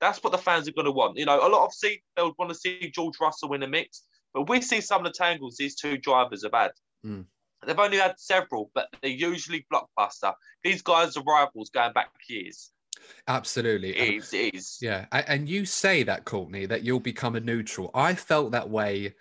that's 0.00 0.22
what 0.22 0.30
the 0.30 0.38
fans 0.38 0.68
are 0.68 0.72
going 0.72 0.86
to 0.86 0.92
want. 0.92 1.18
You 1.18 1.26
know, 1.26 1.46
a 1.46 1.48
lot 1.48 1.66
of 1.66 1.72
see 1.72 2.00
they'll 2.16 2.34
want 2.38 2.50
to 2.50 2.54
see 2.54 2.90
George 2.94 3.20
Russell 3.20 3.52
in 3.54 3.60
the 3.60 3.68
mix, 3.68 4.04
but 4.32 4.48
we 4.48 4.60
see 4.60 4.80
some 4.80 5.04
of 5.04 5.12
the 5.12 5.16
tangles 5.16 5.56
these 5.56 5.74
two 5.74 5.98
drivers 5.98 6.44
have 6.44 6.54
had. 6.54 6.70
Mm. 7.04 7.26
They've 7.66 7.78
only 7.78 7.98
had 7.98 8.14
several, 8.18 8.70
but 8.74 8.88
they're 9.02 9.10
usually 9.10 9.66
blockbuster. 9.72 10.32
These 10.62 10.82
guys 10.82 11.16
are 11.16 11.24
rivals 11.24 11.70
going 11.70 11.92
back 11.92 12.10
years. 12.28 12.70
Absolutely. 13.26 13.90
It 13.90 14.14
is, 14.14 14.32
it 14.32 14.54
is. 14.54 14.78
Yeah. 14.80 15.06
And 15.12 15.48
you 15.48 15.64
say 15.64 16.02
that, 16.04 16.24
Courtney, 16.24 16.66
that 16.66 16.82
you'll 16.82 17.00
become 17.00 17.36
a 17.36 17.40
neutral. 17.40 17.90
I 17.94 18.14
felt 18.14 18.52
that 18.52 18.68
way 18.68 19.14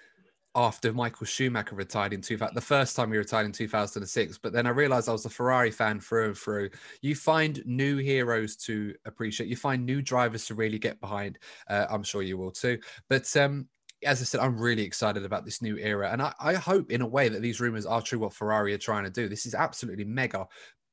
after 0.56 0.92
Michael 0.92 1.28
Schumacher 1.28 1.76
retired 1.76 2.14
in 2.14 2.22
2000, 2.22 2.56
the 2.56 2.62
first 2.62 2.96
time 2.96 3.12
he 3.12 3.18
retired 3.18 3.46
in 3.46 3.52
2006. 3.52 4.40
But 4.40 4.54
then 4.54 4.66
I 4.66 4.72
realized 4.72 5.08
I 5.08 5.12
was 5.12 5.26
a 5.26 5.30
Ferrari 5.30 5.70
fan 5.70 6.00
through 6.00 6.26
and 6.26 6.38
through. 6.38 6.72
You 7.02 7.14
find 7.14 7.62
new 7.66 7.98
heroes 7.98 8.56
to 8.66 8.96
appreciate, 9.06 9.50
you 9.50 9.56
find 9.56 9.86
new 9.86 10.02
drivers 10.02 10.48
to 10.48 10.56
really 10.56 10.80
get 10.80 11.00
behind. 11.00 11.38
Uh, 11.70 11.86
I'm 11.90 12.02
sure 12.02 12.24
you 12.24 12.38
will 12.38 12.52
too. 12.52 12.80
But 13.08 13.36
um, 13.38 13.68
as 14.04 14.20
I 14.20 14.26
said, 14.26 14.42
I'm 14.42 14.60
really 14.60 14.84
excited 14.84 15.26
about 15.26 15.46
this 15.46 15.62
new 15.62 15.78
era. 15.78 16.12
And 16.12 16.24
I, 16.24 16.34
I 16.40 16.54
hope, 16.56 16.92
in 16.92 17.02
a 17.02 17.08
way, 17.08 17.30
that 17.30 17.44
these 17.44 17.60
rumors 17.60 17.86
are 17.86 18.02
true 18.02 18.20
what 18.20 18.34
Ferrari 18.34 18.74
are 18.74 18.80
trying 18.80 19.04
to 19.04 19.12
do. 19.12 19.30
This 19.30 19.46
is 19.46 19.54
absolutely 19.54 20.06
mega. 20.06 20.48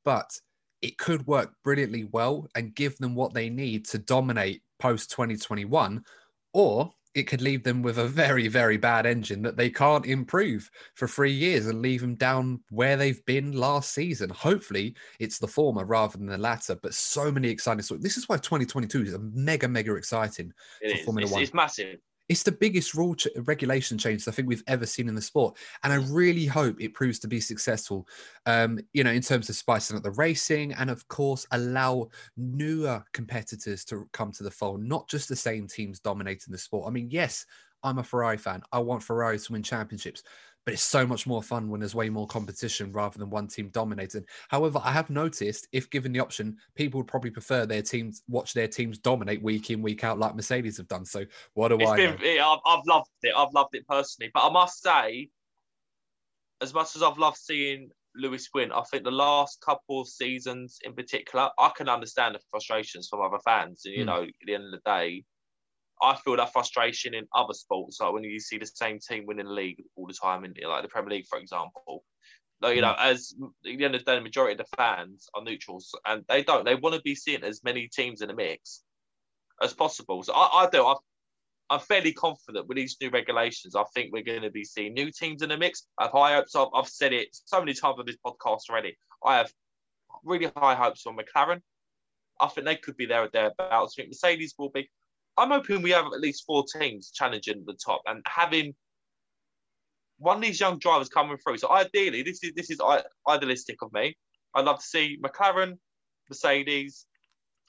But 0.05 0.39
it 0.85 0.99
could 0.99 1.27
work 1.27 1.51
brilliantly 1.65 2.05
well 2.05 2.47
and 2.55 2.75
give 2.75 2.97
them 2.99 3.15
what 3.15 3.33
they 3.33 3.49
need 3.49 3.87
to 3.87 3.97
dominate 3.97 4.63
post 4.79 5.11
2021 5.11 6.05
or 6.53 6.91
it 7.15 7.23
could 7.23 7.41
leave 7.41 7.63
them 7.63 7.81
with 7.81 7.97
a 7.97 8.07
very 8.07 8.49
very 8.49 8.77
bad 8.77 9.07
engine 9.07 9.41
that 9.41 9.57
they 9.57 9.71
can't 9.71 10.05
improve 10.05 10.71
for 10.95 11.09
3 11.09 11.33
years 11.33 11.67
and 11.69 11.81
leave 11.81 12.03
them 12.03 12.17
down 12.17 12.61
where 12.71 12.99
they've 12.99 13.25
been 13.25 13.53
last 13.53 13.95
season. 13.95 14.29
Hopefully 14.29 14.95
it's 15.21 15.39
the 15.39 15.49
former 15.49 15.87
rather 15.87 16.19
than 16.19 16.27
the 16.27 16.37
latter 16.37 16.77
but 16.83 16.93
so 16.93 17.33
many 17.33 17.49
exciting 17.49 17.83
stories. 17.83 18.03
This 18.03 18.19
is 18.19 18.29
why 18.29 18.37
2022 18.37 19.05
is 19.05 19.15
a 19.15 19.19
mega 19.19 19.67
mega 19.67 19.95
exciting 19.95 20.53
it 20.83 20.91
for 20.91 20.99
is. 20.99 21.05
Formula 21.07 21.25
it's, 21.25 21.33
1 21.33 21.43
it's 21.43 21.55
massive 21.55 21.99
it's 22.29 22.43
the 22.43 22.53
biggest 22.53 22.95
rule 22.95 23.15
ch- 23.15 23.29
regulation 23.45 23.99
change 23.99 24.27
I 24.27 24.31
think 24.31 24.49
we've 24.49 24.65
ever 24.67 24.87
seen 24.87 25.09
in 25.09 25.15
the 25.15 25.23
sport, 25.23 25.57
and 25.83 25.93
I 25.93 25.97
really 25.97 26.47
hope 26.47 26.81
it 26.81 26.95
proves 26.95 27.19
to 27.21 27.29
be 27.29 27.41
successful. 27.41 28.07
Um, 28.47 28.79
you 28.93 29.05
know, 29.05 29.11
in 29.11 29.23
terms 29.23 29.49
of 29.49 29.57
spicing 29.57 29.97
up 29.97 30.03
the 30.03 30.11
racing, 30.13 30.73
and 30.75 30.91
of 30.91 31.07
course, 31.09 31.47
allow 31.51 32.09
newer 32.37 33.05
competitors 33.13 33.85
to 33.87 34.09
come 34.13 34.33
to 34.33 34.43
the 34.43 34.51
fold, 34.51 34.83
not 34.83 35.09
just 35.09 35.29
the 35.29 35.37
same 35.37 35.67
teams 35.67 36.01
dominating 36.01 36.51
the 36.53 36.59
sport. 36.59 36.87
I 36.87 36.91
mean, 36.91 37.11
yes, 37.11 37.45
I'm 37.83 37.99
a 37.99 38.05
Ferrari 38.05 38.39
fan. 38.39 38.63
I 38.73 38.79
want 38.79 39.03
Ferrari 39.03 39.39
to 39.39 39.53
win 39.53 39.63
championships, 39.63 40.23
but 40.65 40.75
it's 40.75 40.83
so 40.83 41.07
much 41.07 41.27
more 41.27 41.43
fun 41.43 41.69
when 41.69 41.81
there's 41.81 41.95
way 41.95 42.09
more 42.09 42.27
competition 42.27 42.91
rather 42.93 43.19
than 43.19 43.31
one 43.31 43.47
team 43.47 43.69
dominating. 43.69 44.25
However, 44.49 44.81
I 44.83 44.93
have 44.93 45.11
noticed 45.11 45.69
if 45.73 45.91
given 45.91 46.13
the 46.13 46.21
option, 46.21 46.57
people 46.75 46.99
would 47.01 47.07
probably 47.07 47.31
prefer 47.31 47.67
their 47.67 47.83
teams 47.83 48.23
watch 48.29 48.55
their 48.55 48.69
teams 48.69 48.99
dominate 48.99 49.43
week 49.43 49.71
in 49.71 49.83
week 49.83 50.05
out 50.05 50.19
like 50.19 50.35
Mercedes 50.35 50.77
have 50.79 50.89
done. 50.89 51.05
So 51.05 51.25
what 51.55 51.69
do 51.69 51.77
it's 51.79 51.91
I? 51.91 51.97
Been, 51.97 52.19
yeah, 52.23 52.47
I've, 52.47 52.61
I've 52.67 52.87
loved 52.87 53.09
it. 53.23 53.35
I've 53.37 53.53
loved 53.53 53.75
it 53.75 53.87
personally, 53.87 54.31
but 54.33 54.47
I 54.47 54.51
must 54.51 54.83
say, 54.83 55.29
as 56.61 56.73
much 56.73 56.97
as 56.97 57.03
I've 57.03 57.19
loved 57.19 57.37
seeing 57.37 57.91
Lewis 58.17 58.49
win, 58.55 58.73
I 58.73 58.83
think 58.91 59.05
the 59.05 59.11
last 59.11 59.61
couple 59.61 60.01
of 60.01 60.09
seasons 60.09 60.79
in 60.85 60.95
particular, 60.95 61.51
I 61.59 61.71
can 61.77 61.89
understand 61.89 62.35
the 62.35 62.41
frustrations 62.51 63.09
from 63.11 63.21
other 63.21 63.41
fans. 63.45 63.83
And 63.85 63.95
you 63.95 64.05
mm. 64.05 64.07
know, 64.07 64.23
at 64.23 64.31
the 64.47 64.55
end 64.55 64.65
of 64.65 64.71
the 64.71 64.81
day, 64.85 65.25
I 66.05 66.17
feel 66.17 66.37
that 66.37 66.53
frustration 66.53 67.15
in 67.15 67.27
other 67.35 67.55
sports, 67.55 68.01
like 68.01 68.13
when 68.13 68.25
you 68.25 68.41
see 68.41 68.59
the 68.59 68.67
same 68.67 68.99
team 68.99 69.25
winning 69.27 69.47
the 69.47 69.53
league 69.53 69.83
all 69.97 70.07
the 70.07 70.15
time, 70.15 70.45
in 70.45 70.55
like 70.67 70.83
the 70.83 70.89
Premier 70.89 71.11
League, 71.11 71.27
for 71.27 71.39
example. 71.39 72.05
Like, 72.61 72.77
you 72.77 72.83
know, 72.83 72.95
mm. 72.95 73.11
as 73.11 73.35
at 73.41 73.79
the 73.79 73.85
end 73.85 73.95
of 73.95 74.05
the 74.05 74.11
day, 74.11 74.17
the 74.17 74.23
majority 74.23 74.53
of 74.53 74.59
the 74.59 74.77
fans 74.77 75.29
are 75.35 75.43
neutrals, 75.43 75.95
and 76.07 76.25
they 76.29 76.43
don't. 76.43 76.65
They 76.65 76.77
want 76.77 76.95
to 76.95 77.03
be 77.03 77.15
seeing 77.15 77.43
as 77.43 77.65
many 77.65 77.89
teams 77.89 78.23
in 78.23 78.29
the 78.29 78.35
mix 78.35 78.83
as 79.63 79.75
possible. 79.75 80.23
So 80.23 80.33
I, 80.33 80.65
I 80.65 80.69
do. 80.71 80.85
I, 80.85 80.95
I'm 81.71 81.81
fairly 81.81 82.13
confident 82.13 82.67
with 82.69 82.77
these 82.77 82.97
new 83.01 83.11
regulations. 83.11 83.75
I 83.75 83.85
think 83.95 84.13
we're 84.13 84.23
going 84.23 84.43
to 84.43 84.51
be 84.51 84.65
seeing 84.65 84.95
new 84.95 85.11
teams 85.11 85.43
in 85.43 85.49
the 85.49 85.57
mix. 85.57 85.87
I 85.99 86.05
have 86.05 86.13
high 86.13 86.35
hopes. 86.35 86.55
I've, 86.55 86.69
I've 86.75 86.89
said 86.89 87.13
it 87.13 87.29
so 87.33 87.59
many 87.59 87.75
times 87.75 87.97
on 87.99 88.07
this 88.07 88.19
podcast 88.25 88.71
already. 88.71 88.97
I 89.25 89.37
have 89.39 89.51
really 90.25 90.51
high 90.57 90.75
hopes 90.75 91.07
on 91.07 91.17
McLaren. 91.17 91.61
I 92.41 92.49
think 92.49 92.67
they 92.67 92.77
could 92.77 92.97
be 92.97 93.07
there 93.07 93.23
or 93.23 93.31
thereabouts. 93.33 93.95
I 93.97 94.03
think 94.03 94.11
Mercedes 94.11 94.55
will 94.59 94.71
be. 94.71 94.89
I'm 95.37 95.51
hoping 95.51 95.83
we 95.83 95.91
have 95.91 96.07
at 96.07 96.21
least 96.21 96.45
four 96.47 96.65
teams 96.79 97.11
challenging 97.11 97.59
at 97.59 97.67
the 97.67 97.75
top 97.85 98.03
and 98.07 98.23
having 98.27 98.75
one 100.19 100.37
of 100.37 100.43
these 100.43 100.61
young 100.61 100.79
drivers 100.79 101.09
coming 101.09 101.37
through. 101.39 101.59
So 101.59 101.71
ideally, 101.71 102.23
this 102.23 102.43
is 102.43 102.53
this 102.55 102.71
is 102.71 102.81
idealistic 103.29 103.83
of 103.83 103.93
me. 103.93 104.17
I'd 104.55 104.65
love 104.65 104.79
to 104.79 104.87
see 104.87 105.19
McLaren, 105.23 105.79
Mercedes, 106.31 107.07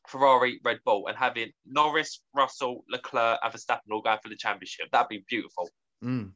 Ferrari, 0.08 0.60
Red 0.64 0.80
Bull, 0.86 1.08
and 1.08 1.18
having 1.18 1.52
Norris, 1.66 2.22
Russell, 2.36 2.86
Leclerc, 2.90 3.40
and 3.44 3.54
Verstappen 3.54 3.92
all 3.92 4.02
going 4.02 4.20
for 4.22 4.30
the 4.30 4.36
championship. 4.36 4.88
That'd 4.92 5.10
be 5.10 5.26
beautiful. 5.28 5.70
Mm. 6.04 6.32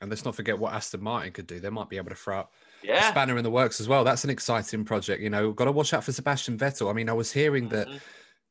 And 0.00 0.08
let's 0.08 0.24
not 0.24 0.34
forget 0.34 0.58
what 0.58 0.72
Aston 0.72 1.02
Martin 1.02 1.30
could 1.32 1.46
do. 1.46 1.60
They 1.60 1.68
might 1.68 1.90
be 1.90 1.98
able 1.98 2.08
to 2.08 2.16
throw 2.16 2.40
up 2.40 2.54
yeah. 2.82 3.08
a 3.08 3.10
spanner 3.10 3.36
in 3.36 3.44
the 3.44 3.50
works 3.50 3.80
as 3.80 3.88
well. 3.88 4.02
That's 4.02 4.24
an 4.24 4.30
exciting 4.30 4.86
project. 4.86 5.20
You 5.20 5.28
know, 5.28 5.52
got 5.52 5.66
to 5.66 5.72
watch 5.72 5.92
out 5.92 6.04
for 6.04 6.12
Sebastian 6.12 6.56
Vettel. 6.56 6.88
I 6.88 6.94
mean, 6.94 7.10
I 7.10 7.12
was 7.12 7.30
hearing 7.30 7.68
that 7.68 7.86
mm-hmm 7.86 7.98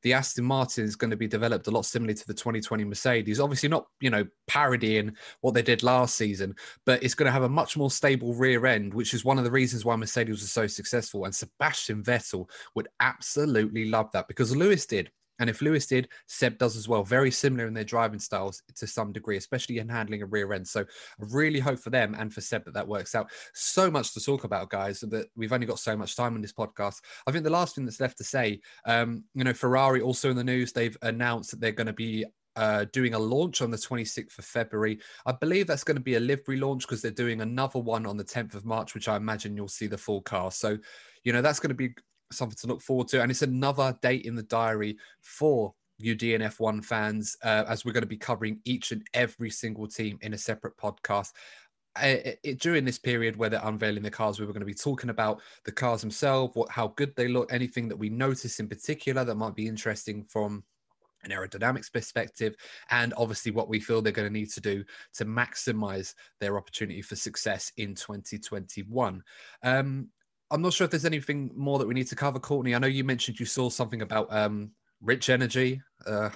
the 0.01 0.13
Aston 0.13 0.45
Martin 0.45 0.85
is 0.85 0.95
going 0.95 1.11
to 1.11 1.17
be 1.17 1.27
developed 1.27 1.67
a 1.67 1.71
lot 1.71 1.85
similarly 1.85 2.15
to 2.15 2.27
the 2.27 2.33
2020 2.33 2.83
Mercedes. 2.83 3.39
Obviously, 3.39 3.69
not 3.69 3.87
you 3.99 4.09
know 4.09 4.25
parodying 4.47 5.15
what 5.41 5.53
they 5.53 5.61
did 5.61 5.83
last 5.83 6.15
season, 6.15 6.55
but 6.85 7.03
it's 7.03 7.15
going 7.15 7.27
to 7.27 7.31
have 7.31 7.43
a 7.43 7.49
much 7.49 7.77
more 7.77 7.91
stable 7.91 8.33
rear 8.33 8.65
end, 8.65 8.93
which 8.93 9.13
is 9.13 9.25
one 9.25 9.37
of 9.37 9.43
the 9.43 9.51
reasons 9.51 9.85
why 9.85 9.95
Mercedes 9.95 10.41
was 10.41 10.51
so 10.51 10.67
successful. 10.67 11.25
And 11.25 11.35
Sebastian 11.35 12.03
Vettel 12.03 12.49
would 12.75 12.87
absolutely 12.99 13.89
love 13.89 14.11
that 14.13 14.27
because 14.27 14.55
Lewis 14.55 14.85
did. 14.85 15.11
And 15.39 15.49
if 15.49 15.61
Lewis 15.61 15.87
did, 15.87 16.09
Seb 16.27 16.57
does 16.57 16.75
as 16.75 16.87
well. 16.87 17.03
Very 17.03 17.31
similar 17.31 17.67
in 17.67 17.73
their 17.73 17.83
driving 17.83 18.19
styles 18.19 18.61
to 18.75 18.87
some 18.87 19.11
degree, 19.11 19.37
especially 19.37 19.77
in 19.79 19.89
handling 19.89 20.21
a 20.21 20.25
rear 20.25 20.53
end. 20.53 20.67
So 20.67 20.81
I 20.81 21.25
really 21.31 21.59
hope 21.59 21.79
for 21.79 21.89
them 21.89 22.15
and 22.17 22.33
for 22.33 22.41
Seb 22.41 22.65
that 22.65 22.73
that 22.73 22.87
works 22.87 23.15
out. 23.15 23.31
So 23.53 23.89
much 23.89 24.13
to 24.13 24.21
talk 24.21 24.43
about, 24.43 24.69
guys, 24.69 24.99
that 24.99 25.27
we've 25.35 25.53
only 25.53 25.67
got 25.67 25.79
so 25.79 25.95
much 25.95 26.15
time 26.15 26.35
on 26.35 26.41
this 26.41 26.53
podcast. 26.53 27.01
I 27.27 27.31
think 27.31 27.43
the 27.43 27.49
last 27.49 27.75
thing 27.75 27.85
that's 27.85 27.99
left 27.99 28.17
to 28.17 28.23
say, 28.23 28.61
um, 28.85 29.23
you 29.33 29.43
know, 29.43 29.53
Ferrari 29.53 30.01
also 30.01 30.29
in 30.29 30.35
the 30.35 30.43
news, 30.43 30.71
they've 30.71 30.97
announced 31.01 31.51
that 31.51 31.61
they're 31.61 31.71
going 31.71 31.87
to 31.87 31.93
be 31.93 32.25
uh, 32.55 32.85
doing 32.91 33.13
a 33.13 33.19
launch 33.19 33.61
on 33.61 33.71
the 33.71 33.77
26th 33.77 34.37
of 34.37 34.45
February. 34.45 34.99
I 35.25 35.31
believe 35.31 35.67
that's 35.67 35.83
going 35.83 35.95
to 35.95 36.03
be 36.03 36.15
a 36.15 36.19
livery 36.19 36.57
launch 36.57 36.81
because 36.81 37.01
they're 37.01 37.11
doing 37.11 37.41
another 37.41 37.79
one 37.79 38.05
on 38.05 38.17
the 38.17 38.23
10th 38.23 38.53
of 38.53 38.65
March, 38.65 38.93
which 38.93 39.07
I 39.07 39.15
imagine 39.15 39.55
you'll 39.55 39.69
see 39.69 39.87
the 39.87 39.97
full 39.97 40.21
car. 40.21 40.51
So, 40.51 40.77
you 41.23 41.31
know, 41.31 41.41
that's 41.41 41.59
going 41.59 41.69
to 41.69 41.75
be 41.75 41.93
something 42.31 42.57
to 42.61 42.67
look 42.67 42.81
forward 42.81 43.07
to. 43.09 43.21
And 43.21 43.31
it's 43.31 43.41
another 43.41 43.97
date 44.01 44.25
in 44.25 44.35
the 44.35 44.43
diary 44.43 44.97
for 45.21 45.73
you 45.99 46.15
DNF1 46.15 46.83
fans, 46.83 47.37
uh, 47.43 47.65
as 47.67 47.83
we're 47.83 47.91
going 47.91 48.01
to 48.01 48.07
be 48.07 48.17
covering 48.17 48.59
each 48.65 48.91
and 48.91 49.05
every 49.13 49.49
single 49.49 49.87
team 49.87 50.17
in 50.21 50.33
a 50.33 50.37
separate 50.37 50.77
podcast. 50.77 51.33
Uh, 51.95 52.31
it, 52.43 52.59
during 52.59 52.85
this 52.85 52.99
period 52.99 53.35
where 53.35 53.49
they're 53.49 53.59
unveiling 53.63 54.03
the 54.03 54.09
cars, 54.09 54.39
we 54.39 54.45
were 54.45 54.53
going 54.53 54.61
to 54.61 54.65
be 54.65 54.73
talking 54.73 55.09
about 55.09 55.41
the 55.65 55.71
cars 55.71 56.01
themselves, 56.01 56.55
what 56.55 56.69
how 56.69 56.87
good 56.95 57.13
they 57.15 57.27
look, 57.27 57.51
anything 57.51 57.89
that 57.89 57.97
we 57.97 58.09
notice 58.09 58.59
in 58.59 58.67
particular 58.69 59.25
that 59.25 59.35
might 59.35 59.55
be 59.55 59.67
interesting 59.67 60.23
from 60.23 60.63
an 61.23 61.31
aerodynamics 61.31 61.91
perspective, 61.91 62.55
and 62.91 63.13
obviously 63.17 63.51
what 63.51 63.67
we 63.67 63.79
feel 63.79 64.01
they're 64.01 64.13
going 64.13 64.27
to 64.27 64.33
need 64.33 64.49
to 64.51 64.61
do 64.61 64.83
to 65.13 65.25
maximize 65.25 66.13
their 66.39 66.57
opportunity 66.57 67.01
for 67.01 67.17
success 67.17 67.73
in 67.75 67.93
2021. 67.93 69.21
Um, 69.63 70.07
I'm 70.51 70.61
not 70.61 70.73
sure 70.73 70.85
if 70.85 70.91
there's 70.91 71.05
anything 71.05 71.51
more 71.55 71.77
that 71.79 71.87
we 71.87 71.93
need 71.93 72.07
to 72.07 72.15
cover, 72.15 72.39
Courtney. 72.39 72.73
I 72.73 72.79
know 72.79 72.87
you 72.87 73.03
mentioned 73.03 73.39
you 73.39 73.45
saw 73.45 73.69
something 73.69 74.01
about 74.01 74.31
um, 74.33 74.71
Rich 75.01 75.29
Energy. 75.29 75.81
Uh, 76.05 76.29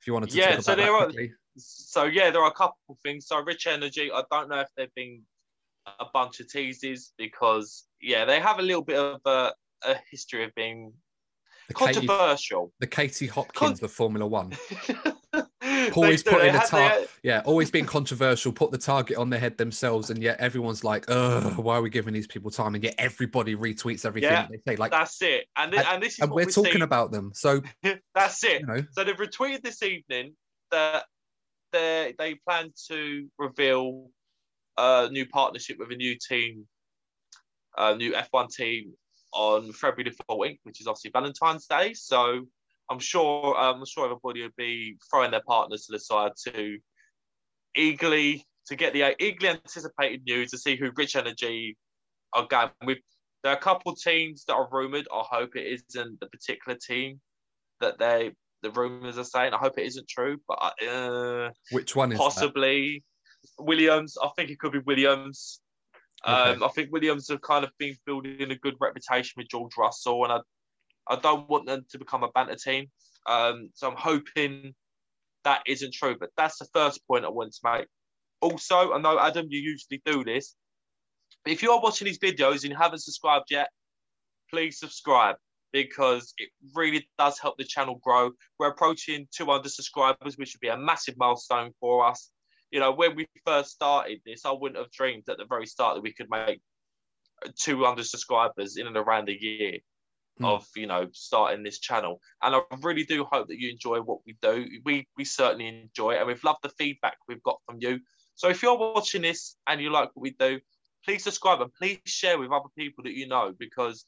if 0.00 0.06
you 0.06 0.14
wanted 0.14 0.30
to 0.30 0.36
yeah, 0.36 0.58
so 0.60 0.74
there 0.74 0.92
are. 0.92 1.10
So 1.56 2.04
yeah, 2.04 2.30
there 2.30 2.42
are 2.42 2.50
a 2.50 2.54
couple 2.54 2.78
of 2.88 2.96
things. 3.02 3.26
So 3.26 3.40
Rich 3.42 3.66
Energy, 3.66 4.10
I 4.12 4.22
don't 4.30 4.48
know 4.48 4.60
if 4.60 4.68
they've 4.76 4.94
been 4.94 5.22
a 5.98 6.06
bunch 6.12 6.40
of 6.40 6.50
teases 6.50 7.12
because 7.18 7.86
yeah, 8.00 8.24
they 8.24 8.40
have 8.40 8.58
a 8.58 8.62
little 8.62 8.82
bit 8.82 8.98
of 8.98 9.20
a, 9.26 9.52
a 9.84 9.96
history 10.10 10.44
of 10.44 10.54
being 10.54 10.92
the 11.68 11.74
controversial. 11.74 12.66
Katie, 12.66 12.74
the 12.80 12.86
Katie 12.86 13.26
Hopkins 13.26 13.80
Con- 13.80 13.84
of 13.84 13.92
Formula 13.92 14.26
One. 14.26 14.52
always 15.96 16.22
putting 16.22 16.54
a 16.54 16.58
target. 16.66 17.10
Yeah, 17.22 17.42
always 17.44 17.70
being 17.70 17.86
controversial. 17.86 18.52
Put 18.52 18.70
the 18.70 18.78
target 18.78 19.16
on 19.16 19.30
their 19.30 19.40
head 19.40 19.58
themselves, 19.58 20.10
and 20.10 20.22
yet 20.22 20.40
everyone's 20.40 20.84
like, 20.84 21.04
"Ugh, 21.08 21.56
why 21.58 21.76
are 21.76 21.82
we 21.82 21.90
giving 21.90 22.14
these 22.14 22.26
people 22.26 22.50
time?" 22.50 22.74
And 22.74 22.84
yet 22.84 22.94
everybody 22.98 23.54
retweets 23.56 24.04
everything 24.04 24.30
yeah, 24.30 24.46
they 24.50 24.58
say. 24.66 24.76
Like 24.76 24.90
that's 24.90 25.20
it. 25.22 25.46
And 25.56 25.72
this, 25.72 25.86
and 25.86 26.02
this 26.02 26.14
is 26.14 26.18
and 26.20 26.32
we're 26.32 26.46
talking 26.46 26.72
seen. 26.72 26.82
about 26.82 27.12
them. 27.12 27.32
So 27.34 27.62
that's 28.14 28.42
it. 28.44 28.60
You 28.60 28.66
know. 28.66 28.84
So 28.92 29.04
they've 29.04 29.16
retweeted 29.16 29.62
this 29.62 29.82
evening 29.82 30.34
that 30.70 31.04
they 31.72 32.14
they 32.18 32.34
plan 32.46 32.72
to 32.88 33.28
reveal 33.38 34.10
a 34.78 35.08
new 35.10 35.26
partnership 35.26 35.78
with 35.78 35.90
a 35.92 35.96
new 35.96 36.16
team, 36.16 36.66
a 37.76 37.94
new 37.94 38.12
F1 38.12 38.48
team 38.54 38.92
on 39.32 39.72
February 39.72 40.10
the 40.10 40.24
14th, 40.24 40.58
which 40.64 40.80
is 40.80 40.86
obviously 40.86 41.10
Valentine's 41.12 41.66
Day. 41.66 41.92
So 41.94 42.46
I'm 42.90 42.98
sure 42.98 43.56
um, 43.58 43.78
I'm 43.78 43.86
sure 43.86 44.04
everybody 44.04 44.42
would 44.42 44.56
be 44.56 44.96
throwing 45.10 45.30
their 45.30 45.42
partners 45.46 45.86
to 45.86 45.92
the 45.92 46.00
side 46.00 46.32
to 46.48 46.78
eagerly 47.76 48.44
to 48.66 48.76
get 48.76 48.92
the 48.92 49.14
eagerly 49.22 49.50
anticipated 49.50 50.22
news 50.26 50.50
to 50.50 50.58
see 50.58 50.76
who 50.76 50.90
Rich 50.96 51.16
Energy 51.16 51.76
are 52.34 52.46
going 52.46 52.70
with. 52.84 52.98
There 53.42 53.52
are 53.52 53.56
a 53.56 53.60
couple 53.60 53.92
of 53.92 53.98
teams 53.98 54.44
that 54.46 54.54
are 54.54 54.68
rumored. 54.70 55.08
I 55.12 55.22
hope 55.22 55.56
it 55.56 55.82
isn't 55.88 56.20
the 56.20 56.26
particular 56.26 56.76
team 56.76 57.20
that 57.80 57.98
they 57.98 58.32
the 58.62 58.70
rumors 58.72 59.16
are 59.18 59.24
saying. 59.24 59.54
I 59.54 59.58
hope 59.58 59.78
it 59.78 59.86
isn't 59.86 60.08
true, 60.08 60.38
but 60.46 60.74
uh, 60.86 61.50
which 61.70 61.96
one 61.96 62.12
is 62.12 62.18
possibly 62.18 63.02
that? 63.58 63.64
Williams? 63.64 64.16
I 64.22 64.28
think 64.36 64.50
it 64.50 64.58
could 64.58 64.72
be 64.72 64.80
Williams. 64.80 65.60
Okay. 66.26 66.52
Um, 66.52 66.62
I 66.62 66.68
think 66.68 66.92
Williams 66.92 67.28
have 67.30 67.40
kind 67.40 67.64
of 67.64 67.70
been 67.78 67.96
building 68.04 68.50
a 68.50 68.56
good 68.56 68.74
reputation 68.78 69.34
with 69.36 69.48
George 69.48 69.72
Russell, 69.78 70.24
and 70.24 70.32
I 70.32 70.40
I 71.10 71.16
don't 71.16 71.48
want 71.48 71.66
them 71.66 71.84
to 71.90 71.98
become 71.98 72.22
a 72.22 72.30
banter 72.30 72.54
team. 72.54 72.86
Um, 73.26 73.70
so 73.74 73.90
I'm 73.90 73.96
hoping 73.96 74.74
that 75.44 75.62
isn't 75.66 75.92
true. 75.92 76.16
But 76.18 76.30
that's 76.36 76.58
the 76.58 76.68
first 76.72 77.06
point 77.06 77.24
I 77.24 77.28
want 77.28 77.52
to 77.52 77.60
make. 77.64 77.86
Also, 78.40 78.92
I 78.92 79.00
know 79.00 79.18
Adam, 79.18 79.46
you 79.50 79.60
usually 79.60 80.00
do 80.06 80.24
this. 80.24 80.54
But 81.44 81.52
if 81.52 81.62
you're 81.62 81.80
watching 81.80 82.06
these 82.06 82.18
videos 82.18 82.62
and 82.62 82.70
you 82.70 82.76
haven't 82.76 83.00
subscribed 83.00 83.46
yet, 83.50 83.68
please 84.50 84.78
subscribe 84.78 85.36
because 85.72 86.32
it 86.38 86.50
really 86.74 87.08
does 87.18 87.38
help 87.38 87.56
the 87.58 87.64
channel 87.64 88.00
grow. 88.02 88.30
We're 88.58 88.68
approaching 88.68 89.26
200 89.36 89.70
subscribers, 89.70 90.36
which 90.36 90.54
would 90.54 90.60
be 90.60 90.68
a 90.68 90.76
massive 90.76 91.16
milestone 91.16 91.72
for 91.80 92.06
us. 92.06 92.30
You 92.70 92.80
know, 92.80 92.92
when 92.92 93.16
we 93.16 93.26
first 93.44 93.70
started 93.70 94.20
this, 94.24 94.44
I 94.44 94.52
wouldn't 94.52 94.78
have 94.78 94.90
dreamed 94.92 95.24
at 95.28 95.38
the 95.38 95.44
very 95.44 95.66
start 95.66 95.96
that 95.96 96.02
we 96.02 96.12
could 96.12 96.30
make 96.30 96.60
200 97.58 98.04
subscribers 98.06 98.76
in 98.76 98.86
and 98.86 98.96
around 98.96 99.28
a 99.28 99.40
year 99.40 99.78
mm. 100.40 100.46
of 100.46 100.66
you 100.74 100.86
know 100.86 101.08
starting 101.12 101.62
this 101.62 101.78
channel. 101.78 102.20
And 102.42 102.54
i 102.54 102.60
really 102.82 103.04
do 103.04 103.24
hope 103.30 103.48
that 103.48 103.58
you 103.58 103.70
enjoy 103.70 104.00
what 104.00 104.20
we 104.26 104.36
do. 104.42 104.66
We 104.84 105.06
we 105.16 105.24
certainly 105.24 105.68
enjoy 105.68 106.12
it 106.12 106.18
and 106.18 106.26
we've 106.26 106.44
loved 106.44 106.60
the 106.62 106.70
feedback 106.70 107.16
we've 107.28 107.42
got 107.42 107.58
from 107.66 107.78
you. 107.80 108.00
So 108.34 108.48
if 108.48 108.62
you're 108.62 108.78
watching 108.78 109.22
this 109.22 109.56
and 109.66 109.80
you 109.80 109.90
like 109.90 110.10
what 110.14 110.22
we 110.22 110.30
do 110.30 110.60
please 111.04 111.24
subscribe 111.24 111.60
and 111.60 111.72
please 111.74 111.98
share 112.04 112.38
with 112.38 112.50
other 112.50 112.68
people 112.76 113.04
that 113.04 113.14
you 113.14 113.26
know 113.26 113.52
because 113.58 114.04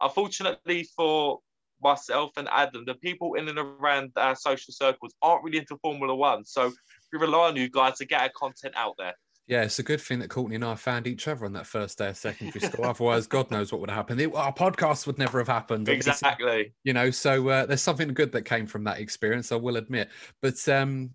unfortunately 0.00 0.86
for 0.96 1.40
myself 1.82 2.30
and 2.36 2.48
adam 2.50 2.84
the 2.86 2.94
people 2.94 3.34
in 3.34 3.48
and 3.48 3.58
around 3.58 4.10
our 4.16 4.34
social 4.34 4.72
circles 4.72 5.14
aren't 5.22 5.44
really 5.44 5.58
into 5.58 5.76
formula 5.82 6.14
one. 6.14 6.44
So 6.44 6.72
we 7.12 7.18
rely 7.18 7.48
on 7.48 7.56
you 7.56 7.68
guys 7.68 7.98
to 7.98 8.04
get 8.04 8.22
our 8.22 8.30
content 8.34 8.74
out 8.76 8.94
there 8.98 9.14
yeah, 9.46 9.62
it's 9.62 9.78
a 9.78 9.84
good 9.84 10.00
thing 10.00 10.18
that 10.18 10.28
Courtney 10.28 10.56
and 10.56 10.64
I 10.64 10.74
found 10.74 11.06
each 11.06 11.28
other 11.28 11.44
on 11.44 11.52
that 11.52 11.66
first 11.66 11.98
day 11.98 12.08
of 12.08 12.16
secondary 12.16 12.60
school. 12.60 12.84
Otherwise, 12.84 13.28
God 13.28 13.50
knows 13.50 13.70
what 13.70 13.80
would 13.80 13.90
have 13.90 13.96
happened. 13.96 14.20
It, 14.20 14.34
our 14.34 14.52
podcast 14.52 15.06
would 15.06 15.18
never 15.18 15.38
have 15.38 15.46
happened. 15.46 15.88
Exactly. 15.88 16.72
You 16.82 16.92
know, 16.92 17.10
so 17.10 17.48
uh, 17.48 17.66
there's 17.66 17.82
something 17.82 18.12
good 18.12 18.32
that 18.32 18.42
came 18.42 18.66
from 18.66 18.82
that 18.84 18.98
experience, 18.98 19.52
I 19.52 19.56
will 19.56 19.76
admit. 19.76 20.08
But 20.42 20.68
um, 20.68 21.10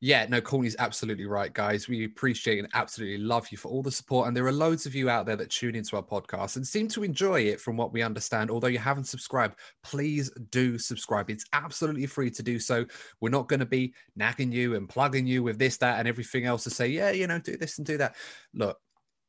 yeah, 0.00 0.26
no, 0.28 0.40
Courtney's 0.40 0.76
absolutely 0.78 1.26
right, 1.26 1.52
guys. 1.52 1.88
We 1.88 2.04
appreciate 2.04 2.60
and 2.60 2.68
absolutely 2.74 3.18
love 3.18 3.48
you 3.50 3.58
for 3.58 3.68
all 3.68 3.82
the 3.82 3.90
support. 3.90 4.28
And 4.28 4.36
there 4.36 4.46
are 4.46 4.52
loads 4.52 4.86
of 4.86 4.94
you 4.94 5.10
out 5.10 5.26
there 5.26 5.34
that 5.34 5.50
tune 5.50 5.74
into 5.74 5.96
our 5.96 6.02
podcast 6.02 6.54
and 6.54 6.64
seem 6.64 6.86
to 6.88 7.02
enjoy 7.02 7.40
it 7.40 7.60
from 7.60 7.76
what 7.76 7.92
we 7.92 8.02
understand. 8.02 8.48
Although 8.50 8.68
you 8.68 8.78
haven't 8.78 9.08
subscribed, 9.08 9.56
please 9.82 10.30
do 10.50 10.78
subscribe. 10.78 11.30
It's 11.30 11.46
absolutely 11.52 12.06
free 12.06 12.30
to 12.30 12.42
do 12.44 12.60
so. 12.60 12.86
We're 13.20 13.30
not 13.30 13.48
going 13.48 13.60
to 13.60 13.66
be 13.66 13.92
nagging 14.14 14.52
you 14.52 14.76
and 14.76 14.88
plugging 14.88 15.26
you 15.26 15.42
with 15.42 15.58
this, 15.58 15.78
that, 15.78 15.98
and 15.98 16.06
everything 16.06 16.44
else 16.44 16.62
to 16.64 16.70
say, 16.70 16.86
yeah, 16.86 17.10
you 17.10 17.26
know, 17.26 17.40
do 17.40 17.56
this 17.56 17.78
and 17.78 17.86
do 17.86 17.98
that. 17.98 18.14
Look, 18.54 18.78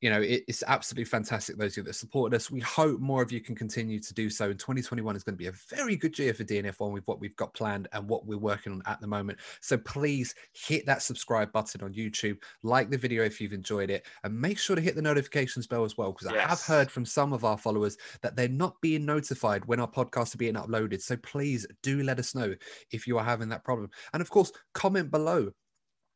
you 0.02 0.10
know, 0.10 0.22
it, 0.22 0.44
it's 0.48 0.64
absolutely 0.66 1.06
fantastic, 1.06 1.58
those 1.58 1.74
of 1.74 1.78
you 1.78 1.84
that 1.84 1.94
supported 1.94 2.36
us. 2.36 2.50
We 2.50 2.62
hope 2.62 3.00
more 3.00 3.22
of 3.22 3.32
you 3.32 3.42
can 3.42 3.56
continue 3.56 4.00
to 4.00 4.14
do 4.14 4.30
so. 4.30 4.50
And 4.50 4.60
2021 4.60 5.16
is 5.16 5.24
going 5.24 5.34
to 5.34 5.38
be 5.38 5.48
a 5.48 5.76
very 5.76 5.96
good 5.96 6.18
year 6.18 6.34
for 6.34 6.44
DNF1 6.44 6.94
with 6.94 7.06
what 7.08 7.20
we've 7.20 7.36
got 7.36 7.54
planned 7.54 7.88
and 7.92 8.08
what 8.08 8.26
we're 8.26 8.38
working 8.38 8.72
on 8.72 8.82
at 8.86 9.02
the 9.02 9.08
moment. 9.08 9.40
So 9.62 9.78
please 9.78 10.36
hit 10.54 10.86
that 10.86 11.02
subscribe 11.02 11.52
button 11.52 11.84
on 11.84 11.94
YouTube, 11.94 12.38
like 12.64 12.90
the 12.90 12.98
video 12.98 13.24
if 13.24 13.42
you've 13.42 13.54
enjoyed 13.54 13.90
it, 13.90 14.06
and 14.24 14.40
make 14.40 14.58
sure 14.58 14.76
to 14.76 14.82
hit 14.82 14.96
the 14.96 15.02
notifications 15.02 15.68
bell 15.68 15.84
as 15.84 15.98
well, 15.98 16.14
because 16.14 16.32
yes. 16.32 16.46
I 16.46 16.50
have 16.50 16.62
heard 16.62 16.92
from 16.92 17.06
some 17.06 17.34
of 17.34 17.44
our 17.44 17.58
followers 17.58 17.98
that 18.22 18.36
they're 18.36 18.48
not 18.48 18.80
being 18.82 19.06
notified 19.06 19.66
when 19.66 19.80
our 19.80 19.90
podcasts 19.90 20.34
are 20.34 20.38
being 20.40 20.54
uploaded. 20.54 21.02
So 21.02 21.18
please 21.18 21.68
do 21.84 22.04
let 22.04 22.20
us 22.20 22.34
know 22.34 22.56
if 22.92 23.06
you 23.06 23.18
are 23.18 23.24
having 23.24 23.50
that 23.50 23.66
problem. 23.66 23.90
And 24.14 24.22
of 24.22 24.30
course, 24.30 24.52
comment 24.74 25.12
below 25.12 25.52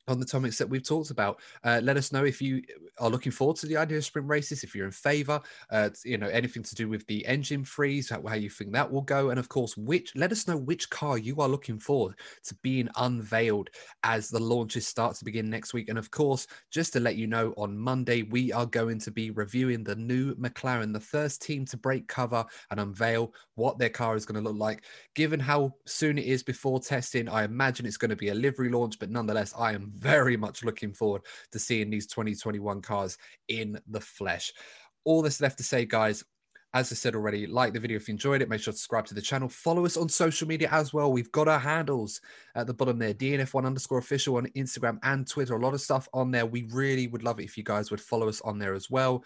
on 0.08 0.20
the 0.20 0.26
topics 0.26 0.58
that 0.58 0.70
we've 0.70 0.88
talked 0.88 1.12
about. 1.12 1.40
Uh, 1.64 1.80
let 1.84 1.98
us 1.98 2.12
know 2.12 2.26
if 2.26 2.42
you 2.42 2.62
are 3.00 3.10
looking 3.10 3.32
forward 3.32 3.58
to 3.58 3.68
the 3.68 3.78
idea 3.78 3.98
of 3.98 4.06
sprint 4.06 4.28
races, 4.28 4.64
if 4.64 4.76
you're 4.76 4.86
in 4.86 4.92
favor, 4.92 5.40
uh, 5.72 5.90
you 6.04 6.18
know, 6.18 6.28
anything 6.28 6.64
to 6.64 6.76
do 6.76 6.90
with 6.90 7.06
the 7.08 7.26
engine 7.26 7.64
freeze, 7.64 8.10
how, 8.10 8.22
how, 8.28 8.36
you 8.36 8.50
think 8.50 8.72
that 8.74 8.92
will 8.92 9.02
go. 9.02 9.30
And 9.30 9.40
of 9.40 9.50
course, 9.50 9.78
which 9.78 10.12
let 10.16 10.32
us 10.32 10.48
know 10.48 10.58
which 10.58 10.90
car 10.90 11.18
you 11.18 11.38
are 11.38 11.48
looking 11.48 11.80
forward 11.80 12.16
to 12.44 12.56
being 12.56 12.90
unveiled 12.98 13.70
as 14.04 14.30
the 14.30 14.40
launches 14.40 14.88
start 14.88 15.16
to 15.16 15.26
begin 15.26 15.50
next 15.50 15.74
week. 15.74 15.90
And 15.90 15.98
of 15.98 16.12
course, 16.12 16.48
just 16.72 16.94
to 16.94 17.00
let 17.00 17.16
you 17.16 17.28
know, 17.28 17.54
on 17.58 17.78
Monday, 17.78 18.24
we 18.24 18.52
are 18.52 18.66
going 18.66 19.00
to 19.00 19.12
be 19.12 19.32
reviewing 19.32 19.84
the 19.84 19.96
new 19.96 20.36
McLaren, 20.36 20.94
the 20.94 21.00
first 21.00 21.42
team 21.42 21.66
to 21.66 21.78
break 21.78 22.08
cover 22.08 22.46
and 22.72 22.80
unveil 22.80 23.34
what 23.56 23.78
their 23.78 23.90
car 23.90 24.16
is 24.16 24.26
going 24.26 24.42
to 24.42 24.50
look 24.50 24.60
like. 24.60 24.84
Given 25.16 25.40
how 25.40 25.76
soon 25.86 26.18
it 26.18 26.26
is 26.26 26.44
before 26.44 26.80
testing, 26.80 27.30
I 27.30 27.44
imagine 27.44 27.86
it's 27.86 27.98
going 27.98 28.10
to 28.10 28.16
be 28.16 28.30
a 28.30 28.36
livery 28.36 28.70
launch, 28.70 29.00
but 29.00 29.10
nonetheless, 29.10 29.54
I 29.58 29.74
am 29.74 29.93
very 29.94 30.38
much 30.38 30.64
looking 30.64 30.94
forward 30.94 31.22
to 31.52 31.60
seeing 31.60 31.90
these 31.90 32.08
2021 32.08 32.82
cars 32.82 33.18
in 33.48 33.80
the 33.88 34.00
flesh. 34.00 34.54
All 35.06 35.22
that's 35.22 35.42
left 35.42 35.58
to 35.58 35.64
say, 35.64 35.86
guys, 35.86 36.24
as 36.76 36.92
I 36.92 36.96
said 36.96 37.14
already, 37.14 37.46
like 37.46 37.72
the 37.72 37.80
video 37.80 37.98
if 37.98 38.08
you 38.08 38.14
enjoyed 38.14 38.42
it. 38.42 38.50
Make 38.50 38.62
sure 38.62 38.72
to 38.72 38.78
subscribe 38.78 39.06
to 39.06 39.14
the 39.14 39.22
channel. 39.22 39.48
Follow 39.48 39.86
us 39.86 39.96
on 39.96 40.10
social 40.10 40.48
media 40.48 40.70
as 40.72 40.92
well. 40.92 41.12
We've 41.12 41.32
got 41.32 41.48
our 41.48 41.60
handles 41.60 42.20
at 42.56 42.66
the 42.66 42.74
bottom 42.74 42.98
there 42.98 43.14
DNF1 43.14 43.64
underscore 43.64 44.00
official 44.00 44.38
on 44.38 44.48
Instagram 44.56 44.98
and 45.04 45.28
Twitter. 45.28 45.56
A 45.56 45.60
lot 45.60 45.76
of 45.76 45.82
stuff 45.82 46.08
on 46.14 46.32
there. 46.32 46.48
We 46.48 46.64
really 46.72 47.06
would 47.08 47.24
love 47.24 47.40
it 47.40 47.44
if 47.44 47.58
you 47.58 47.64
guys 47.64 47.92
would 47.92 48.02
follow 48.02 48.28
us 48.28 48.42
on 48.42 48.58
there 48.58 48.74
as 48.74 48.90
well. 48.90 49.24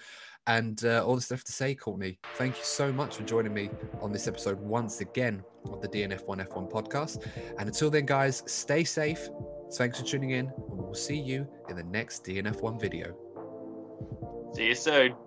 And 0.48 0.84
uh, 0.86 1.04
all 1.06 1.16
the 1.16 1.22
stuff 1.22 1.44
to 1.44 1.52
say, 1.52 1.76
Courtney, 1.76 2.20
thank 2.36 2.58
you 2.58 2.64
so 2.64 2.92
much 2.92 3.18
for 3.18 3.24
joining 3.24 3.54
me 3.54 3.70
on 4.02 4.14
this 4.14 4.28
episode 4.28 4.60
once 4.60 5.02
again 5.02 5.44
of 5.66 5.82
the 5.82 5.90
DNF1 5.90 6.48
F1 6.48 6.72
podcast. 6.72 7.28
And 7.60 7.68
until 7.68 7.90
then, 7.90 8.06
guys, 8.06 8.44
stay 8.46 8.86
safe. 8.86 9.28
Thanks 9.74 10.00
for 10.00 10.06
tuning 10.06 10.32
in, 10.32 10.46
and 10.46 10.54
we'll 10.78 10.94
see 10.94 11.20
you 11.20 11.46
in 11.70 11.76
the 11.76 11.84
next 11.84 12.24
DNF1 12.24 12.80
video. 12.80 13.14
See 14.54 14.68
you 14.68 14.76
soon. 14.76 15.27